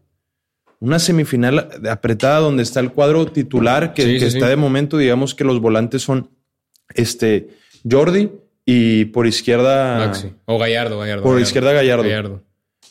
Una 0.81 0.99
semifinal 0.99 1.71
apretada 1.91 2.41
donde 2.41 2.63
está 2.63 2.81
el 2.81 2.91
cuadro 2.93 3.25
titular 3.27 3.95
que, 3.95 4.03
Sí, 4.03 4.13
que 4.15 4.21
sí, 4.21 4.37
está 4.37 4.47
sí. 4.47 4.51
de 4.51 4.57
momento, 4.57 4.99
digamos 4.99 5.35
que 5.35 5.45
los 5.45 5.59
volantes 5.61 6.03
son 6.03 6.29
este 6.95 7.49
Jordi 7.89 8.31
y 8.65 9.07
por 9.07 9.27
izquierda. 9.27 10.07
Maxi. 10.07 10.33
O 10.47 10.59
Gallardo, 10.59 10.99
Gallardo. 10.99 11.23
Por 11.23 11.33
Gallardo. 11.33 11.47
izquierda 11.47 11.73
Gallardo. 11.73 12.03
Gallardo. 12.03 12.45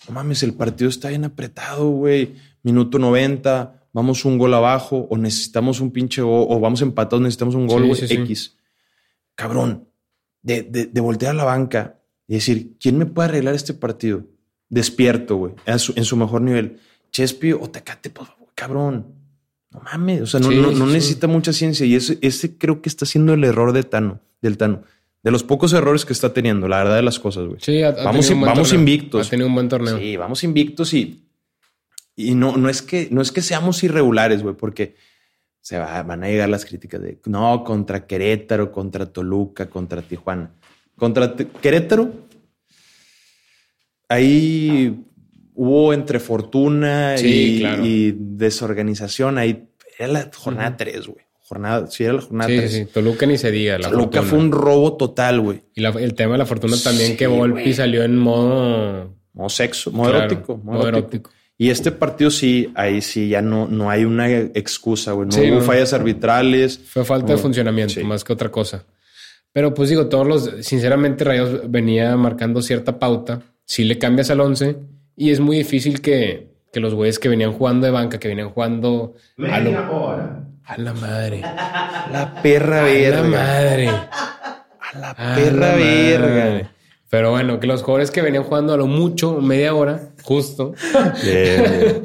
No 0.08 0.14
mames, 0.16 0.44
el 0.44 0.54
partido 0.54 0.90
está 0.90 1.10
bien 1.10 1.26
apretado, 1.26 1.90
güey. 1.90 2.36
Minuto 2.64 3.00
90, 3.00 3.88
vamos 3.94 4.26
un 4.26 4.38
gol 4.38 4.54
abajo, 4.54 5.08
o 5.10 5.18
necesitamos 5.18 5.80
un 5.80 5.92
pinche 5.92 6.22
gol, 6.22 6.46
o 6.50 6.60
vamos 6.60 6.82
empatados, 6.82 7.22
necesitamos 7.22 7.56
un 7.56 7.68
gol, 7.68 7.82
Sí, 7.84 7.88
güey, 7.88 8.00
sí, 8.02 8.08
sí. 8.08 8.14
X. 8.16 8.58
Cabrón, 9.36 9.88
de, 10.42 10.64
de, 10.64 10.86
de 10.86 11.02
voltear 11.02 11.32
a 11.32 11.36
la 11.36 11.44
banca 11.44 12.00
y 12.28 12.36
decir, 12.36 12.78
¿quién 12.80 12.98
me 12.98 13.06
puede 13.06 13.30
arreglar 13.30 13.56
este 13.56 13.74
partido? 13.74 14.26
Despierto, 14.70 15.38
güey, 15.38 15.54
en 15.66 15.80
su, 15.80 15.94
en 15.96 16.06
su 16.06 16.16
mejor 16.16 16.42
nivel. 16.42 16.80
Chespi 17.12 17.52
o 17.54 17.70
Tecate, 17.70 18.10
pues, 18.10 18.30
cabrón. 18.56 19.14
No 19.74 19.82
mames, 19.82 20.22
o 20.22 20.28
sea, 20.28 20.40
no, 20.40 20.50
Sí, 20.50 20.56
no, 20.58 20.70
sí, 20.72 20.76
no 20.80 20.88
sí. 20.88 20.94
necesita 20.94 21.28
mucha 21.28 21.52
ciencia. 21.54 21.86
Y 21.86 21.96
ese, 21.96 22.18
ese 22.22 22.58
creo 22.58 22.82
que 22.82 22.90
está 22.90 23.06
siendo 23.06 23.34
el 23.34 23.44
error 23.44 23.74
de 23.74 23.84
Tano, 23.84 24.20
del 24.42 24.58
Tano. 24.58 24.84
De 25.24 25.32
los 25.32 25.44
pocos 25.44 25.72
errores 25.74 26.06
que 26.06 26.14
está 26.14 26.34
teniendo, 26.34 26.68
la 26.68 26.78
verdad 26.78 26.98
de 26.98 27.02
las 27.02 27.18
cosas, 27.20 27.46
güey. 27.46 27.58
Sí, 27.62 27.82
ha- 27.82 27.90
ha 27.90 28.04
Vamos 28.04 28.30
in- 28.30 28.42
torneo. 28.42 28.74
invictos. 28.76 29.28
Ha 29.28 29.30
tenido 29.30 29.48
un 29.48 29.56
buen 29.56 29.70
torneo. 29.70 29.98
Sí, 29.98 30.18
vamos 30.18 30.44
invictos 30.44 30.94
y, 30.94 31.24
y 32.16 32.36
no, 32.36 32.58
no, 32.58 32.68
es 32.70 32.82
que, 32.82 33.08
no 33.10 33.22
es 33.22 33.32
que 33.32 33.42
seamos 33.42 33.84
irregulares, 33.84 34.44
güey, 34.44 34.54
porque 34.56 34.96
se 35.62 35.78
va- 35.78 36.04
van 36.04 36.24
a 36.24 36.28
llegar 36.28 36.50
las 36.50 36.66
críticas 36.66 37.02
de 37.02 37.20
no, 37.26 37.64
contra 37.64 38.06
Querétaro, 38.06 38.72
contra 38.72 39.06
Toluca, 39.06 39.70
contra 39.70 40.02
Tijuana. 40.02 40.52
Contra 40.98 41.34
Querétaro, 41.36 42.14
ahí 44.10 45.06
hubo 45.56 45.94
entre 45.94 46.20
fortuna 46.20 47.18
Sí, 47.18 47.58
y, 47.58 47.60
claro. 47.60 47.86
y 47.86 48.16
desorganización. 48.18 49.38
Ahí 49.38 49.66
era 49.98 50.08
la 50.08 50.32
jornada 50.36 50.76
3, 50.78 51.08
güey. 51.08 51.20
Jornada, 51.42 51.88
sí, 51.88 52.04
era 52.04 52.14
la 52.14 52.22
jornada 52.22 52.50
Sí, 52.50 52.58
3. 52.58 52.72
sí, 52.72 52.86
Toluca 52.86 53.26
ni 53.26 53.38
se 53.38 53.52
diga. 53.52 53.78
La 53.78 53.90
Toluca 53.90 54.22
fortuna. 54.22 54.30
fue 54.30 54.40
un 54.40 54.52
robo 54.52 54.98
total, 54.98 55.42
güey. 55.42 55.62
Y 55.76 55.82
la- 55.82 55.90
el 55.90 56.14
tema 56.16 56.34
de 56.34 56.38
la 56.40 56.46
fortuna 56.46 56.76
también 56.84 57.16
que 57.18 57.28
Volpi 57.28 57.62
güey. 57.62 57.74
salió 57.74 58.04
en 58.04 58.18
modo... 58.18 59.14
Modo 59.34 59.50
sexo, 59.50 59.92
modo 59.92 60.12
Claro, 60.12 60.26
erótico. 60.26 60.58
modo 60.58 60.78
modo 60.78 60.88
erótico. 60.88 61.10
erótico. 61.30 61.32
Y 61.58 61.70
este 61.70 61.92
partido 61.92 62.30
sí, 62.32 62.72
ahí 62.76 63.02
sí 63.02 63.30
ya 63.30 63.42
no, 63.42 63.68
no 63.68 63.90
hay 63.90 64.06
una 64.06 64.30
excusa, 64.30 65.12
güey. 65.14 65.28
No 65.30 65.36
hubo 65.38 65.60
no. 65.60 65.62
fallas 65.62 65.94
arbitrales. 65.94 66.80
Fue 66.80 67.04
falta 67.06 67.34
de 67.34 67.38
funcionamiento 67.40 68.00
más 68.06 68.24
que 68.24 68.34
otra 68.34 68.50
cosa. 68.50 68.84
Pero 69.52 69.74
pues 69.74 69.90
digo, 69.90 70.08
todos 70.08 70.28
los... 70.28 70.66
Sinceramente, 70.66 71.24
Rayos 71.24 71.70
venía 71.70 72.16
marcando 72.18 72.62
cierta 72.62 72.98
pauta. 73.00 73.42
Si 73.66 73.84
le 73.84 73.98
cambias 74.00 74.30
al 74.32 74.42
11 74.42 74.76
y 75.16 75.32
es 75.32 75.40
muy 75.40 75.58
difícil 75.58 76.02
que, 76.02 76.50
que 76.72 76.80
los 76.80 76.94
güeyes 76.94 77.20
que 77.20 77.30
venían 77.30 77.54
jugando 77.54 77.86
de 77.86 77.92
banca, 77.92 78.20
que 78.20 78.28
venían 78.28 78.50
jugando... 78.50 79.16
A, 79.38 79.60
lo- 79.60 79.72
Media 79.72 79.90
hora. 79.92 80.44
a 80.66 80.78
la 80.78 80.94
madre. 80.94 81.42
La 81.42 82.40
perra 82.42 82.80
A 82.80 82.82
la 82.88 82.94
verga. 82.94 83.24
madre. 83.30 83.88
A 83.90 85.00
la 85.00 85.10
A 85.12 85.36
perra 85.36 85.68
la 85.70 85.76
verga. 85.76 86.28
madre. 86.28 86.68
Pero 87.10 87.30
bueno, 87.30 87.60
que 87.60 87.68
los 87.68 87.84
jugadores 87.84 88.10
que 88.10 88.24
venían 88.24 88.44
jugando 88.44 88.74
a 88.74 88.78
lo 88.78 88.88
mucho 88.88 89.40
media 89.40 89.76
hora, 89.76 90.10
justo, 90.24 90.74
que 91.24 92.02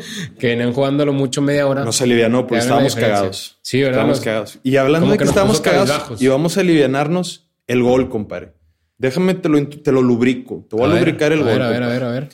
venían 0.48 0.72
jugando 0.74 1.02
a 1.02 1.06
lo 1.06 1.12
mucho 1.14 1.40
media 1.40 1.66
hora. 1.66 1.84
Nos 1.84 2.00
alivianó 2.02 2.46
porque 2.46 2.58
estábamos 2.62 2.94
cagados. 2.94 3.58
Sí, 3.62 3.78
¿verdad? 3.78 3.92
Estábamos 3.92 4.20
cagados. 4.20 4.58
Y 4.62 4.76
hablando 4.76 5.06
como 5.06 5.12
de 5.12 5.18
que 5.18 5.24
estábamos 5.24 5.60
cagados 5.62 6.20
y 6.20 6.28
vamos 6.28 6.56
a 6.58 6.60
alivianarnos, 6.60 7.48
el 7.66 7.82
gol, 7.82 8.08
compadre. 8.10 8.52
Déjame, 8.98 9.34
te 9.34 9.48
lo, 9.48 9.66
te 9.66 9.92
lo 9.92 10.02
lubrico. 10.02 10.66
Te 10.68 10.76
voy 10.76 10.84
a, 10.84 10.88
ver, 10.88 10.98
lubricar 10.98 11.32
el 11.32 11.38
a 11.40 11.42
gol. 11.42 11.52
ver, 11.52 11.62
a 11.62 11.68
ver, 11.70 11.82
a 11.82 11.88
ver, 11.88 12.04
a 12.04 12.10
ver. 12.10 12.28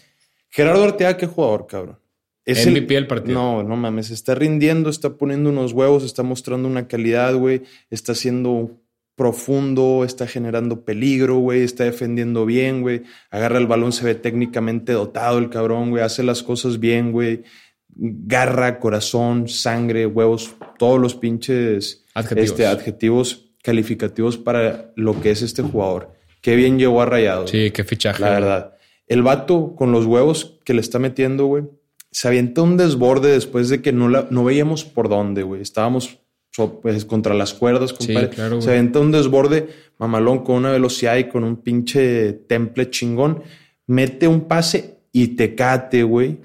Gerardo 0.55 0.85
Arteaga, 0.85 1.17
qué 1.17 1.27
jugador, 1.27 1.67
cabrón. 1.67 1.99
Es 2.45 2.65
MVP 2.65 2.95
del 2.95 3.09
partido. 3.09 3.35
No, 3.35 3.65
no 3.65 3.75
mames, 3.75 4.11
está 4.11 4.37
rindiendo, 4.37 4.89
está 4.89 5.17
poniendo 5.17 5.51
unos 5.51 5.73
huevos, 5.73 6.05
está 6.05 6.23
mostrando 6.23 6.69
una 6.69 6.87
calidad, 6.87 7.35
güey. 7.35 7.63
Está 7.91 8.15
siendo 8.15 8.71
profundo, 9.17 10.05
está 10.05 10.29
generando 10.29 10.85
peligro, 10.85 11.39
güey. 11.39 11.63
Está 11.63 11.83
defendiendo 11.83 12.47
bien, 12.47 12.83
güey. 12.83 13.03
Agarra 13.33 13.59
el 13.59 13.67
balón, 13.67 13.93
se 13.93 14.05
ve 14.05 14.15
técnicamente 14.15 14.93
dotado 14.93 15.39
el 15.39 15.51
cabrón, 15.51 15.91
güey. 15.91 16.05
Hace 16.05 16.23
las 16.23 16.45
cosas 16.45 16.79
bien, 16.79 17.11
güey. 17.11 17.43
Garra, 17.89 18.79
corazón, 18.79 19.49
sangre, 19.49 20.07
huevos, 20.07 20.55
todos 20.79 21.01
los 21.01 21.17
pinches 21.17 22.05
Adjetivos. 22.15 22.51
este, 22.51 22.67
adjetivos 22.67 23.51
calificativos 23.61 24.39
para 24.39 24.93
lo 24.95 25.21
que 25.21 25.33
es 25.33 25.43
este 25.43 25.63
jugador. 25.63 26.13
Qué 26.41 26.55
bien 26.55 26.79
llegó 26.79 27.03
a 27.03 27.07
Rayados. 27.07 27.51
Sí, 27.51 27.73
qué 27.73 27.83
fichaje. 27.83 28.23
La 28.23 28.31
verdad. 28.31 28.74
El 29.07 29.23
vato 29.23 29.75
con 29.77 29.93
los 29.93 30.07
huevos 30.07 30.59
que 30.65 30.75
le 30.75 30.81
está 30.81 30.99
metiendo, 30.99 31.47
güey, 31.47 31.65
se 32.11 32.29
avienta 32.29 32.63
un 32.63 32.77
desborde 32.77 33.31
después 33.33 33.69
de 33.69 33.83
que 33.83 33.93
no, 33.93 34.09
la, 34.09 34.27
no 34.31 34.45
veíamos 34.45 34.85
por 34.85 35.09
dónde, 35.09 35.43
güey. 35.43 35.61
Estábamos 35.61 36.19
so- 36.53 36.81
pues, 36.81 37.05
contra 37.05 37.35
las 37.35 37.53
cuerdas, 37.55 37.93
compadre. 37.93 38.31
claro, 38.31 38.57
güey. 38.57 38.63
se 38.63 38.71
avienta 38.71 39.01
un 39.01 39.11
desborde 39.13 39.69
mamalón 39.99 40.45
con 40.45 40.57
una 40.57 40.71
velocidad 40.71 41.17
y 41.17 41.25
con 41.25 41.45
un 41.45 41.57
pinche 41.57 42.33
temple 42.33 42.89
chingón. 42.91 43.43
Mete 43.87 44.29
un 44.29 44.43
pase 44.43 44.99
y 45.13 45.29
te 45.29 45.55
cate, 45.55 46.03
güey. 46.05 46.39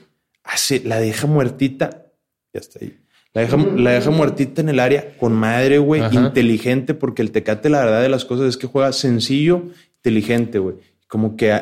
Hace, 0.44 0.82
la 0.84 1.00
deja 1.00 1.28
muertita. 1.28 2.08
Ya 2.54 2.60
está 2.60 2.80
ahí. 2.82 2.98
La 3.34 3.42
deja, 3.42 3.58
la 3.58 3.92
deja 3.92 4.10
muertita 4.10 4.62
en 4.62 4.70
el 4.70 4.80
área 4.80 5.16
con 5.18 5.34
madre, 5.34 5.78
güey. 5.78 6.02
Inteligente, 6.12 6.96
porque 6.96 7.22
el 7.22 7.32
Tecate, 7.32 7.70
la 7.70 7.86
verdad 7.86 8.02
de 8.02 8.10
las 8.10 8.26
cosas 8.26 8.50
es 8.50 8.58
que 8.58 8.66
juega 8.66 8.92
sencillo, 8.92 9.62
inteligente, 9.98 10.58
güey. 10.58 10.78
Como 11.08 11.36
que 11.38 11.54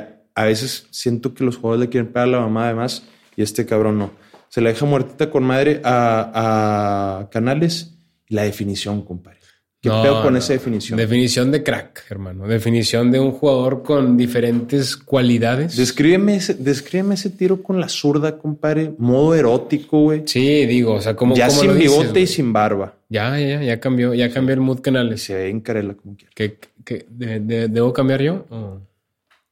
a, 0.42 0.46
veces 0.46 0.88
siento 0.92 1.34
que 1.34 1.44
los 1.44 1.58
jugadores 1.58 1.86
le 1.88 1.90
quieren 1.90 2.12
pegar 2.12 2.28
a 2.28 2.32
la 2.32 2.40
mamá 2.40 2.66
además 2.66 3.04
y 3.36 3.42
este 3.42 3.66
cabrón 3.66 3.98
no. 4.00 4.12
Se 4.50 4.62
la 4.62 4.70
deja 4.70 4.86
muertita 4.86 5.30
con 5.30 5.44
madre 5.44 5.82
a, 5.84 7.20
a 7.22 7.30
Canales 7.30 7.94
y 8.28 8.36
la 8.36 8.44
definición, 8.44 9.02
compadre. 9.04 9.38
¿Qué 9.80 9.90
No, 9.90 10.02
pedo 10.02 10.24
con 10.24 10.34
no. 10.34 10.40
esa 10.40 10.54
definición? 10.54 10.98
Definición 10.98 11.52
de 11.52 11.62
crack, 11.62 12.06
hermano. 12.10 12.48
Definición 12.48 13.12
de 13.12 13.20
un 13.20 13.32
jugador 13.32 13.84
con 13.84 14.18
diferentes 14.18 14.98
cualidades. 14.98 15.76
Descríbeme 15.78 16.36
ese, 16.38 16.56
descríbeme 16.56 17.14
ese 17.14 17.30
tiro 17.30 17.62
con 17.62 17.80
la 17.80 17.88
zurda, 17.88 18.40
compadre. 18.40 18.94
Modo 18.98 19.36
erótico, 19.36 20.00
güey. 20.02 20.24
sí, 20.26 20.66
digo, 20.66 20.94
o 20.96 21.02
sea, 21.02 21.16
como 21.16 21.36
Ya 21.36 21.48
como 21.48 21.60
sin 21.60 21.68
lo 21.70 21.76
dices, 21.76 21.92
bigote 22.00 22.22
y 22.22 22.28
sin 22.28 22.52
barba. 22.52 22.96
Ya, 23.08 23.38
ya, 23.40 23.62
ya 23.62 23.80
cambió, 23.80 24.16
ya 24.16 24.32
cambió 24.34 24.56
el 24.56 24.62
mood 24.62 24.80
canales. 24.82 25.22
se 25.22 25.36
ve 25.36 25.50
en 25.50 25.60
carela 25.62 25.94
como 25.94 26.16
quiera. 26.18 26.32
¿Qué, 26.36 26.58
qué- 26.84 27.06
de- 27.10 27.40
de- 27.40 27.68
¿Debo 27.68 27.94
cambiar 27.94 28.22
yo? 28.24 28.46
¿O, 28.50 28.56
o 28.56 28.56
yo 28.66 28.80
me 28.80 28.80
quedo 28.80 28.82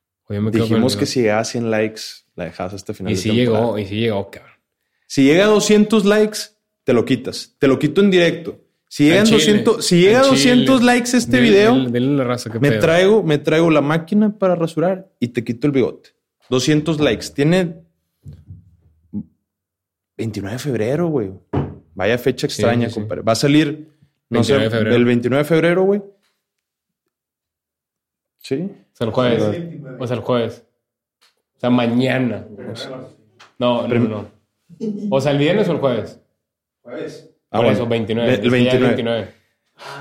con 0.02 0.15
Dijimos 0.30 0.94
el 0.94 1.00
que 1.00 1.06
si 1.06 1.22
llegaba 1.22 1.42
a 1.42 1.46
100 1.46 1.70
likes, 1.72 2.02
la 2.36 2.46
dejabas 2.46 2.74
hasta 2.74 2.94
final 2.94 3.12
Y 3.14 3.16
de 3.16 3.22
sí 3.22 3.30
temporada. 3.30 3.66
llegó, 3.66 3.80
y 3.80 3.86
sí 3.86 3.96
llegó, 4.00 4.32
cabrón. 4.32 4.52
Si 5.08 5.24
llega 5.24 5.46
a 5.46 5.48
200 5.48 6.06
likes, 6.06 6.38
te 6.84 6.94
lo 6.94 7.06
quitas. 7.06 7.56
Te 7.60 7.68
lo 7.68 7.78
quito 7.80 8.02
en 8.02 8.10
directo. 8.12 8.60
Si 8.88 9.04
llegan 9.06 9.20
Al 9.22 9.26
chile, 9.26 9.38
200, 9.40 9.86
si 9.86 10.00
llega 10.02 10.20
a 10.20 10.24
al 10.24 10.30
200 10.30 10.80
chile. 10.80 10.86
likes 10.94 11.18
este 11.18 11.38
Dile- 11.38 11.42
video, 11.42 11.86
dile 11.90 12.08
a 12.08 12.18
la 12.18 12.24
raza 12.24 12.50
me 12.60 12.70
pedo. 12.70 12.80
traigo, 12.80 13.24
me 13.24 13.38
traigo 13.40 13.70
la 13.70 13.82
máquina 13.82 14.38
para 14.38 14.56
rasurar 14.56 15.12
y 15.20 15.30
te 15.30 15.44
quito 15.44 15.68
el 15.68 15.74
bigote. 15.74 16.10
200 16.50 17.00
likes. 17.00 17.28
Tiene 17.36 17.82
29 20.18 20.54
de 20.56 20.60
febrero, 20.60 21.08
güey. 21.08 21.32
Vaya 21.94 22.18
fecha 22.18 22.48
extraña, 22.48 22.88
sí, 22.88 22.94
sí. 22.96 23.00
compadre. 23.00 23.22
Va 23.24 23.34
a 23.34 23.36
salir, 23.36 23.90
no 24.30 24.40
29 24.42 24.64
de 24.64 24.70
sé, 24.90 24.96
el 24.96 25.06
29 25.06 25.44
de 25.44 25.48
febrero, 25.50 25.84
güey. 25.84 26.02
Sí. 28.46 28.62
O 28.62 28.96
sea, 28.96 29.08
el 29.08 29.12
jueves. 29.14 29.42
O 30.00 30.06
sea, 30.06 30.16
el 30.18 30.22
jueves. 30.22 30.64
O 31.58 31.60
sea, 31.60 31.72
mañana. 31.72 32.46
No, 33.58 33.88
no, 33.88 34.00
no. 34.00 34.28
O 35.10 35.20
sea, 35.20 35.32
el 35.32 35.40
viernes 35.40 35.68
o 35.68 35.72
el 35.72 35.80
jueves. 35.80 36.20
Jueves. 36.84 37.32
Ah, 37.50 37.58
Por 37.58 37.66
bueno. 37.66 37.80
eso, 37.80 37.88
29. 37.88 38.34
El 38.34 38.34
Es 38.34 38.40
que 38.40 38.64
ya 38.64 38.72
29. 38.74 38.88
29. 38.88 39.28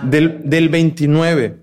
Del, 0.03 0.51
del 0.51 0.68
29. 0.68 1.57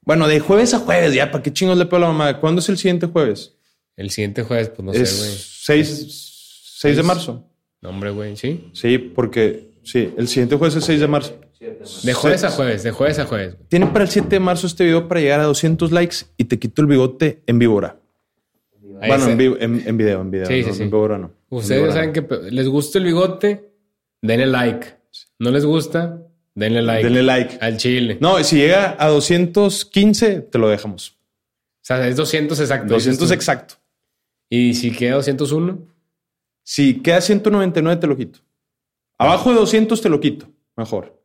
Bueno, 0.00 0.26
de 0.26 0.40
jueves 0.40 0.72
a 0.72 0.78
jueves, 0.78 1.12
ya, 1.12 1.30
¿para 1.30 1.42
qué 1.42 1.52
chingos 1.52 1.76
le 1.76 1.84
pego 1.84 1.96
a 1.96 2.00
la 2.00 2.06
mamá? 2.06 2.40
¿Cuándo 2.40 2.60
es 2.60 2.68
el 2.70 2.78
siguiente 2.78 3.06
jueves? 3.06 3.58
El 3.94 4.08
siguiente 4.08 4.42
jueves, 4.42 4.70
pues 4.70 4.82
no 4.82 4.92
es 4.92 5.10
sé, 5.10 5.22
güey. 5.22 5.84
6, 5.84 6.76
6 6.78 6.96
de 6.96 7.02
marzo. 7.02 7.46
No, 7.82 7.90
hombre, 7.90 8.10
güey, 8.10 8.36
¿sí? 8.38 8.70
Sí, 8.72 8.96
porque 8.96 9.74
sí, 9.84 10.14
el 10.16 10.28
siguiente 10.28 10.56
jueves 10.56 10.76
es 10.76 10.84
6 10.84 10.98
de 11.00 11.06
marzo. 11.08 11.38
De 11.60 12.14
jueves 12.14 12.42
a 12.44 12.50
jueves, 12.50 12.82
de 12.82 12.90
jueves 12.90 13.18
a 13.18 13.26
jueves. 13.26 13.54
güey. 13.54 13.68
Tiene 13.68 13.86
para 13.88 14.04
el 14.04 14.10
7 14.10 14.28
de 14.30 14.40
marzo 14.40 14.66
este 14.66 14.84
video 14.84 15.06
para 15.08 15.20
llegar 15.20 15.40
a 15.40 15.44
200 15.44 15.92
likes 15.92 16.16
y 16.38 16.44
te 16.44 16.58
quito 16.58 16.80
el 16.80 16.88
bigote 16.88 17.42
en 17.46 17.58
víbora. 17.58 18.00
Ahí 19.02 19.08
Bueno, 19.08 19.28
en, 19.28 19.36
vi- 19.38 19.56
en, 19.60 19.82
en 19.86 19.96
video, 19.98 20.20
en 20.22 20.30
video. 20.30 20.46
Sí, 20.46 20.62
no, 20.62 20.68
sí, 20.68 20.74
sí. 20.74 20.82
En 20.84 20.88
víbora 20.90 21.18
no. 21.18 21.32
Ustedes 21.50 21.80
víbora 21.82 21.92
saben 21.92 22.12
no. 22.14 22.28
que 22.28 22.50
les 22.50 22.66
gusta 22.66 22.98
el 22.98 23.04
bigote, 23.04 23.70
denle 24.22 24.46
like. 24.46 24.86
¿No 25.38 25.50
les 25.50 25.64
gusta? 25.66 26.22
Denle 26.54 26.80
like. 26.82 27.04
Denle 27.04 27.22
like. 27.22 27.58
Al 27.60 27.76
chile. 27.76 28.16
No, 28.20 28.42
si 28.42 28.56
llega 28.56 28.96
a 28.98 29.08
215, 29.08 30.40
te 30.40 30.58
lo 30.58 30.68
dejamos. 30.68 31.10
O 31.10 31.82
sea, 31.82 32.06
es 32.08 32.16
200 32.16 32.58
exacto. 32.58 32.94
200 32.94 33.30
exacto. 33.32 33.74
¿Y 34.48 34.74
si 34.74 34.92
queda 34.92 35.16
201? 35.16 35.78
Si 36.62 37.00
queda 37.02 37.20
199, 37.20 38.00
te 38.00 38.06
lo 38.06 38.16
quito. 38.16 38.40
Abajo 39.18 39.50
de 39.50 39.56
200 39.56 40.00
te 40.00 40.08
lo 40.08 40.20
quito. 40.20 40.46
Mejor. 40.76 41.19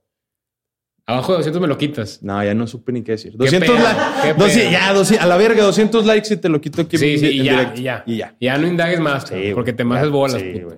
Abajo 1.08 1.34
de 1.34 1.38
200 1.40 1.62
me 1.62 1.68
lo 1.68 1.78
quitas. 1.78 2.24
No, 2.24 2.44
ya 2.44 2.54
no 2.56 2.66
supe 2.66 2.92
ni 2.92 3.04
qué 3.04 3.12
decir. 3.14 3.34
200 3.36 3.70
pedo? 3.70 3.78
likes. 3.78 4.72
Ya, 4.72 4.92
200 4.94 5.24
a 5.24 5.28
la 5.28 5.38
verga, 5.38 5.64
200 5.64 6.06
likes 6.06 6.34
y 6.34 6.38
te 6.38 6.50
lo 6.50 6.60
quito 6.60 6.82
aquí 6.82 6.98
Sí, 6.98 7.20
sí, 7.20 7.28
y 7.28 7.44
ya, 7.44 7.74
y 7.76 7.84
ya. 7.84 8.04
Y 8.08 8.18
ya. 8.18 8.36
Ya 8.40 8.58
no 8.58 8.68
indagues 8.68 9.00
más, 9.00 9.28
Sí, 9.28 9.52
porque 9.54 9.74
te 9.74 9.84
Ya, 9.84 10.06
bolas. 10.08 10.42
Sí, 10.42 10.62
güey. 10.62 10.78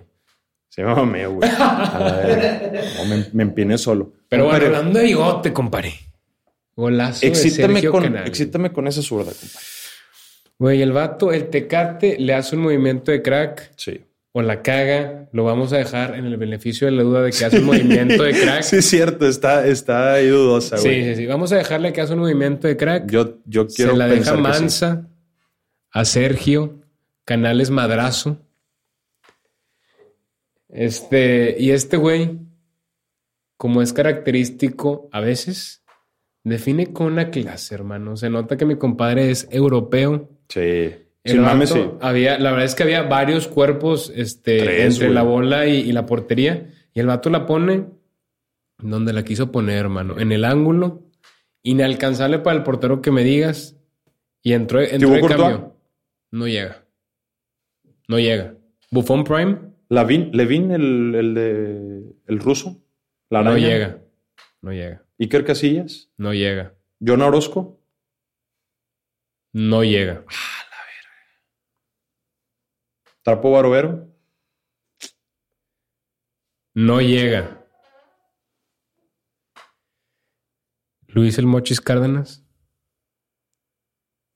Se 0.70 0.84
me 0.84 0.94
mameo, 0.94 1.34
güey. 1.36 1.50
A 1.50 2.00
la 2.00 2.12
verga. 2.18 2.72
No, 2.98 3.06
me, 3.06 3.26
me 3.32 3.44
empiné 3.44 3.78
solo. 3.78 4.14
Pero 4.28 4.46
bueno, 4.46 4.66
hablando 4.66 5.00
de 5.00 5.06
bigote, 5.06 5.54
compadre. 5.54 5.94
Golazo 6.76 7.22
de 7.22 7.28
excítame 7.30 7.74
Sergio 7.76 7.92
con, 7.92 8.04
Canales. 8.04 8.30
excítame 8.30 8.72
con 8.72 8.88
esa 8.88 9.02
zurda, 9.02 9.32
compadre. 9.32 9.66
Güey, 10.60 10.82
el 10.82 10.92
vato, 10.92 11.32
el 11.32 11.50
tecate, 11.50 12.18
le 12.20 12.34
hace 12.34 12.56
un 12.56 12.64
movimiento 12.64 13.12
de 13.12 13.22
crack 13.22 13.72
Sí. 13.76 14.02
O 14.34 14.42
la 14.42 14.62
caga. 14.62 15.30
Lo 15.32 15.44
vamos 15.44 15.74
a 15.74 15.78
dejar 15.78 16.16
en 16.16 16.26
el 16.26 16.38
beneficio 16.38 16.88
de 16.88 16.92
la 16.94 17.04
duda 17.04 17.22
de 17.24 17.32
que 17.32 17.46
hace 17.46 17.60
un 17.60 17.66
movimiento 17.66 18.24
de 18.24 18.32
crack. 18.40 18.62
Sí, 18.64 18.78
es 18.78 18.86
cierto. 18.86 19.28
Está, 19.28 19.66
está 19.68 20.14
ahí 20.14 20.28
dudosa, 20.28 20.78
Sí, 20.78 20.88
güey. 20.88 21.04
sí, 21.06 21.16
sí. 21.16 21.26
Vamos 21.26 21.52
a 21.52 21.58
dejarle 21.58 21.94
que 21.94 22.02
hace 22.02 22.14
un 22.14 22.20
movimiento 22.20 22.68
de 22.68 22.78
crack. 22.78 23.10
Yo, 23.10 23.38
yo 23.46 23.68
quiero 23.68 23.92
Se 23.92 23.98
la 23.98 24.08
deja 24.08 24.36
sí. 24.36 24.42
mansa 24.42 25.08
a 25.92 26.06
Sergio, 26.06 26.82
Canales 27.26 27.70
Madrazo. 27.72 28.38
Este, 30.70 31.56
y 31.60 31.72
este 31.72 31.98
güey, 31.98 32.40
como 33.58 33.82
es 33.82 33.94
característico 33.94 35.10
a 35.12 35.22
veces, 35.22 35.84
define 36.44 36.94
con 36.94 37.08
una 37.14 37.30
clase, 37.32 37.74
hermano. 37.74 38.18
Se 38.18 38.30
nota 38.30 38.58
que 38.58 38.66
mi 38.66 38.78
compadre 38.78 39.32
es 39.32 39.48
europeo. 39.52 40.30
Sí. 40.50 40.94
El 41.32 41.42
mames, 41.42 41.70
sí. 41.70 41.84
había, 42.02 42.38
la 42.40 42.52
verdad 42.52 42.66
es 42.66 42.76
que 42.76 42.84
había 42.84 43.04
varios 43.04 43.48
cuerpos 43.48 44.12
este, 44.16 44.60
Tres, 44.60 44.94
entre 44.94 45.08
güey. 45.08 45.16
la 45.16 45.24
bola 45.24 45.68
y, 45.68 45.78
y 45.78 45.92
la 45.92 46.06
portería. 46.06 46.70
Y 46.94 47.00
el 47.00 47.08
vato 47.08 47.30
la 47.30 47.46
pone 47.46 47.86
donde 48.80 49.14
la 49.14 49.24
quiso 49.24 49.52
poner, 49.52 49.78
hermano. 49.78 50.20
En 50.20 50.32
el 50.32 50.46
ángulo, 50.46 51.04
inalcanzable 51.64 52.40
para 52.40 52.58
el 52.58 52.64
portero 52.64 53.02
que 53.02 53.12
me 53.12 53.24
digas. 53.24 53.76
Y 54.42 54.54
entró, 54.54 54.82
entró 54.82 54.98
¿Thibaut 55.14 55.30
de 55.32 55.36
cambio. 55.38 55.76
No 56.32 56.48
llega. 56.48 56.86
No 58.08 58.20
llega. 58.20 58.56
Buffon 58.92 59.24
Prime 59.24 59.58
Lavin, 59.90 60.30
Levin, 60.34 60.72
el, 60.72 61.16
el 61.16 61.34
de 61.34 62.04
el 62.28 62.40
ruso. 62.40 62.82
La 63.30 63.42
no 63.42 63.52
araña. 63.52 63.68
llega. 63.68 63.98
No 64.62 64.72
llega. 64.72 65.04
Iker 65.20 65.44
Casillas. 65.46 66.10
No 66.18 66.34
llega. 66.34 66.74
John 67.06 67.22
Orozco. 67.22 67.80
No 69.54 69.84
llega. 69.84 70.24
Trapo 73.28 73.52
Barovero. 73.52 74.08
No 76.74 77.02
llega. 77.02 77.62
Luis 81.10 81.38
el 81.38 81.46
Mochis 81.46 81.82
Cárdenas. 81.82 82.46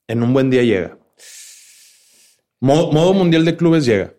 En 0.08 0.22
un 0.22 0.34
buen 0.34 0.50
día 0.50 0.62
llega. 0.62 0.98
Modo, 2.60 2.92
modo 2.92 3.14
mundial 3.14 3.46
de 3.46 3.56
clubes 3.56 3.86
llega. 3.86 4.12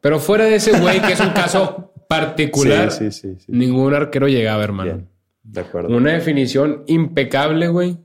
Pero 0.00 0.20
fuera 0.20 0.44
de 0.44 0.54
ese 0.54 0.78
güey, 0.78 1.02
que 1.02 1.14
es 1.14 1.20
un 1.20 1.30
caso 1.30 1.92
particular, 2.08 2.92
Sí, 2.92 3.10
sí, 3.10 3.34
sí, 3.34 3.40
sí. 3.40 3.46
ningún 3.52 3.92
arquero 3.92 4.28
llegaba, 4.28 4.62
hermano. 4.62 4.92
Bien. 4.92 5.10
De 5.42 5.62
acuerdo. 5.62 5.96
Una 5.96 6.12
definición 6.12 6.84
impecable, 6.86 7.66
güey. 7.66 7.98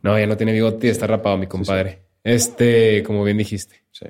No, 0.00 0.18
ya 0.18 0.26
no 0.26 0.36
tiene 0.36 0.50
bigote 0.52 0.88
y 0.88 0.90
está 0.90 1.06
rapado, 1.06 1.38
mi 1.38 1.46
compadre. 1.46 2.05
Este, 2.26 3.04
como 3.04 3.22
bien 3.22 3.38
dijiste. 3.38 3.82
Sí. 3.92 4.06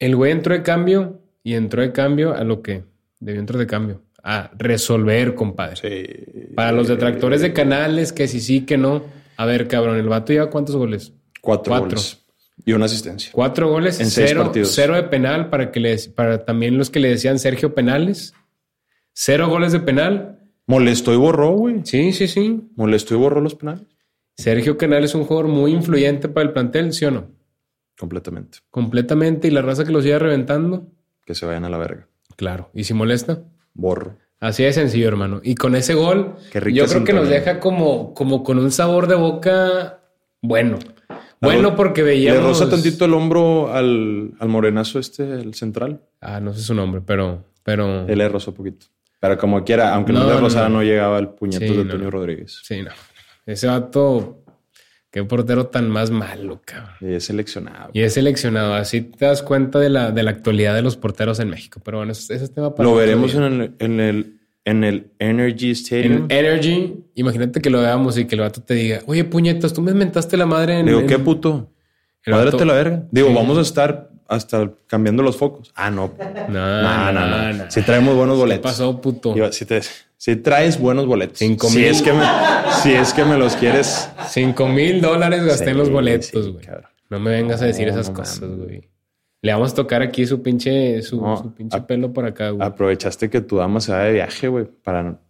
El 0.00 0.16
güey 0.16 0.32
entró 0.32 0.54
de 0.54 0.62
cambio 0.64 1.20
y 1.44 1.54
entró 1.54 1.82
de 1.82 1.92
cambio 1.92 2.34
a 2.34 2.42
lo 2.42 2.62
que 2.62 2.82
debió 3.20 3.38
entrar 3.40 3.58
de 3.60 3.66
cambio. 3.68 4.02
A 4.24 4.50
resolver, 4.58 5.34
compadre. 5.36 5.76
Sí. 5.76 6.52
Para 6.56 6.72
los 6.72 6.88
detractores 6.88 7.42
de 7.42 7.52
canales, 7.52 8.12
que 8.12 8.26
sí, 8.26 8.40
sí, 8.40 8.62
que 8.62 8.76
no. 8.76 9.04
A 9.36 9.46
ver, 9.46 9.68
cabrón, 9.68 9.98
¿el 9.98 10.08
vato 10.08 10.32
lleva 10.32 10.50
cuántos 10.50 10.74
goles? 10.74 11.12
Cuatro, 11.40 11.70
Cuatro. 11.70 11.88
goles. 11.90 12.20
Y 12.64 12.72
una 12.72 12.86
asistencia. 12.86 13.30
Cuatro 13.32 13.68
goles, 13.68 14.00
En 14.00 14.10
seis 14.10 14.30
cero, 14.30 14.44
partidos. 14.44 14.72
cero 14.74 14.94
de 14.96 15.04
penal 15.04 15.48
para 15.48 15.70
que 15.70 15.78
le, 15.78 15.96
para 16.14 16.44
también 16.44 16.76
los 16.76 16.90
que 16.90 16.98
le 16.98 17.08
decían 17.10 17.38
Sergio 17.38 17.72
Penales. 17.74 18.34
Cero 19.12 19.48
goles 19.48 19.70
de 19.72 19.78
penal. 19.80 20.40
Molestó 20.66 21.12
y 21.12 21.16
borró, 21.16 21.52
güey. 21.52 21.82
Sí, 21.84 22.12
sí, 22.12 22.26
sí. 22.26 22.62
Molestó 22.74 23.14
y 23.14 23.18
borró 23.18 23.40
los 23.40 23.54
penales. 23.54 23.82
Sergio 24.36 24.76
Canales 24.76 25.10
es 25.10 25.14
un 25.14 25.24
jugador 25.24 25.46
muy 25.48 25.70
influyente 25.72 26.28
para 26.28 26.46
el 26.48 26.52
plantel, 26.52 26.92
¿sí 26.92 27.04
o 27.04 27.12
no? 27.12 27.28
Completamente. 27.98 28.58
Completamente. 28.70 29.48
Y 29.48 29.50
la 29.50 29.62
raza 29.62 29.84
que 29.84 29.92
lo 29.92 30.02
sigue 30.02 30.18
reventando, 30.18 30.88
Que 31.24 31.34
se 31.34 31.46
vayan 31.46 31.64
a 31.64 31.68
la 31.70 31.78
verga. 31.78 32.08
claro. 32.36 32.70
Y 32.74 32.84
si 32.84 32.94
molesta, 32.94 33.42
Borro. 33.74 34.16
así 34.40 34.62
de 34.64 34.72
sencillo, 34.72 35.08
hermano. 35.08 35.40
Y 35.42 35.54
con 35.54 35.74
ese 35.76 35.94
gol, 35.94 36.34
yo 36.72 36.86
creo 36.86 37.04
que 37.04 37.12
nos 37.12 37.28
deja 37.28 37.60
como, 37.60 38.12
como 38.14 38.42
con 38.42 38.58
un 38.58 38.70
sabor 38.70 39.06
de 39.06 39.14
boca 39.14 40.00
bueno. 40.42 40.78
Bueno, 41.40 41.76
porque 41.76 42.00
Le 42.02 42.08
veíamos. 42.08 42.42
roza 42.42 42.68
tantito 42.70 43.04
el 43.04 43.12
hombro 43.14 43.70
al, 43.72 44.32
al 44.38 44.48
morenazo 44.48 44.98
este, 44.98 45.22
el 45.30 45.54
central. 45.54 46.00
Ah, 46.20 46.40
no 46.40 46.54
sé 46.54 46.62
su 46.62 46.74
nombre, 46.74 47.02
pero. 47.04 47.44
pero... 47.62 48.06
Él 48.08 48.18
le 48.18 48.28
rozó 48.30 48.54
poquito. 48.54 48.86
Pero 49.20 49.36
como 49.38 49.62
quiera, 49.64 49.94
aunque 49.94 50.12
no, 50.12 50.20
No, 50.20 50.26
le 50.28 50.34
no, 50.34 50.40
rozara, 50.40 50.68
no, 50.70 50.76
no. 50.76 50.82
llegaba 50.82 51.18
el 51.18 51.28
puñetazo 51.28 51.72
Sí, 51.72 51.84
de 51.84 51.98
no. 51.98 52.10
Rodríguez. 52.10 52.60
Sí, 52.62 52.82
no. 52.82 52.90
Ese 53.46 53.66
vato. 53.66 54.43
Qué 55.14 55.22
portero 55.22 55.66
tan 55.68 55.88
más 55.90 56.10
malo, 56.10 56.60
cabrón. 56.64 56.90
Y 57.00 57.14
es 57.14 57.24
seleccionado. 57.26 57.90
Y 57.92 58.00
es 58.02 58.14
seleccionado. 58.14 58.74
Así 58.74 59.00
te 59.00 59.26
das 59.26 59.42
cuenta 59.44 59.78
de 59.78 59.88
la, 59.88 60.10
de 60.10 60.24
la 60.24 60.32
actualidad 60.32 60.74
de 60.74 60.82
los 60.82 60.96
porteros 60.96 61.38
en 61.38 61.50
México. 61.50 61.80
Pero 61.84 61.98
bueno, 61.98 62.10
ese, 62.10 62.34
ese 62.34 62.44
es 62.46 62.52
tema 62.52 62.74
para 62.74 62.88
Lo 62.88 62.96
veremos 62.96 63.32
en 63.36 63.42
el, 63.44 63.74
en 63.78 64.00
el, 64.00 64.40
en 64.64 64.82
el 64.82 65.12
Energy 65.20 65.70
Stadium. 65.70 66.26
En 66.28 66.32
Energy, 66.46 66.94
imagínate 67.14 67.60
que 67.60 67.70
lo 67.70 67.80
veamos 67.80 68.18
y 68.18 68.24
que 68.24 68.34
el 68.34 68.40
vato 68.40 68.60
te 68.60 68.74
diga, 68.74 69.02
oye, 69.06 69.22
puñetas, 69.22 69.72
tú 69.72 69.82
me 69.82 69.94
mentaste 69.94 70.36
la 70.36 70.46
madre 70.46 70.80
en. 70.80 70.86
Digo, 70.86 70.98
en- 70.98 71.06
¿qué 71.06 71.20
puto? 71.20 71.70
El 72.24 72.32
Cuádrate 72.32 72.56
vato- 72.56 72.64
la 72.64 72.74
verga. 72.74 73.04
Digo, 73.12 73.28
Sí. 73.28 73.34
vamos 73.34 73.56
a 73.56 73.60
estar 73.60 74.10
hasta 74.28 74.70
cambiando 74.86 75.22
los 75.22 75.36
focos. 75.36 75.72
Ah, 75.74 75.90
no. 75.90 76.12
No, 76.48 76.82
No, 76.82 77.12
no, 77.12 77.26
no. 77.26 77.52
no. 77.52 77.70
Si 77.70 77.82
traemos 77.82 78.14
buenos 78.16 78.36
¿Qué 78.36 78.40
boletos. 78.40 78.62
pasó, 78.72 79.00
puto? 79.00 79.34
Si, 79.52 79.64
te- 79.66 79.82
si 80.16 80.36
traes 80.36 80.78
buenos 80.78 81.06
boletos. 81.06 81.38
Cinco 81.38 81.68
si 81.68 81.78
mil. 81.78 81.86
Es 81.86 82.02
que 82.02 82.12
me, 82.12 82.24
si 82.82 82.92
es 82.92 83.12
que 83.12 83.24
me 83.24 83.36
los 83.36 83.56
quieres. 83.56 84.08
Cinco 84.28 84.68
mil 84.68 85.00
dólares 85.00 85.44
gasté 85.44 85.64
Sí, 85.66 85.70
en 85.70 85.78
los 85.78 85.90
boletos, 85.90 86.52
güey. 86.52 86.66
no 87.10 87.20
me 87.20 87.30
vengas 87.30 87.60
a 87.62 87.66
decir 87.66 87.86
No, 87.86 87.92
esas 87.94 88.08
no 88.10 88.14
cosas, 88.16 88.40
güey. 88.48 88.88
Le 89.42 89.52
vamos 89.52 89.72
a 89.72 89.74
tocar 89.74 90.00
aquí 90.00 90.24
su 90.26 90.42
pinche, 90.42 91.02
su, 91.02 91.20
No, 91.20 91.36
su 91.36 91.52
pinche 91.54 91.76
a- 91.76 91.86
pelo 91.86 92.12
por 92.12 92.24
acá, 92.24 92.48
güey. 92.50 92.66
Aprovechaste 92.66 93.28
que 93.28 93.42
tu 93.42 93.56
dama 93.58 93.80
se 93.80 93.92
va 93.92 94.04
de 94.04 94.12
viaje, 94.14 94.48
güey. 94.48 94.64
Para. 94.82 95.20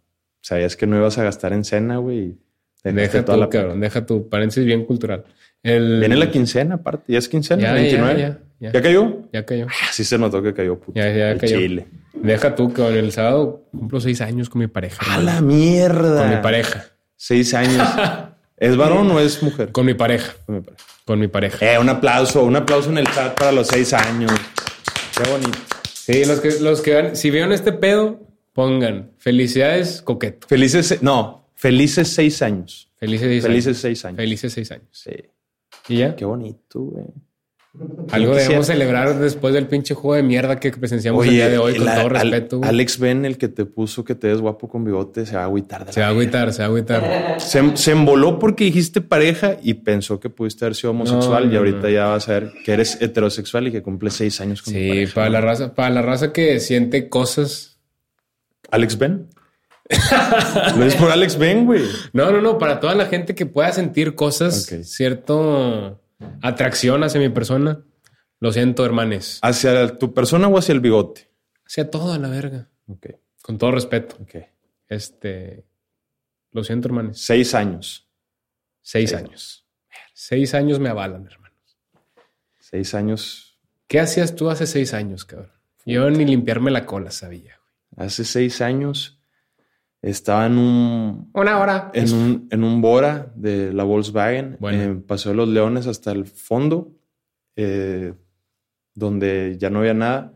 Sabías 0.41 0.75
que 0.77 0.85
no 0.87 0.95
ibas 0.95 1.17
a 1.17 1.23
gastar 1.23 1.51
en 1.53 1.63
cena, 1.65 1.97
güey. 1.97 2.37
Deja 2.83 3.25
tu, 3.25 3.35
la- 3.35 3.49
cabrón, 3.49 3.79
deja 3.81 4.05
tu 4.05 4.29
paréntesis 4.29 4.63
bien 4.63 4.85
cultural. 4.85 5.25
El... 5.63 5.99
Viene 5.99 6.15
la 6.15 6.29
quincena, 6.29 6.75
aparte. 6.75 7.11
Ya 7.11 7.17
es 7.17 7.27
quincena, 7.27 7.63
Ya, 7.63 7.67
ya, 7.69 7.73
29. 7.73 8.21
ya, 8.21 8.27
ya. 8.29 8.39
¿Ya 8.59 8.81
cayó? 8.81 9.27
Ya 9.33 9.45
cayó. 9.45 9.67
Ah, 9.69 9.89
sí 9.91 10.03
se 10.03 10.17
notó 10.17 10.41
que 10.41 10.53
cayó, 10.53 10.79
puto. 10.79 10.93
Ya, 10.99 11.37
cayó. 11.37 11.57
Chile. 11.57 11.87
Deja 12.13 12.55
tú, 12.55 12.73
que 12.73 12.81
el 12.87 13.11
sábado 13.11 13.65
cumplo 13.71 13.99
seis 13.99 14.21
años 14.21 14.49
con 14.49 14.59
mi 14.59 14.67
pareja. 14.67 15.13
¡A 15.13 15.21
la 15.21 15.41
mierda! 15.41 16.21
Con 16.21 16.29
mi 16.35 16.41
pareja. 16.41 16.85
Seis 17.15 17.53
años. 17.53 17.87
¿Es 18.57 18.77
varón 18.77 19.11
o 19.11 19.19
es 19.19 19.43
mujer? 19.43 19.71
Con 19.71 19.85
mi 19.85 19.93
pareja. 19.93 20.33
Con 20.45 20.55
mi 20.55 20.61
pareja. 20.61 20.83
Con 21.05 21.19
mi 21.19 21.27
pareja. 21.27 21.73
Eh, 21.73 21.77
un 21.77 21.89
aplauso, 21.89 22.43
un 22.43 22.55
aplauso 22.55 22.89
en 22.89 22.97
el 22.99 23.05
chat 23.07 23.37
para 23.37 23.51
los 23.51 23.67
seis 23.67 23.93
años. 23.93 24.31
Qué 25.15 25.29
bonito. 25.29 25.57
Sí, 25.93 26.23
los 26.25 26.39
que, 26.39 26.59
los 26.61 26.81
que 26.81 26.91
vean, 26.91 27.15
si 27.15 27.31
vieron 27.31 27.51
este 27.51 27.73
pedo, 27.73 28.21
pongan 28.53 29.11
felicidades, 29.17 30.01
coqueto. 30.01 30.47
Felices, 30.47 31.01
no, 31.01 31.49
felices 31.55 32.07
seis 32.07 32.41
años. 32.41 32.89
Felices 32.97 33.27
seis 33.27 33.43
Felices 33.43 33.67
años. 33.67 33.81
seis 33.81 34.05
años. 34.05 34.17
Felices 34.17 34.53
seis 34.53 34.71
años. 34.71 34.87
Sí. 34.91 35.11
Y 35.89 35.97
ya. 35.97 36.15
Qué 36.15 36.25
bonito, 36.25 36.79
güey. 36.79 37.05
Algo 38.11 38.35
debemos 38.35 38.67
celebrar 38.67 39.17
después 39.19 39.53
del 39.53 39.67
pinche 39.67 39.93
juego 39.93 40.15
de 40.15 40.23
mierda 40.23 40.59
que 40.59 40.71
presenciamos 40.71 41.25
el 41.25 41.31
día 41.31 41.49
de 41.49 41.57
hoy, 41.57 41.75
con 41.75 41.85
todo 41.85 42.09
respeto. 42.09 42.61
Alex 42.63 42.99
Ben, 42.99 43.25
el 43.25 43.37
que 43.37 43.47
te 43.47 43.65
puso 43.65 44.03
que 44.03 44.15
te 44.15 44.27
ves 44.27 44.39
guapo 44.39 44.69
con 44.69 44.83
bigote, 44.85 45.25
se 45.25 45.35
va 45.35 45.41
a 45.41 45.45
agüitar. 45.45 45.91
Se 45.91 45.99
va 46.01 46.07
a 46.07 46.09
agüitar, 46.09 46.53
se 46.53 46.59
va 46.59 46.65
a 46.65 46.67
agüitar. 46.67 47.35
Se, 47.39 47.75
se 47.75 47.91
emboló 47.91 48.39
porque 48.39 48.63
dijiste 48.65 49.01
pareja 49.01 49.57
y 49.61 49.73
pensó 49.75 50.19
que 50.19 50.29
pudiste 50.29 50.63
haber 50.65 50.75
sido 50.75 50.91
homosexual 50.91 51.43
No, 51.45 51.49
y 51.49 51.53
no, 51.53 51.59
ahorita 51.59 51.81
no. 51.81 51.89
ya 51.89 52.05
vas 52.07 52.29
a 52.29 52.33
ver 52.33 52.51
que 52.63 52.71
eres 52.73 53.01
heterosexual 53.01 53.67
y 53.67 53.71
que 53.71 53.81
cumple 53.81 54.09
seis 54.09 54.39
años 54.41 54.61
con 54.61 54.73
Sí, 54.73 54.87
pareja. 54.87 55.13
para 55.15 55.29
la 55.29 55.41
raza, 55.41 55.73
para 55.75 55.89
la 55.89 56.01
raza 56.01 56.31
que 56.31 56.59
siente 56.59 57.09
cosas. 57.09 57.79
Alex 58.71 58.97
Ben. 58.97 59.27
Lo 60.77 60.85
es 60.85 60.95
por 60.95 61.11
Alex 61.11 61.37
Ben, 61.37 61.65
güey. 61.65 61.83
No, 62.13 62.31
no, 62.31 62.41
no, 62.41 62.57
para 62.57 62.79
toda 62.79 62.95
la 62.95 63.05
gente 63.05 63.35
que 63.35 63.45
pueda 63.45 63.71
sentir 63.71 64.15
cosas, 64.15 64.65
cierto 64.83 66.01
atracción 66.41 67.03
hacia 67.03 67.19
mi 67.21 67.29
persona. 67.29 67.83
Lo 68.39 68.51
siento, 68.51 68.85
hermanes. 68.85 69.39
¿Hacia 69.41 69.97
tu 69.97 70.13
persona 70.13 70.47
o 70.47 70.57
hacia 70.57 70.73
el 70.73 70.79
bigote? 70.81 71.31
Hacia 71.65 71.89
todo 71.89 72.13
a 72.13 72.19
la 72.19 72.29
verga. 72.29 72.69
Ok, 72.87 73.07
Con 73.41 73.57
todo 73.57 73.71
respeto. 73.71 74.17
ok. 74.21 74.35
Este. 74.87 75.65
Lo 76.51 76.63
siento, 76.63 76.87
hermanos. 76.87 77.19
Seis 77.19 77.53
años. 77.55 78.09
Seis 78.81 79.09
Sí. 79.11 79.15
años. 79.15 79.65
Seis 80.13 80.53
años 80.53 80.79
me 80.79 80.89
avalan, 80.89 81.25
hermano. 81.25 81.55
Seis 82.59 82.93
años. 82.93 83.59
¿Qué 83.87 83.99
hacías 83.99 84.35
tú 84.35 84.49
hace 84.49 84.65
seis 84.67 84.93
años, 84.93 85.25
cabrón? 85.25 85.51
Yo 85.85 86.09
ni 86.09 86.25
limpiarme 86.25 86.71
la 86.71 86.85
cola 86.85 87.11
sabía. 87.11 87.59
Hace 87.95 88.23
seis 88.25 88.61
años 88.61 89.14
estaba 90.09 90.45
en 90.45 90.57
un, 90.57 91.29
Una 91.33 91.59
hora. 91.59 91.91
en 91.93 92.13
un, 92.13 92.47
en 92.51 92.63
un 92.63 92.81
Bora 92.81 93.31
de 93.35 93.73
la 93.73 93.83
Volkswagen. 93.83 94.57
Bueno. 94.59 94.81
en 94.81 95.01
Paseo 95.01 95.31
de 95.31 95.37
los 95.37 95.49
Leones 95.49 95.87
hasta 95.87 96.11
el 96.11 96.25
fondo, 96.25 96.91
eh, 97.55 98.13
donde 98.93 99.57
ya 99.59 99.69
no 99.69 99.79
había 99.79 99.95
nada, 99.95 100.33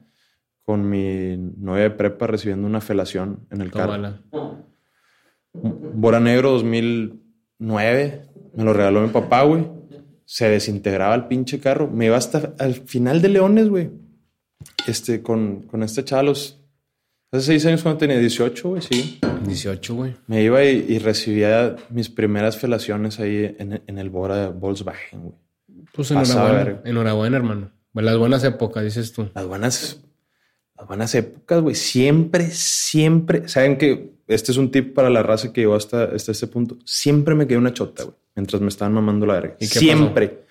con 0.63 0.89
mi 0.89 1.38
novia 1.38 1.84
de 1.84 1.91
prepa 1.91 2.28
recibiendo 2.28 2.67
una 2.67 2.82
felación 2.82 3.47
en 3.51 3.61
el 3.61 3.72
carro. 3.72 3.93
Tómala. 3.93 4.22
Bora 5.53 6.20
Negro 6.20 6.51
2009. 6.51 8.26
Me 8.55 8.63
lo 8.63 8.74
regaló 8.74 9.01
mi 9.01 9.09
papá, 9.09 9.43
güey. 9.43 9.67
Se 10.26 10.47
desintegraba 10.49 11.15
el 11.15 11.26
pinche 11.26 11.59
carro. 11.59 11.88
Me 11.88 12.05
iba 12.07 12.17
hasta 12.17 12.53
al 12.59 12.74
final 12.74 13.22
de 13.22 13.30
Leones, 13.30 13.70
güey. 13.70 13.89
Este, 14.88 15.22
con, 15.22 15.63
con 15.63 15.84
este 15.84 16.03
chalos. 16.03 16.59
Hace 17.32 17.45
seis 17.45 17.65
años 17.67 17.84
cuando 17.84 17.99
tenía 17.99 18.17
18, 18.17 18.69
güey, 18.69 18.82
sí. 18.82 19.19
18, 19.45 19.95
güey. 19.95 20.15
Me 20.27 20.41
iba 20.41 20.63
y, 20.63 20.86
y 20.89 20.99
recibía 20.99 21.75
mis 21.89 22.09
primeras 22.09 22.57
felaciones 22.57 23.19
ahí 23.19 23.55
en, 23.59 23.84
en 23.86 23.97
el 23.99 24.09
Bora 24.09 24.49
Volkswagen, 24.49 25.21
güey. 25.21 25.36
Pues 25.93 26.11
enhorabuena. 26.11 26.53
verga. 26.53 26.82
Enhorabuena, 26.86 27.38
hermano. 27.38 27.71
Las 27.93 28.17
buenas 28.17 28.43
épocas, 28.43 28.84
dices 28.84 29.11
tú. 29.11 29.30
Las 29.36 29.45
buenas, 29.45 30.01
las 30.77 30.88
buenas 30.88 31.13
épocas, 31.15 31.61
güey. 31.61 31.75
Siempre, 31.75 32.49
siempre. 32.51 33.47
Saben 33.47 33.77
que 33.77 34.13
este 34.27 34.51
es 34.51 34.57
un 34.57 34.71
tip 34.71 34.93
para 34.93 35.09
la 35.09 35.21
raza 35.23 35.51
que 35.51 35.61
llegó 35.61 35.75
hasta, 35.75 36.05
hasta 36.05 36.32
este 36.32 36.47
punto. 36.47 36.77
Siempre 36.86 37.36
me 37.36 37.45
quedé 37.47 37.57
una 37.57 37.73
chota, 37.73 38.03
güey. 38.03 38.15
Mientras 38.36 38.61
me 38.61 38.69
estaban 38.69 38.93
mamando 38.93 39.25
la 39.25 39.34
verga. 39.34 39.55
¿Y 39.59 39.67
qué 39.67 39.80
Siempre. 39.80 40.45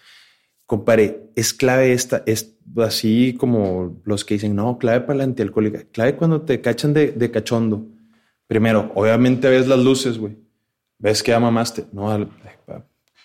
Compadre, 0.68 1.30
es 1.34 1.54
clave 1.54 1.92
esta, 1.94 2.22
es 2.26 2.54
así 2.76 3.34
como 3.40 4.00
los 4.04 4.22
que 4.26 4.34
dicen, 4.34 4.54
no, 4.54 4.76
clave 4.76 5.00
para 5.00 5.16
la 5.16 5.24
antialcohólica. 5.24 5.84
Clave 5.90 6.14
cuando 6.16 6.42
te 6.42 6.60
cachan 6.60 6.92
de, 6.92 7.12
de 7.12 7.30
cachondo. 7.30 7.86
Primero, 8.46 8.92
obviamente 8.94 9.48
ves 9.48 9.66
las 9.66 9.78
luces, 9.78 10.18
güey. 10.18 10.36
Ves 10.98 11.22
que 11.22 11.30
ya 11.30 11.40
mamaste. 11.40 11.86
No, 11.92 12.10
al- 12.10 12.28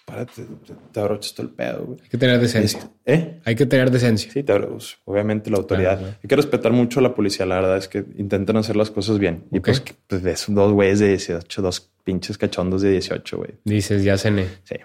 párate, 0.05 0.43
te, 0.65 0.73
te 0.93 0.99
abrochas 1.01 1.33
todo 1.33 1.47
el 1.47 1.53
pedo, 1.53 1.83
güey. 1.85 1.99
Hay 2.01 2.09
que 2.09 2.17
tener 2.17 2.39
decencia. 2.39 2.89
¿Eh? 3.05 3.41
Hay 3.43 3.55
que 3.55 3.65
tener 3.65 3.91
decencia. 3.91 4.31
Sí, 4.31 4.41
te 4.43 4.53
abro- 4.53 4.69
pues, 4.69 4.97
obviamente 5.03 5.49
la 5.49 5.57
autoridad. 5.57 5.97
Claro. 5.99 6.15
Hay 6.23 6.27
que 6.29 6.35
respetar 6.37 6.71
mucho 6.71 7.01
a 7.01 7.03
la 7.03 7.13
policía. 7.13 7.45
La 7.45 7.55
verdad 7.55 7.75
es 7.77 7.89
que 7.89 8.05
intentan 8.17 8.55
hacer 8.55 8.77
las 8.77 8.89
cosas 8.89 9.19
bien. 9.19 9.43
Y 9.51 9.59
pues, 9.59 9.83
pues 10.07 10.21
ves 10.21 10.45
dos 10.47 10.71
güeyes 10.71 10.99
de 10.99 11.09
18, 11.09 11.61
dos 11.61 11.91
pinches 12.05 12.37
cachondos 12.37 12.81
de 12.83 12.91
18, 12.91 13.37
güey. 13.37 13.51
Dices, 13.65 14.01
ya 14.03 14.17
cené. 14.17 14.47
Sí. 14.63 14.75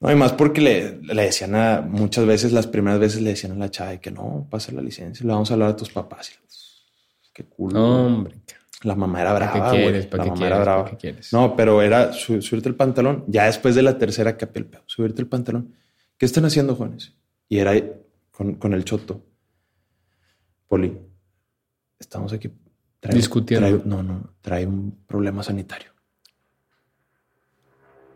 No, 0.00 0.12
y 0.12 0.14
más 0.14 0.32
porque 0.34 0.60
le, 0.60 1.00
le 1.02 1.22
decían 1.22 1.54
a 1.54 1.80
muchas 1.80 2.26
veces, 2.26 2.52
las 2.52 2.66
primeras 2.66 3.00
veces 3.00 3.22
le 3.22 3.30
decían 3.30 3.52
a 3.52 3.56
la 3.56 3.70
chava 3.70 3.90
de 3.92 4.00
que 4.00 4.10
no, 4.10 4.46
pasa 4.50 4.72
la 4.72 4.82
licencia, 4.82 5.24
le 5.26 5.32
vamos 5.32 5.50
a 5.50 5.54
hablar 5.54 5.70
a 5.70 5.76
tus 5.76 5.90
papás. 5.90 6.32
Qué 7.32 7.44
culo. 7.44 8.06
Hombre. 8.06 8.36
La 8.82 8.94
mamá 8.94 9.22
era 9.22 9.32
¿Para 9.32 9.52
qué 9.52 9.58
brava, 9.58 9.72
quieres? 9.72 9.90
güey. 9.92 10.10
¿Para 10.10 10.18
La 10.18 10.24
qué 10.24 10.30
mamá 10.30 10.38
quieres? 10.38 10.56
era 10.56 10.64
¿Para 10.64 10.74
brava. 10.76 10.90
qué 10.90 10.96
quieres? 10.98 11.32
No, 11.32 11.56
pero 11.56 11.80
era 11.82 12.12
su- 12.12 12.42
subirte 12.42 12.68
el 12.68 12.74
pantalón. 12.74 13.24
Ya 13.26 13.46
después 13.46 13.74
de 13.74 13.82
la 13.82 13.96
tercera 13.96 14.36
capé 14.36 14.60
el. 14.60 14.68
Subirte 14.84 15.22
el 15.22 15.28
pantalón. 15.28 15.74
¿Qué 16.18 16.26
están 16.26 16.44
haciendo, 16.44 16.76
jóvenes? 16.76 17.14
Y 17.48 17.58
era 17.58 17.72
con, 18.30 18.54
con 18.56 18.74
el 18.74 18.84
choto. 18.84 19.24
Poli, 20.68 20.98
estamos 21.98 22.32
aquí. 22.32 22.50
trae- 23.00 23.14
Discutiendo. 23.14 23.66
trae- 23.66 23.82
no, 23.84 24.02
no, 24.02 24.34
trae 24.42 24.66
un 24.66 25.04
problema 25.06 25.42
sanitario. 25.42 25.90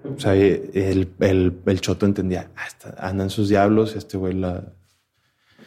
O 0.02 0.18
sea, 0.18 0.34
el, 0.34 1.08
el, 1.20 1.58
el 1.66 1.80
choto 1.80 2.06
entendía, 2.06 2.50
ah, 2.56 2.66
está- 2.66 2.94
andan 2.98 3.28
sus 3.30 3.48
diablos, 3.48 3.94
este 3.96 4.16
güey 4.16 4.34
la... 4.34 4.64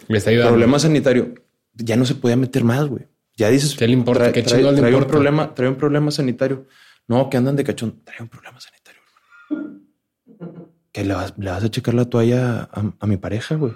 Le 0.08 0.18
está 0.18 0.32
ayudando. 0.32 0.52
Problema 0.54 0.80
sanitario. 0.80 1.36
Ya 1.76 1.96
no 1.96 2.06
se 2.06 2.16
podía 2.16 2.36
meter 2.36 2.64
más, 2.64 2.86
güey. 2.88 3.08
Ya 3.38 3.50
dices... 3.50 3.76
¿Qué 3.76 3.88
le 3.88 3.94
importa? 3.94 4.24
Trae, 4.32 4.34
¿Qué 4.34 4.44
trae- 4.44 4.58
le 4.64 4.72
trae 4.74 4.80
un 4.82 4.88
importa? 4.88 5.08
problema, 5.08 5.54
trae 5.56 5.70
un 5.70 5.76
problema 5.76 6.12
sanitario. 6.12 6.66
No, 7.08 7.30
que 7.30 7.38
andan 7.38 7.56
de 7.56 7.64
cachón. 7.64 8.02
Trae 8.04 8.22
un 8.22 8.28
problema 8.30 8.60
sanitario, 8.60 9.02
hermano. 9.50 10.70
Que 10.92 11.04
le 11.06 11.14
vas, 11.14 11.34
le 11.38 11.50
vas 11.52 11.64
a 11.64 11.70
checar 11.72 11.94
la 11.94 12.06
toalla 12.06 12.70
a, 12.72 12.84
a 13.00 13.08
mi 13.08 13.18
pareja, 13.18 13.56
güey. 13.56 13.74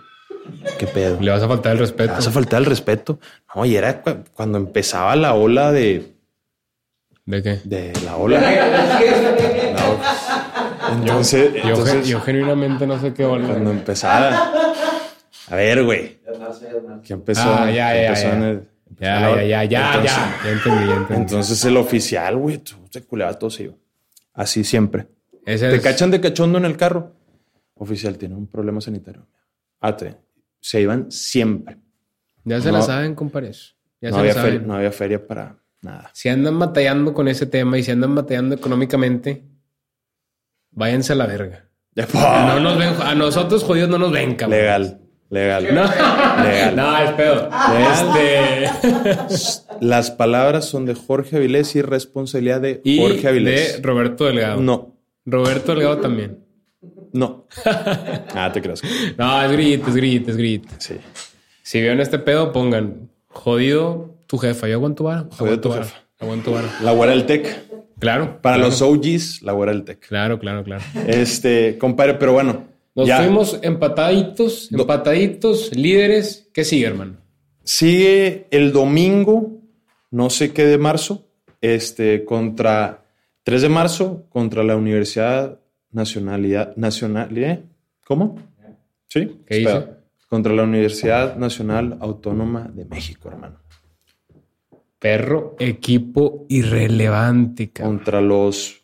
¿Qué 0.80 0.88
pedo? 0.88 1.20
Le 1.20 1.32
vas 1.32 1.42
a 1.44 1.48
faltar 1.48 1.74
el 1.74 1.80
respeto. 1.80 2.04
Le 2.12 2.16
vas 2.18 2.28
a 2.28 2.32
faltar 2.32 2.60
el 2.62 2.66
respeto. 2.66 3.20
No, 3.56 3.66
y 3.66 3.76
era 3.76 4.02
cu- 4.02 4.24
cuando 4.34 4.58
empezaba 4.58 5.16
la 5.16 5.34
ola 5.34 5.72
de, 5.72 6.14
¿De 7.26 7.42
qué? 7.44 7.60
de 7.64 7.94
la 8.06 8.16
ola. 8.18 8.40
La. 10.90 10.96
Entonces, 10.96 11.54
Yo, 11.54 11.70
entonces, 11.70 12.08
yo 12.08 12.22
genuinamente 12.22 12.86
no 12.88 13.00
sé 13.00 13.14
qué 13.14 13.26
cuando 13.26 13.72
empezaba. 13.72 14.52
A 15.50 15.56
ver, 15.56 15.84
güey. 15.84 16.18
Que 17.04 17.14
empezó. 17.14 17.42
Ah, 17.44 17.66
ya, 17.72 17.94
ya, 17.94 18.08
empezó 18.08 18.28
ya. 18.28 18.36
en 18.36 18.44
el- 18.44 18.70
Ya, 19.00 19.36
ya, 19.36 19.44
ya, 19.44 19.64
ya, 19.66 19.88
Entonces- 19.94 20.12
ya. 20.12 20.40
Ya 20.44 20.52
entendí, 20.52 20.88
ya 20.88 20.96
entendí. 20.96 21.22
Entonces 21.22 21.66
el 21.66 21.78
oficial, 21.78 22.38
güey, 22.38 22.62
se 22.90 23.04
culeaba 23.04 23.34
todo 23.38 23.50
se 23.50 23.64
iba. 23.64 23.74
Así 24.34 24.64
siempre. 24.64 25.08
Ese 25.46 25.70
Te 25.70 25.76
es- 25.76 25.82
cachan 25.82 26.10
de 26.12 26.20
cachondo 26.22 26.58
en 26.58 26.66
el 26.66 26.76
carro. 26.78 27.14
Oficial, 27.76 28.18
tiene 28.18 28.36
un 28.36 28.48
problema 28.48 28.82
sanitario. 28.82 29.28
Ate. 29.80 30.16
Se 30.60 30.82
iban 30.82 31.12
siempre. 31.12 31.78
Ya 32.44 32.60
se 32.62 32.72
No. 32.72 32.78
la 32.80 32.82
saben, 32.82 33.14
compadres. 33.14 33.76
Ya 34.02 34.10
No 34.10 34.16
se 34.16 34.20
había, 34.22 34.34
la 34.34 34.42
feria, 34.42 34.56
saben. 34.58 34.68
no 34.68 34.76
había 34.76 34.92
feria 34.92 35.28
para 35.28 35.58
nada. 35.82 36.10
Si 36.14 36.28
andan 36.30 36.58
batallando 36.58 37.14
con 37.14 37.28
ese 37.28 37.46
tema 37.46 37.78
y 37.78 37.84
si 37.84 37.92
andan 37.92 38.16
batallando 38.16 38.56
económicamente, 38.56 39.44
váyanse 40.78 41.12
a 41.14 41.16
la 41.18 41.26
verga. 41.26 41.66
No 42.14 42.60
nos 42.60 42.78
ven, 42.78 42.94
a 43.02 43.16
nosotros 43.16 43.64
jodidos 43.64 43.90
no 43.90 43.98
nos 43.98 44.12
ven, 44.12 44.36
cabrón. 44.36 44.60
Legal, 44.60 45.02
legal. 45.30 45.64
No, 45.74 46.44
Legal. 46.44 46.76
no, 46.76 46.98
es 47.00 47.12
pedo. 47.12 47.50
Este. 47.92 48.70
Las 49.82 50.12
palabras 50.12 50.66
son 50.66 50.86
de 50.86 50.94
Jorge 50.94 51.38
Avilés 51.38 51.76
y 51.76 51.82
responsabilidad 51.82 52.62
de 52.62 52.82
Y 52.84 53.00
Jorge 53.00 53.28
Avilés. 53.28 53.78
de 53.78 53.82
Roberto 53.82 54.26
Delgado. 54.26 54.62
No, 54.62 54.96
Roberto 55.26 55.74
Delgado 55.74 55.98
también. 55.98 56.40
no. 57.14 57.48
ah, 58.36 58.52
te 58.54 58.62
creas. 58.62 58.82
No, 59.18 59.42
es 59.44 59.52
grillito, 59.52 59.90
es 59.90 59.96
grillito, 59.96 60.32
es 60.32 60.38
grillito. 60.38 60.70
Sí. 60.78 60.96
Si 61.64 61.82
vieron 61.82 62.00
este 62.00 62.20
pedo, 62.20 62.52
pongan 62.54 63.10
jodido 63.28 64.16
tu 64.28 64.38
jefa. 64.38 64.68
Yo 64.68 64.76
aguanto 64.76 65.04
vara. 65.04 65.26
Jodido 65.38 65.60
tu 65.60 65.70
vara. 65.70 65.84
jefa. 65.86 65.98
Aguanto 66.20 66.52
vara. 66.52 66.68
La 66.84 66.92
güera 66.92 67.12
del 67.14 67.26
Tec. 67.26 67.66
Claro. 68.00 68.42
Para 68.42 68.58
claro, 68.58 68.70
los 68.70 68.82
OGs, 68.82 69.42
la 69.42 69.54
güera 69.54 69.72
del 69.74 69.84
Tec. 69.84 70.08
Claro, 70.08 70.40
claro, 70.40 70.64
claro. 70.64 70.84
Este, 71.08 71.78
compadre, 71.78 72.16
pero 72.16 72.34
bueno. 72.34 72.66
Nos 72.96 73.08
ya. 73.08 73.18
fuimos 73.20 73.60
empataditos, 73.62 74.70
Do- 74.72 74.82
empataditos, 74.82 75.76
líderes. 75.76 76.50
¿Qué 76.54 76.64
sigue, 76.64 76.88
hermano? 76.88 77.18
Sigue 77.64 78.48
el 78.52 78.72
domingo, 78.72 79.60
no 80.12 80.30
sé 80.30 80.52
qué 80.54 80.66
de 80.66 80.78
marzo, 80.78 81.28
este, 81.62 82.24
contra 82.26 83.04
3 83.44 83.62
de 83.64 83.70
marzo, 83.70 84.26
contra 84.30 84.64
la 84.64 84.76
Universidad 84.76 85.60
Nacionalidad 85.92 86.76
Nacional, 86.76 87.38
¿eh? 87.38 87.64
¿Cómo? 88.06 88.38
Sí. 89.08 89.42
¿Qué 89.46 89.56
dice? 89.58 89.86
Contra 90.30 90.54
la 90.54 90.64
Universidad 90.64 91.36
Nacional 91.38 91.98
Autónoma 92.02 92.70
de 92.74 92.86
México, 92.86 93.30
hermano. 93.30 93.60
Perro, 95.00 95.56
equipo 95.60 96.46
irrelevante, 96.50 97.72
cabrón. 97.72 97.98
Contra 97.98 98.22
los 98.22 98.84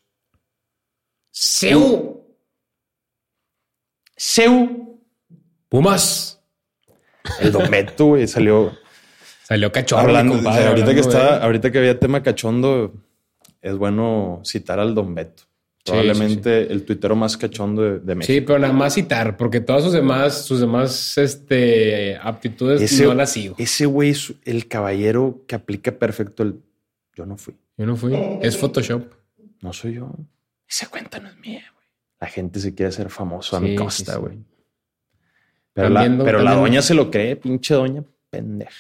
¡Seu! 1.32 2.24
CEU. 4.16 5.01
Pumas. 5.68 6.39
El 7.39 7.51
Don 7.51 7.70
Beto, 7.72 8.05
güey, 8.05 8.28
salió 8.28 8.72
Salió 9.43 9.72
cachorro, 9.72 10.01
hablando. 10.01 10.36
compadre, 10.36 10.68
ahorita 10.68 10.93
que 10.93 10.99
hablando 10.99 11.18
está, 11.18 11.43
ahorita 11.43 11.72
que 11.72 11.78
había 11.80 11.99
tema 11.99 12.22
cachondo, 12.22 12.93
es 13.61 13.76
bueno 13.76 14.41
citar 14.45 14.80
al 14.80 14.93
Don 14.93 15.16
Beto. 15.16 15.43
Sí, 15.86 15.91
Probablemente 15.91 16.71
el 16.71 16.86
tuitero 16.86 17.13
más 17.13 17.36
cachondo 17.36 17.81
de, 17.81 17.99
de 17.99 18.15
México. 18.15 18.34
Sí, 18.34 18.39
pero 18.39 18.57
nada 18.57 18.71
más 18.71 18.93
citar, 18.93 19.36
porque 19.36 19.59
todas 19.59 19.84
sus 19.84 19.91
demás, 19.91 20.45
sus 20.45 20.61
demás 20.61 21.17
este, 21.17 22.15
aptitudes 22.21 22.81
Ese- 22.81 23.03
no 23.05 23.13
las 23.13 23.31
sigo. 23.31 23.55
Ese 23.57 23.86
güey 23.86 24.11
es 24.11 24.34
el 24.45 24.69
caballero 24.69 25.43
que 25.45 25.55
aplica 25.55 25.91
perfecto 25.91 26.43
el. 26.43 26.55
Yo 27.15 27.25
no 27.25 27.36
fui. 27.38 27.53
Yo 27.77 27.86
no 27.86 27.97
fui. 27.97 28.13
Es 28.41 28.57
Photoshop. 28.57 29.11
No 29.61 29.73
soy 29.73 29.95
yo. 29.95 30.09
Esa 30.69 30.88
cuenta 30.88 31.19
no 31.19 31.27
es 31.27 31.38
mía, 31.38 31.63
güey. 31.75 31.86
La 32.21 32.27
gente 32.27 32.61
se 32.61 32.73
quiere 32.73 32.88
hacer 32.88 33.09
famoso 33.09 33.57
a 33.57 33.59
Sí, 33.59 33.65
mi 33.65 33.75
costa, 33.75 34.13
sí. 34.13 34.19
güey. 34.19 34.38
Pero, 35.73 35.89
la, 35.89 36.17
pero 36.23 36.43
doña 36.43 36.81
se 36.81 36.93
lo 36.93 37.11
cree, 37.11 37.36
pinche 37.36 37.73
doña 37.73 38.03
pendeja. 38.34 38.71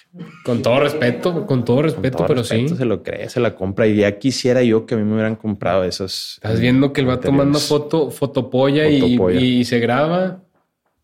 Con 0.43 0.61
todo 0.61 0.79
respeto, 0.79 1.45
con 1.45 1.63
todo 1.63 1.77
Con 1.77 1.85
respeto, 1.85 2.17
todo 2.17 2.27
pero 2.27 2.39
respeto, 2.41 2.69
sí. 2.69 2.75
Se 2.77 2.85
lo 2.85 3.03
cree, 3.03 3.29
se 3.29 3.39
la 3.39 3.55
compra. 3.55 3.87
Y 3.87 3.95
ya 3.97 4.17
quisiera 4.17 4.61
yo 4.63 4.85
que 4.85 4.95
a 4.95 4.97
mí 4.97 5.03
me 5.03 5.13
hubieran 5.13 5.35
comprado 5.35 5.83
esas. 5.83 6.33
Estás 6.35 6.59
viendo 6.59 6.91
que 6.91 7.01
el 7.01 7.07
vato 7.07 7.31
manda 7.31 7.43
anteriores. 7.59 7.67
foto, 7.67 8.11
fotopolla, 8.11 8.89
y- 8.89 8.99
Fotopolla. 8.99 9.39
Y, 9.39 9.63
se 9.65 9.79
graba, 9.79 10.43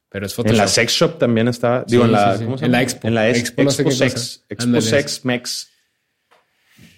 pero 0.10 0.26
es 0.26 0.34
Photoshop. 0.34 0.52
En 0.54 0.58
la 0.58 0.68
sex 0.68 0.92
shop 0.92 1.18
también 1.20 1.48
estaba. 1.48 1.86
Digo, 1.88 2.04
Sí, 2.04 2.08
en 2.08 2.12
la, 2.12 2.32
sí, 2.34 2.40
sí. 2.40 2.46
¿cómo 2.46 2.58
se 2.58 2.66
En 2.66 2.72
llama? 2.72 2.78
la 2.80 2.84
expo. 2.84 3.08
En 3.08 3.16
la 3.16 3.30
ex- 3.30 3.40
Expo 3.40 3.64
no 3.64 3.72
sé 3.72 3.82
Expo 3.84 3.90
qué 3.90 4.10
Sex. 4.10 4.46
Expo. 4.50 4.82
Sex 4.82 5.26
Mex. 5.26 5.70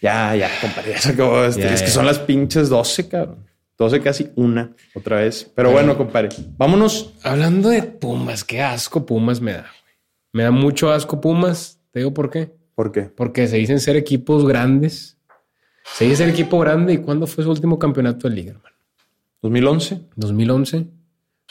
Ya, 0.02 0.36
ya, 0.36 0.50
compadre, 0.62 0.92
ya 0.94 1.00
se 1.00 1.10
acabó. 1.12 1.44
Este, 1.44 1.74
es 1.74 1.82
que 1.84 1.90
son 1.90 2.06
las 2.06 2.20
pinches 2.20 2.70
12, 2.70 3.08
cabrón. 3.08 3.46
12 3.78 4.00
casi 4.00 4.30
una 4.36 4.72
otra 4.94 5.18
vez. 5.18 5.52
Pero 5.56 5.72
bueno, 5.72 5.98
compadre, 5.98 6.30
vámonos. 6.58 7.14
Hablando 7.24 7.70
de 7.70 7.82
Pumas, 7.84 8.44
qué 8.44 8.62
asco 8.62 9.06
Pumas 9.08 9.42
me 9.42 9.54
da. 9.54 9.66
Me 10.34 10.44
da 10.44 10.52
mucho 10.52 10.92
asco 10.92 11.20
Pumas. 11.22 11.80
Te 11.92 12.00
digo 12.00 12.14
por 12.14 12.30
qué. 12.30 12.52
¿Por 12.76 12.92
qué? 12.92 13.02
Porque 13.04 13.48
se 13.48 13.58
dicen 13.58 13.80
ser 13.80 13.96
equipos 13.96 14.48
grandes. 14.48 15.18
Se 15.84 16.06
dice 16.06 16.18
ser 16.18 16.30
equipo 16.30 16.60
grande. 16.60 16.94
¿Y 16.94 16.98
cuándo 17.00 17.28
fue 17.28 17.44
su 17.44 17.50
último 17.52 17.78
campeonato 17.78 18.30
de 18.30 18.36
liga, 18.36 18.52
hermano? 18.52 18.76
2011, 19.42 20.02
2011. 20.16 20.86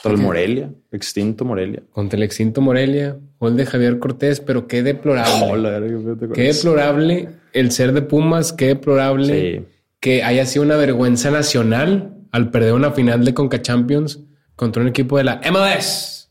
contra 0.03 0.13
el 0.13 0.17
Morelia, 0.27 0.71
extinto 0.93 1.45
Morelia. 1.45 1.83
Contra 1.91 2.17
el 2.17 2.23
extinto 2.23 2.61
Morelia. 2.63 3.19
Gol 3.39 3.57
de 3.57 3.67
Javier 3.67 3.99
Cortés. 3.99 4.41
Pero 4.41 4.67
qué 4.67 4.83
deplorable. 4.83 6.33
Qué 6.33 6.53
deplorable 6.55 7.29
el 7.53 7.71
ser 7.73 7.93
de 7.93 8.01
Pumas. 8.03 8.53
Qué 8.53 8.69
deplorable 8.69 9.59
Sí. 9.59 9.65
que 10.01 10.23
haya 10.23 10.47
sido 10.47 10.65
una 10.65 10.77
vergüenza 10.77 11.31
nacional 11.31 12.17
al 12.33 12.51
perder 12.51 12.73
una 12.75 12.93
final 12.93 13.25
de 13.25 13.35
Conca 13.35 13.61
Champions 13.61 14.21
contra 14.57 14.81
un 14.83 14.89
equipo 14.89 15.19
de 15.19 15.25
la 15.25 15.41
MLS. 15.51 16.31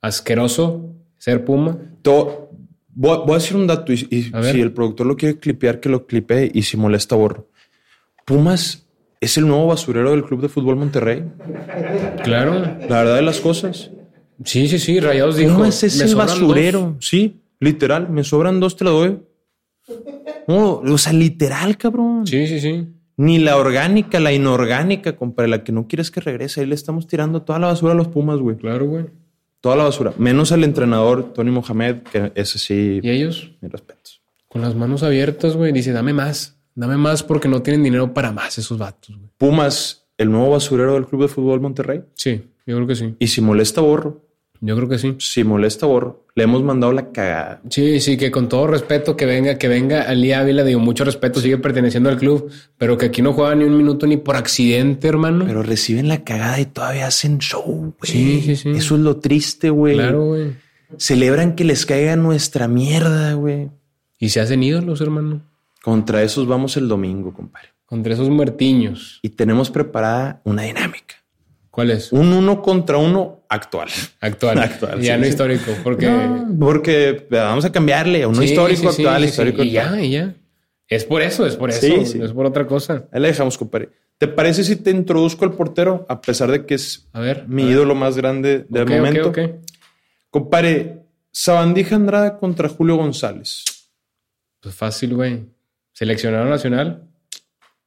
Asqueroso 0.00 0.94
ser 1.18 1.44
Puma. 1.44 1.76
To- 2.02 2.50
voy, 2.94 3.18
voy 3.18 3.32
a 3.32 3.34
decir 3.34 3.56
un 3.56 3.66
dato 3.66 3.92
y, 3.92 3.96
si 3.98 4.60
el 4.60 4.72
productor 4.72 5.06
lo 5.06 5.16
quiere 5.16 5.38
clipear, 5.38 5.80
que 5.80 5.88
lo 5.88 6.06
clipee 6.06 6.50
y 6.54 6.62
si 6.62 6.76
molesta, 6.76 7.14
borro. 7.16 7.48
Pumas 8.24 8.86
es 9.20 9.36
el 9.36 9.46
nuevo 9.48 9.66
basurero 9.66 10.10
del 10.12 10.24
Club 10.24 10.42
de 10.42 10.48
Fútbol 10.48 10.76
Monterrey. 10.76 11.24
Claro. 12.24 12.54
La 12.88 12.98
verdad 13.02 13.16
de 13.16 13.22
las 13.22 13.40
cosas. 13.40 13.90
Sí, 14.44 14.68
sí, 14.68 14.78
sí. 14.78 15.00
Rayados 15.00 15.36
dijo. 15.36 15.54
Pumas 15.54 15.82
es 15.82 15.96
"Me 15.98 16.04
el 16.04 16.14
basurero. 16.14 16.80
dos". 16.96 17.06
Sí, 17.06 17.40
literal. 17.60 18.08
Me 18.10 18.22
sobran 18.24 18.60
dos, 18.60 18.76
te 18.76 18.84
la 18.84 18.90
doy. 18.90 19.18
No, 20.46 20.74
o 20.80 20.98
sea, 20.98 21.12
literal, 21.12 21.76
cabrón. 21.76 22.26
Sí, 22.26 22.46
sí, 22.46 22.60
sí. 22.60 22.86
Ni 23.16 23.38
la 23.38 23.56
orgánica, 23.56 24.20
la 24.20 24.32
inorgánica, 24.32 25.16
compadre, 25.16 25.48
la 25.48 25.64
que 25.64 25.72
no 25.72 25.88
quieres 25.88 26.10
que 26.10 26.20
regrese. 26.20 26.60
Ahí 26.60 26.66
le 26.66 26.74
estamos 26.76 27.06
tirando 27.08 27.42
toda 27.42 27.58
la 27.58 27.66
basura 27.66 27.92
a 27.92 27.96
los 27.96 28.08
Pumas, 28.08 28.38
güey. 28.38 28.56
Claro, 28.56 28.86
güey. 28.86 29.06
Toda 29.60 29.76
la 29.76 29.84
basura. 29.84 30.12
Menos 30.18 30.52
al 30.52 30.64
entrenador, 30.64 31.32
Tony 31.32 31.50
Mohamed, 31.50 32.02
que 32.10 32.32
ese 32.34 32.58
sí, 32.58 33.00
Y 33.02 33.10
ellos, 33.10 33.52
mis 33.60 33.70
respetos. 33.72 34.22
con 34.48 34.62
las 34.62 34.74
manos 34.74 35.02
abiertas, 35.02 35.56
güey, 35.56 35.72
dice, 35.72 35.92
dame 35.92 36.12
más. 36.12 36.56
Dame 36.74 36.96
más 36.96 37.22
porque 37.24 37.48
no 37.48 37.60
tienen 37.62 37.82
dinero 37.82 38.14
para 38.14 38.30
más 38.32 38.56
esos 38.58 38.78
vatos, 38.78 39.16
güey. 39.16 39.30
Pumas, 39.36 40.06
el 40.16 40.30
nuevo 40.30 40.50
basurero 40.50 40.94
del 40.94 41.06
Club 41.06 41.22
de 41.22 41.28
Fútbol 41.28 41.60
Monterrey. 41.60 42.02
Sí, 42.14 42.42
yo 42.66 42.76
creo 42.76 42.86
que 42.86 42.94
sí. 42.94 43.14
Y 43.18 43.26
si 43.26 43.40
molesta, 43.40 43.80
borro. 43.80 44.27
Yo 44.60 44.76
creo 44.76 44.88
que 44.88 44.98
sí. 44.98 45.14
Si 45.18 45.44
molesta, 45.44 45.86
borro. 45.86 46.24
Le 46.34 46.44
hemos 46.44 46.62
mandado 46.62 46.92
la 46.92 47.10
cagada. 47.10 47.60
Sí, 47.70 48.00
sí, 48.00 48.16
que 48.16 48.30
con 48.30 48.48
todo 48.48 48.66
respeto 48.66 49.16
que 49.16 49.26
venga, 49.26 49.56
que 49.58 49.68
venga 49.68 50.02
Ali 50.02 50.32
Ávila, 50.32 50.64
digo, 50.64 50.80
mucho 50.80 51.04
respeto, 51.04 51.40
sigue 51.40 51.58
perteneciendo 51.58 52.08
al 52.10 52.16
club, 52.16 52.50
pero 52.76 52.96
que 52.96 53.06
aquí 53.06 53.22
no 53.22 53.32
juega 53.32 53.54
ni 53.54 53.64
un 53.64 53.76
minuto 53.76 54.06
ni 54.06 54.16
por 54.16 54.36
accidente, 54.36 55.08
hermano. 55.08 55.44
Pero 55.46 55.62
reciben 55.62 56.08
la 56.08 56.24
cagada 56.24 56.60
y 56.60 56.66
todavía 56.66 57.06
hacen 57.06 57.38
show, 57.38 57.94
güey. 57.98 58.12
Sí, 58.12 58.42
sí, 58.44 58.56
sí. 58.56 58.70
Eso 58.70 58.96
es 58.96 59.00
lo 59.00 59.18
triste, 59.18 59.70
güey. 59.70 59.94
claro, 59.94 60.26
güey. 60.26 60.52
Celebran 60.96 61.54
que 61.54 61.64
les 61.64 61.84
caiga 61.86 62.16
nuestra 62.16 62.66
mierda, 62.66 63.34
güey. 63.34 63.70
Y 64.18 64.30
se 64.30 64.40
hacen 64.40 64.62
ídolos, 64.62 65.00
hermano. 65.00 65.42
Contra 65.82 66.22
esos 66.22 66.46
vamos 66.46 66.76
el 66.76 66.88
domingo, 66.88 67.32
compadre. 67.32 67.68
Contra 67.84 68.14
esos 68.14 68.28
muertiños. 68.28 69.20
Y 69.22 69.30
tenemos 69.30 69.70
preparada 69.70 70.40
una 70.44 70.62
dinámica. 70.62 71.16
¿Cuál 71.70 71.90
es? 71.90 72.12
Un 72.12 72.32
uno 72.32 72.60
contra 72.60 72.98
uno 72.98 73.37
actual. 73.48 73.88
Actual. 74.20 74.58
Actual, 74.62 75.00
ya 75.00 75.14
sí, 75.14 75.18
no 75.18 75.24
sí. 75.24 75.30
histórico, 75.30 75.72
porque... 75.82 76.08
Porque 76.58 77.26
vamos 77.30 77.64
a 77.64 77.72
cambiarle 77.72 78.22
a 78.22 78.28
uno 78.28 78.38
Sí, 78.40 78.46
histórico 78.46 78.88
actual, 78.90 79.24
histórico 79.24 79.62
Y 79.62 79.76
actual. 79.76 79.98
ya, 80.00 80.04
y 80.04 80.10
ya. 80.10 80.34
Es 80.86 81.04
por 81.04 81.22
eso, 81.22 81.46
es 81.46 81.56
por 81.56 81.70
eso. 81.70 81.86
Es 81.86 82.32
por 82.32 82.46
otra 82.46 82.66
cosa. 82.66 83.08
Ahí 83.12 83.20
la 83.20 83.28
dejamos, 83.28 83.58
compadre. 83.58 83.90
¿Te 84.18 84.26
parece 84.26 84.64
si 84.64 84.76
te 84.76 84.90
introduzco 84.90 85.44
al 85.44 85.52
portero? 85.52 86.04
A 86.08 86.20
pesar 86.20 86.50
de 86.50 86.66
que 86.66 86.74
es 86.74 87.08
A 87.12 87.20
ver. 87.20 87.46
mi 87.46 87.62
a 87.62 87.66
ver. 87.66 87.74
ídolo 87.74 87.94
más 87.94 88.16
grande 88.16 88.66
del 88.68 88.86
momento. 88.86 89.28
ok. 89.28 89.38
Compadre, 90.30 91.02
Sabandija 91.30 91.94
Andrada 91.96 92.36
contra 92.38 92.68
Julio 92.68 92.96
González. 92.96 93.64
Pues 94.60 94.74
fácil, 94.74 95.14
güey. 95.14 95.44
Seleccionado 95.92 96.46
nacional, 96.46 97.08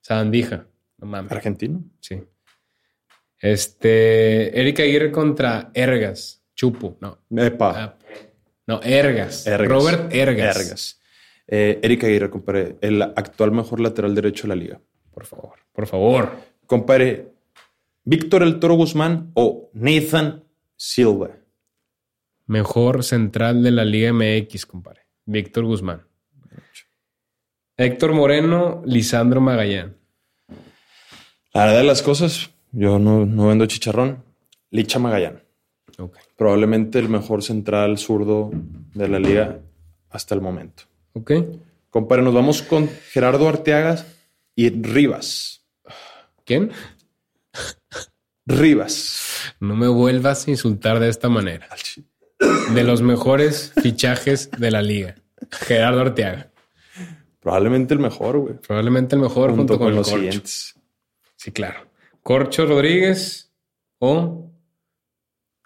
Sandija. 0.01 0.65
No 0.97 1.07
mames. 1.07 1.31
Argentino. 1.31 1.83
Sí. 1.99 2.21
Este, 3.41 4.59
Erika 4.59 4.83
Aguirre 4.83 5.11
contra 5.11 5.71
Ergas. 5.73 6.43
Chupo. 6.55 6.97
No. 7.01 7.17
Epa. 7.43 7.73
Ah, 7.75 7.97
no, 8.67 8.81
Ergas. 8.83 9.47
Ergas. 9.47 9.67
Robert 9.67 10.13
Ergas. 10.13 10.55
Ergas. 10.55 11.01
Eh, 11.47 11.79
Erika 11.81 12.07
Aguirre, 12.07 12.29
compadre. 12.29 12.77
El 12.81 13.01
actual 13.01 13.51
mejor 13.51 13.79
lateral 13.79 14.13
derecho 14.13 14.43
de 14.43 14.49
la 14.49 14.55
liga. 14.55 14.81
Por 15.11 15.25
favor, 15.25 15.59
por 15.73 15.87
favor. 15.87 16.31
Compadre, 16.65 17.31
Víctor 18.03 18.43
El 18.43 18.59
Toro 18.59 18.75
Guzmán 18.75 19.31
o 19.33 19.69
Nathan 19.73 20.43
Silva. 20.75 21.31
Mejor 22.45 23.03
central 23.03 23.63
de 23.63 23.71
la 23.71 23.85
Liga 23.85 24.13
MX, 24.13 24.65
compadre. 24.65 25.01
Víctor 25.25 25.65
Guzmán. 25.65 26.03
Héctor 27.77 28.13
Moreno, 28.13 28.81
Lisandro 28.85 29.41
Magallán. 29.41 29.97
La 31.53 31.65
verdad 31.65 31.79
de 31.79 31.83
las 31.83 32.01
cosas, 32.01 32.50
yo 32.71 32.99
no, 32.99 33.25
no 33.25 33.47
vendo 33.47 33.65
chicharrón. 33.65 34.23
Licha 34.69 34.99
Magallán. 34.99 35.43
Ok. 35.97 36.17
Probablemente 36.35 36.99
el 36.99 37.09
mejor 37.09 37.43
central 37.43 37.97
zurdo 37.97 38.51
de 38.93 39.07
la 39.07 39.19
liga 39.19 39.59
hasta 40.09 40.35
el 40.35 40.41
momento. 40.41 40.83
Ok. 41.13 41.31
Compadre, 41.89 42.23
nos 42.23 42.33
vamos 42.33 42.61
con 42.61 42.89
Gerardo 43.11 43.47
Arteagas 43.47 44.05
y 44.55 44.69
Rivas. 44.69 45.65
¿Quién? 46.45 46.71
Rivas. 48.45 49.53
No 49.59 49.75
me 49.75 49.87
vuelvas 49.87 50.47
a 50.47 50.51
insultar 50.51 50.99
de 50.99 51.09
esta 51.09 51.29
manera. 51.29 51.67
De 52.73 52.83
los 52.83 53.01
mejores 53.01 53.73
fichajes 53.81 54.49
de 54.51 54.71
la 54.71 54.81
liga. 54.81 55.15
Gerardo 55.51 56.01
Arteaga. 56.01 56.51
Probablemente 57.41 57.93
el 57.93 57.99
mejor, 57.99 58.37
güey. 58.37 58.53
Probablemente 58.55 59.15
el 59.15 59.21
mejor 59.21 59.51
junto, 59.55 59.77
con, 59.77 59.95
los 59.95 60.07
Corcho. 60.07 60.17
siguientes. 60.17 60.75
Sí, 61.35 61.51
claro. 61.51 61.90
Corcho 62.23 62.65
Rodríguez 62.65 63.51
o 63.99 64.51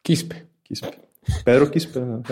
Quispe. 0.01 0.47
Quispe. 0.63 0.99
Pedro 1.43 1.71
Quispe. 1.71 1.99
¿no? 1.99 2.23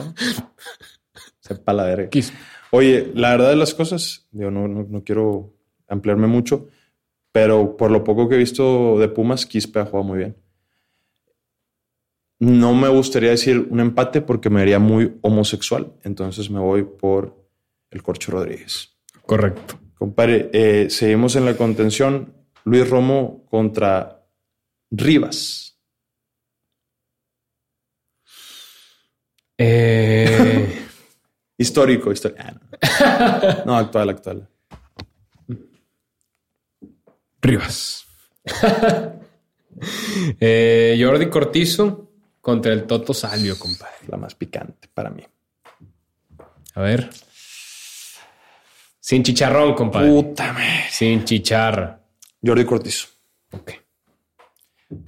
Sepa 1.40 1.74
la 1.74 1.84
verga. 1.86 2.10
Quispe. 2.10 2.38
Oye, 2.72 3.12
la 3.14 3.32
verdad 3.32 3.50
de 3.50 3.56
las 3.56 3.74
cosas, 3.74 4.28
yo 4.32 4.50
no, 4.50 4.68
no, 4.68 4.84
no 4.84 5.04
quiero 5.04 5.54
ampliarme 5.88 6.28
mucho, 6.28 6.70
pero 7.32 7.78
por 7.78 7.92
lo 7.92 8.04
poco 8.04 8.28
que 8.28 8.36
he 8.36 8.40
visto 8.40 8.98
de 8.98 9.10
Pumas, 9.10 9.46
Quispe 9.46 9.80
ha 9.80 9.86
jugado 9.86 10.04
muy 10.04 10.18
bien. 10.20 10.38
No 12.40 12.74
me 12.74 12.90
gustaría 12.90 13.30
decir 13.30 13.68
un 13.70 13.80
empate 13.80 14.22
porque 14.22 14.50
me 14.50 14.62
haría 14.62 14.80
muy 14.80 15.18
homosexual, 15.22 15.94
entonces 16.04 16.50
me 16.50 16.60
voy 16.60 16.84
por 16.84 17.48
el 17.90 18.04
Corcho 18.04 18.32
Rodríguez. 18.32 18.98
Correcto. 19.26 19.80
Compadre, 19.98 20.50
eh, 20.52 20.90
seguimos 20.90 21.36
en 21.36 21.46
la 21.46 21.56
contención. 21.56 22.34
Luis 22.66 22.90
Romo 22.90 23.46
contra 23.46 24.24
Rivas. 24.92 25.78
Eh, 29.58 30.80
Histórico, 31.58 32.12
histórico. 32.12 32.44
no. 32.46 33.66
no, 33.66 33.78
actual, 33.78 34.10
actual. 34.10 34.48
Rivas. 37.42 38.06
Eh, 40.40 40.98
Jordi 41.02 41.30
Cortizo 41.30 42.12
contra 42.40 42.72
el 42.72 42.84
Toto 42.84 43.14
Salvio, 43.14 43.58
compadre. 43.58 43.96
La 44.08 44.18
más 44.18 44.36
picante 44.36 44.88
para 44.94 45.10
mí. 45.10 45.24
A 46.76 46.82
ver. 46.82 47.10
Sin 49.00 49.24
chicharrón, 49.24 49.74
compadre. 49.74 50.10
Puta 50.10 50.54
madre. 50.54 50.86
Sin 50.90 51.26
chicharra. 51.26 52.03
Jordi 52.46 52.66
Cortizo. 52.66 53.08
Ok. 53.52 53.72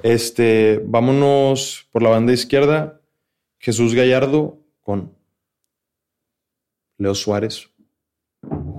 Este, 0.03 0.81
vámonos 0.85 1.87
por 1.91 2.01
la 2.01 2.09
banda 2.09 2.33
izquierda. 2.33 3.01
Jesús 3.59 3.93
Gallardo 3.93 4.59
con 4.81 5.13
Leo 6.97 7.15
Suárez. 7.15 7.69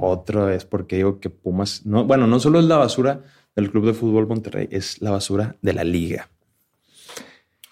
Otra 0.00 0.44
vez, 0.44 0.64
porque 0.64 0.96
digo 0.96 1.18
que 1.20 1.28
Pumas, 1.30 1.84
no, 1.86 2.04
bueno, 2.04 2.26
no 2.26 2.38
solo 2.38 2.60
es 2.60 2.66
la 2.66 2.76
basura 2.76 3.22
del 3.56 3.70
Club 3.70 3.86
de 3.86 3.94
Fútbol 3.94 4.26
Monterrey, 4.28 4.68
es 4.70 5.00
la 5.02 5.10
basura 5.10 5.56
de 5.60 5.72
la 5.72 5.82
liga 5.82 6.28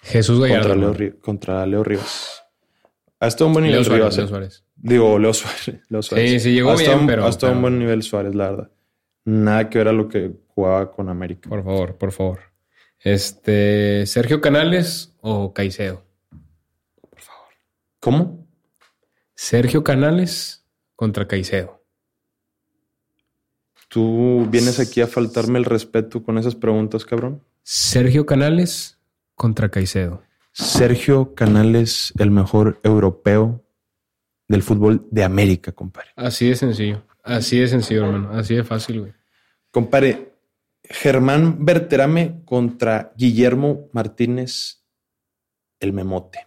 Jesús 0.01 0.39
Gallardo. 0.41 0.69
contra 0.75 0.99
Leo, 0.99 1.19
contra 1.21 1.65
Leo 1.65 1.83
Rivas. 1.83 2.43
Ha 3.19 3.27
estado 3.27 3.47
un 3.47 3.53
buen 3.53 3.65
Leo 3.65 3.71
nivel 3.81 3.85
Suárez, 3.85 4.01
Rivas. 4.01 4.17
Leo 4.17 4.25
eh. 4.25 4.29
Suárez. 4.29 4.63
Digo, 4.75 5.19
Leo 5.19 5.33
Suárez. 5.33 5.81
Leo 5.89 6.01
Suárez. 6.01 6.31
Sí, 6.31 6.39
sí, 6.41 6.53
llegó 6.53 6.75
bien, 6.75 6.99
un- 6.99 7.07
pero- 7.07 7.25
Ha 7.25 7.29
estado 7.29 7.53
un 7.53 7.61
buen 7.61 7.79
nivel 7.79 8.03
Suárez, 8.03 8.35
la 8.35 8.49
verdad. 8.51 8.71
Nada 9.23 9.69
que 9.69 9.77
ver 9.77 9.87
a 9.87 9.93
lo 9.93 10.09
que 10.09 10.33
jugaba 10.55 10.91
con 10.91 11.09
América. 11.09 11.49
Por 11.49 11.63
favor, 11.63 11.97
por 11.97 12.11
favor. 12.11 12.39
Este, 12.99 14.05
Sergio 14.07 14.41
Canales 14.41 15.13
o 15.21 15.53
Caicedo. 15.53 16.03
¿Cómo? 17.99 18.47
Sergio 19.35 19.83
Canales 19.83 20.65
contra 20.95 21.27
Caicedo. 21.27 21.83
Tú 23.89 24.47
vienes 24.49 24.79
aquí 24.79 25.01
a 25.01 25.07
faltarme 25.07 25.59
el 25.59 25.65
respeto 25.65 26.23
con 26.23 26.37
esas 26.37 26.55
preguntas, 26.55 27.05
cabrón. 27.05 27.43
Sergio 27.63 28.25
Canales 28.25 28.97
contra 29.35 29.69
Caicedo. 29.69 30.23
Sergio 30.51 31.35
Canales, 31.35 32.13
el 32.17 32.31
mejor 32.31 32.79
europeo 32.83 33.63
del 34.47 34.63
fútbol 34.63 35.05
de 35.11 35.23
América, 35.23 35.71
compadre. 35.71 36.11
Así 36.15 36.49
de 36.49 36.55
sencillo. 36.55 37.03
Así 37.23 37.59
de 37.59 37.67
sencillo, 37.67 38.05
hermano. 38.05 38.31
Así 38.31 38.55
de 38.55 38.63
fácil, 38.63 39.01
güey. 39.01 39.13
Compadre, 39.71 40.34
Germán 40.89 41.65
Berterame 41.65 42.41
contra 42.45 43.13
Guillermo 43.17 43.89
Martínez, 43.93 44.83
el 45.79 45.93
memote. 45.93 46.39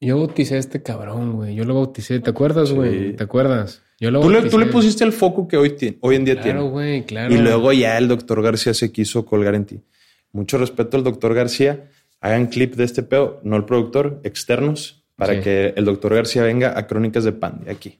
Yo 0.00 0.16
bauticé 0.18 0.54
a 0.54 0.58
este 0.58 0.82
cabrón, 0.82 1.32
güey. 1.32 1.54
Yo 1.56 1.64
lo 1.64 1.74
bauticé. 1.74 2.20
¿Te 2.20 2.30
acuerdas, 2.30 2.72
güey? 2.72 3.08
Sí. 3.10 3.12
¿Te 3.14 3.24
acuerdas? 3.24 3.82
Yo 3.98 4.12
lo 4.12 4.20
Tú 4.20 4.28
le, 4.30 4.36
bauticé. 4.36 4.50
tú 4.56 4.58
le 4.60 4.66
pusiste 4.66 5.02
el 5.04 5.12
foco 5.12 5.48
que 5.48 5.56
hoy, 5.56 5.70
tiene- 5.70 5.98
hoy 6.00 6.14
en 6.14 6.24
día 6.24 6.34
Claro, 6.34 6.46
tiene. 6.60 6.68
güey, 6.70 7.04
claro. 7.04 7.34
Y 7.34 7.38
luego 7.38 7.72
ya 7.72 7.98
el 7.98 8.06
doctor 8.06 8.40
García 8.42 8.74
se 8.74 8.92
quiso 8.92 9.24
colgar 9.26 9.56
en 9.56 9.64
ti. 9.64 9.80
Mucho 10.30 10.56
respeto 10.56 10.96
al 10.96 11.02
doctor 11.04 11.34
García. 11.34 11.90
Hagan 12.20 12.46
clip 12.46 12.74
de 12.76 12.84
este 12.84 13.02
pedo, 13.02 13.40
no 13.42 13.56
el 13.56 13.64
productor, 13.64 14.20
externos, 14.24 15.04
para 15.16 15.34
Sí. 15.34 15.40
que 15.40 15.72
el 15.76 15.84
doctor 15.84 16.14
García 16.14 16.42
venga 16.44 16.78
a 16.78 16.86
Crónicas 16.86 17.24
de 17.24 17.32
Pandy 17.32 17.68
aquí. 17.70 17.98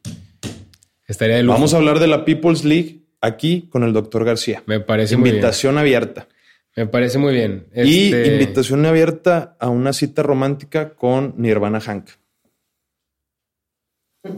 Estaría 1.06 1.36
de 1.36 1.42
lujo. 1.42 1.54
Vamos 1.54 1.74
a 1.74 1.78
hablar 1.78 1.98
de 1.98 2.06
la 2.06 2.24
People's 2.24 2.64
League 2.64 3.06
aquí 3.20 3.68
con 3.70 3.82
el 3.84 3.92
doctor 3.92 4.24
García. 4.24 4.62
Me 4.66 4.80
parece 4.80 5.16
muy 5.16 5.24
bien. 5.24 5.36
Invitación 5.36 5.78
abierta. 5.78 6.28
Me 6.76 6.86
parece 6.86 7.18
muy 7.18 7.32
bien. 7.34 7.66
Y 7.74 8.06
Este, 8.12 8.34
invitación 8.34 8.86
abierta 8.86 9.56
a 9.58 9.68
una 9.68 9.92
cita 9.92 10.22
romántica 10.22 10.90
con 10.94 11.34
Nirvana 11.36 11.80
Hank. 11.80 12.10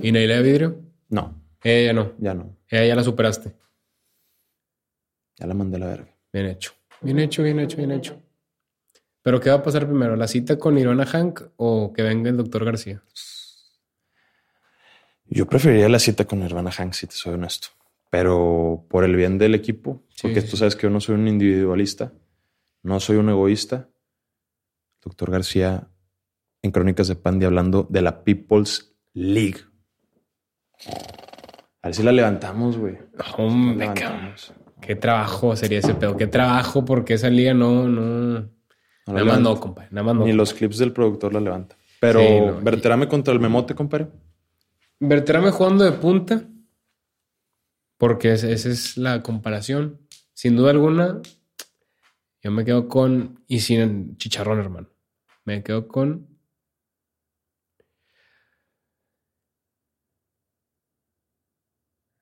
¿Y 0.03 0.13
Naila 0.13 0.37
de 0.37 0.43
Vidrio? 0.43 0.81
No, 1.09 1.43
Ella 1.63 1.87
ya 1.87 1.93
no. 1.93 2.13
ya 2.19 2.35
no. 2.35 2.57
Ella 2.69 2.87
ya 2.87 2.97
la 2.97 3.03
superaste. 3.05 3.53
Ya 5.39 5.47
la 5.47 5.55
mandé 5.55 5.77
a 5.77 5.81
la 5.81 5.87
verga. 5.87 6.09
Bien 6.33 6.47
hecho. 6.47 6.73
Bien 7.01 7.19
hecho, 7.19 7.43
bien 7.43 7.59
hecho, 7.61 7.77
bien 7.79 7.91
hecho. 7.91 8.21
Pero 9.23 9.41
¿qué 9.41 9.51
va 9.51 9.57
a 9.57 9.63
pasar 9.63 9.87
primero? 9.87 10.17
¿La 10.17 10.29
cita 10.29 10.59
con 10.59 10.79
Irona 10.79 11.05
Hank 11.07 11.43
o 11.57 11.93
que 11.93 12.03
venga 12.03 12.31
el 12.31 12.37
doctor 12.37 12.65
García? 12.65 13.03
Yo 15.27 15.47
preferiría 15.47 15.89
la 15.89 15.99
cita 15.99 16.25
con 16.25 16.41
Nirvana 16.41 16.71
Hank, 16.71 16.93
si 16.95 17.07
te 17.07 17.15
soy 17.15 17.35
honesto. 17.35 17.69
Pero 18.11 18.87
por 18.91 19.05
el 19.05 19.15
bien 19.17 19.39
del 19.39 19.55
equipo, 19.55 20.03
Sí, 20.11 20.23
porque 20.23 20.41
sí, 20.41 20.51
tú 20.51 20.57
sabes 20.57 20.75
que 20.77 20.83
yo 20.83 20.91
no 20.91 21.01
soy 21.01 21.15
un 21.15 21.29
individualista, 21.29 22.13
no 22.83 22.99
soy 23.01 23.17
un 23.17 23.29
egoísta. 23.31 23.89
Doctor 25.03 25.31
García 25.31 25.89
en 26.63 26.71
Crónicas 26.73 27.09
de 27.09 27.17
Pandy 27.17 27.47
hablando 27.47 27.87
de 27.89 28.03
la 28.03 28.23
People's 28.25 28.95
League. 29.15 29.61
A 31.83 31.89
ver 31.89 31.95
si 31.95 32.03
la 32.03 32.13
levantamos, 32.13 32.77
güey. 32.77 32.99
Hombre, 33.39 33.87
La 33.87 33.95
cabrón. 33.95 34.13
levantamos. 34.25 34.53
Qué 34.81 34.97
trabajo 34.97 35.57
sería 35.57 35.79
ese 35.79 35.95
pedo. 35.95 36.17
Qué 36.17 36.27
trabajo 36.27 36.85
porque 36.85 37.15
esa 37.15 37.29
liga 37.31 37.55
no, 37.55 37.89
no. 37.89 38.03
Nada 38.41 38.49
más 39.07 39.15
levanta. 39.25 39.41
no, 39.41 39.61
compadre. 39.61 39.89
Nada 39.93 40.05
más 40.07 40.15
no. 40.17 40.25
Ni 40.27 40.33
los 40.33 40.53
clips 40.55 40.79
del 40.79 40.93
productor 40.93 41.33
la 41.33 41.41
levantan. 41.41 41.79
Pero 42.01 42.21
Sí, 42.21 42.41
no. 42.41 42.61
Berterame 42.61 43.09
contra 43.09 43.33
el 43.33 43.41
memote, 43.41 43.75
compadre. 43.75 44.09
Berterame 44.99 45.51
jugando 45.51 45.85
de 45.85 45.93
punta. 45.93 46.43
Porque 48.01 48.33
es- 48.33 48.45
esa 48.45 48.71
es 48.71 48.97
la 48.97 49.23
comparación. 49.23 50.01
Sin 50.33 50.57
duda 50.57 50.71
alguna, 50.71 51.21
yo 52.43 52.51
me 52.51 52.65
quedo 52.65 52.89
con. 52.89 53.45
Y 53.47 53.61
sin 53.61 54.17
chicharrón, 54.17 54.59
hermano. 54.59 54.89
Me 55.45 55.63
quedo 55.63 55.87
con. 55.87 56.27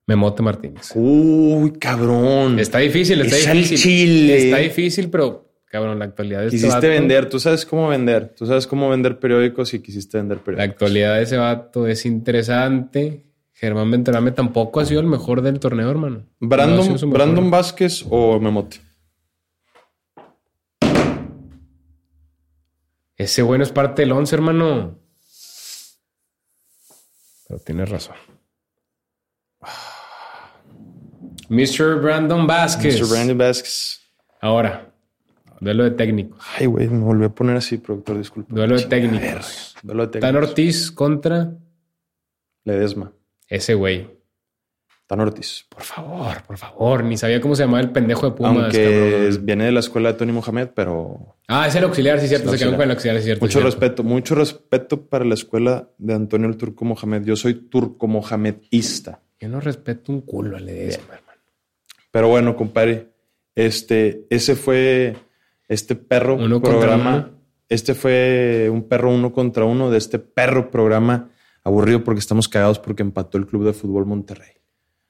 Memote 0.06 0.42
Martínez. 0.42 0.92
Uy, 0.94 1.72
cabrón. 1.72 2.58
Está 2.58 2.78
difícil, 2.78 3.20
está 3.20 3.36
Es 3.36 3.52
difícil. 3.52 3.78
chile. 3.78 4.36
Está 4.46 4.56
difícil, 4.58 5.10
pero 5.10 5.52
cabrón, 5.66 5.98
la 5.98 6.06
actualidad 6.06 6.40
de 6.40 6.46
este 6.46 6.56
Quisiste 6.56 6.74
vato- 6.76 6.88
vender, 6.88 7.28
tú 7.28 7.38
sabes 7.38 7.66
cómo 7.66 7.88
vender. 7.88 8.34
Tú 8.34 8.46
sabes 8.46 8.66
cómo 8.66 8.88
vender 8.88 9.18
periódicos 9.18 9.74
y 9.74 9.80
quisiste 9.82 10.16
vender 10.16 10.38
La 10.38 10.44
periódicos. 10.44 10.72
actualidad 10.72 11.16
de 11.16 11.22
ese 11.24 11.36
vato 11.36 11.86
es 11.86 12.06
interesante. 12.06 13.24
Germán 13.60 13.90
Venterame 13.90 14.30
tampoco 14.30 14.78
ha 14.78 14.84
sido 14.84 15.00
el 15.00 15.08
mejor 15.08 15.42
del 15.42 15.58
torneo, 15.58 15.90
hermano. 15.90 16.24
Brandon. 16.38 17.10
Brandon 17.10 17.50
Vázquez 17.50 18.04
o 18.08 18.38
Memote. 18.38 18.80
Ese 23.16 23.42
bueno 23.42 23.64
es 23.64 23.72
parte 23.72 24.02
del 24.02 24.12
once, 24.12 24.36
hermano. 24.36 25.00
Pero 27.48 27.60
tienes 27.60 27.88
razón. 27.88 28.14
Mr. 31.48 32.00
Brandon 32.00 32.46
Vázquez. 32.46 33.00
Mr. 33.00 33.10
Brandon 33.10 33.38
Vázquez. 33.38 34.00
Ahora, 34.40 34.94
duelo 35.58 35.82
de 35.82 35.90
técnicos. 35.90 36.46
Ay, 36.56 36.66
güey, 36.66 36.86
me 36.86 37.00
volví 37.00 37.24
a 37.24 37.30
poner 37.30 37.56
así, 37.56 37.78
productor, 37.78 38.18
disculpa. 38.18 38.54
Duelo 38.54 38.76
de 38.76 38.84
técnicos. 38.84 39.74
Duelo 39.82 40.06
de 40.06 40.20
Tan 40.20 40.20
técnicos. 40.20 40.48
Ortiz 40.50 40.92
contra 40.92 41.58
Ledesma. 42.62 43.17
Ese 43.48 43.74
güey. 43.74 44.18
Tan 45.06 45.20
Ortiz. 45.20 45.64
Por 45.70 45.82
favor, 45.82 46.42
por 46.46 46.58
favor. 46.58 47.02
Ni 47.02 47.16
sabía 47.16 47.40
cómo 47.40 47.56
se 47.56 47.62
llamaba 47.62 47.80
el 47.80 47.90
pendejo 47.90 48.28
de 48.28 48.36
Pumas. 48.36 48.64
Aunque 48.64 49.22
cabrón. 49.24 49.46
viene 49.46 49.64
de 49.64 49.72
la 49.72 49.80
escuela 49.80 50.12
de 50.12 50.18
Tony 50.18 50.32
Mohamed, 50.32 50.68
pero 50.74 51.36
Ah, 51.48 51.66
es 51.66 51.74
el 51.76 51.84
auxiliar, 51.84 52.20
sí, 52.20 52.28
cierto. 52.28 52.50
Se 52.50 52.58
quedó 52.58 52.72
con 52.72 52.82
el 52.82 52.90
auxiliar, 52.90 53.16
sí, 53.16 53.24
cierto. 53.24 53.42
mucho 53.42 53.52
cierto. 53.52 53.66
respeto, 53.70 54.02
mucho 54.04 54.34
respeto 54.34 55.08
para 55.08 55.24
la 55.24 55.32
escuela 55.32 55.88
de 55.96 56.12
Antonio 56.12 56.46
el 56.46 56.58
Turco 56.58 56.84
Mohamed. 56.84 57.24
Yo 57.24 57.36
soy 57.36 57.54
turco 57.54 58.06
mohamedista. 58.06 59.22
Yo 59.40 59.48
no 59.48 59.60
respeto 59.60 60.12
un 60.12 60.20
culo 60.20 60.58
a 60.58 60.60
Ledesma, 60.60 61.14
hermano. 61.14 61.40
Pero 62.10 62.28
bueno, 62.28 62.54
compadre, 62.54 63.08
este, 63.54 64.26
ese 64.28 64.56
fue 64.56 65.16
este 65.68 65.94
perro 65.94 66.34
Uno 66.36 66.60
programa. 66.60 67.30
Este 67.70 67.94
fue 67.94 68.68
un 68.70 68.88
perro 68.88 69.10
uno 69.14 69.32
contra 69.32 69.64
uno 69.64 69.90
de 69.90 69.96
este 69.98 70.18
perro 70.18 70.70
programa 70.70 71.30
aburrido 71.64 72.04
porque 72.04 72.20
estamos 72.20 72.48
cagados 72.48 72.78
porque 72.78 73.02
empató 73.02 73.38
el 73.38 73.46
Club 73.46 73.64
de 73.64 73.72
Fútbol 73.72 74.06
Monterrey. 74.06 74.50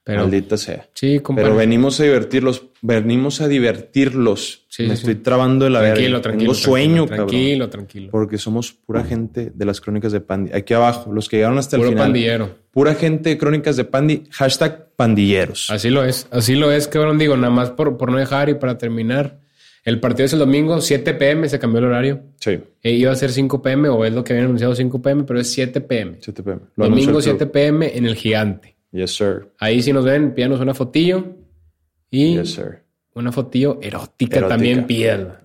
Pero, 0.01 0.21
Maldita 0.21 0.57
sea. 0.57 0.89
sí, 0.93 1.19
compadre. 1.19 1.49
Pero 1.49 1.57
venimos 1.59 1.99
a 1.99 2.03
divertirlos, 2.03 2.63
venimos 2.81 3.41
a 3.41 3.47
divertirlos. 3.47 4.65
Sí, 4.67 4.83
Me 4.83 4.95
sí, 4.95 5.01
estoy 5.01 5.15
trabando 5.15 5.65
de 5.65 5.71
la 5.71 5.81
tranquilo, 5.81 6.05
verga. 6.13 6.21
tranquilo. 6.21 6.51
Tengo 6.53 6.53
sueño, 6.55 7.05
tranquilo, 7.05 7.09
cabrón. 7.09 7.27
Tranquilo, 7.29 7.69
tranquilo. 7.69 8.11
Porque 8.11 8.37
somos 8.39 8.71
pura 8.71 9.03
gente 9.03 9.51
de 9.53 9.65
las 9.65 9.79
crónicas 9.81 10.11
de 10.11 10.21
Pandi. 10.21 10.51
Aquí 10.53 10.73
abajo, 10.73 11.11
los 11.13 11.29
que 11.29 11.37
llegaron 11.37 11.59
hasta 11.59 11.75
el 11.75 11.81
Puro 11.81 11.89
final. 11.91 12.05
pandillero. 12.07 12.55
Pura 12.71 12.95
gente 12.95 13.29
de 13.29 13.37
crónicas 13.37 13.75
de 13.75 13.83
Pandi. 13.83 14.23
Hashtag 14.31 14.87
pandilleros. 14.95 15.69
Así 15.69 15.89
lo 15.91 16.03
es. 16.03 16.27
Así 16.31 16.55
lo 16.55 16.71
es, 16.71 16.87
cabrón. 16.87 17.19
Digo, 17.19 17.35
nada 17.37 17.53
más 17.53 17.69
por, 17.71 17.97
por 17.97 18.11
no 18.11 18.17
dejar 18.17 18.49
y 18.49 18.55
para 18.55 18.77
terminar. 18.79 19.41
El 19.85 19.99
partido 19.99 20.25
es 20.25 20.33
el 20.33 20.39
domingo, 20.39 20.81
7 20.81 21.13
pm, 21.13 21.47
se 21.49 21.57
cambió 21.59 21.79
el 21.79 21.85
horario. 21.85 22.21
Sí, 22.39 22.59
Eh, 22.83 22.91
iba 22.93 23.11
a 23.11 23.15
ser 23.15 23.31
5 23.31 23.61
pm 23.61 23.89
o 23.89 24.03
es 24.05 24.13
lo 24.13 24.23
que 24.23 24.33
habían 24.33 24.45
anunciado 24.47 24.75
5 24.75 25.01
pm, 25.01 25.23
pero 25.23 25.39
es 25.39 25.51
7 25.51 25.81
pm. 25.81 26.17
7 26.19 26.43
pm. 26.43 26.61
Lo 26.75 26.85
Domingo 26.85 27.09
anunció 27.11 27.31
el 27.31 27.37
7 27.39 27.45
pm 27.51 27.97
en 27.97 28.05
el 28.05 28.15
gigante. 28.15 28.75
Yes, 28.91 29.15
sir. 29.15 29.49
Ahí 29.59 29.81
si 29.81 29.93
nos 29.93 30.03
ven, 30.05 30.33
pídanos 30.33 30.59
una 30.59 30.73
fotillo 30.73 31.23
y 32.11 32.37
Yes, 32.37 32.53
sir. 32.55 32.79
una 33.13 33.31
fotillo 33.31 33.79
erótica, 33.81 34.37
Erótica. 34.37 34.47
también 34.47 34.85
pídanla. 34.87 35.41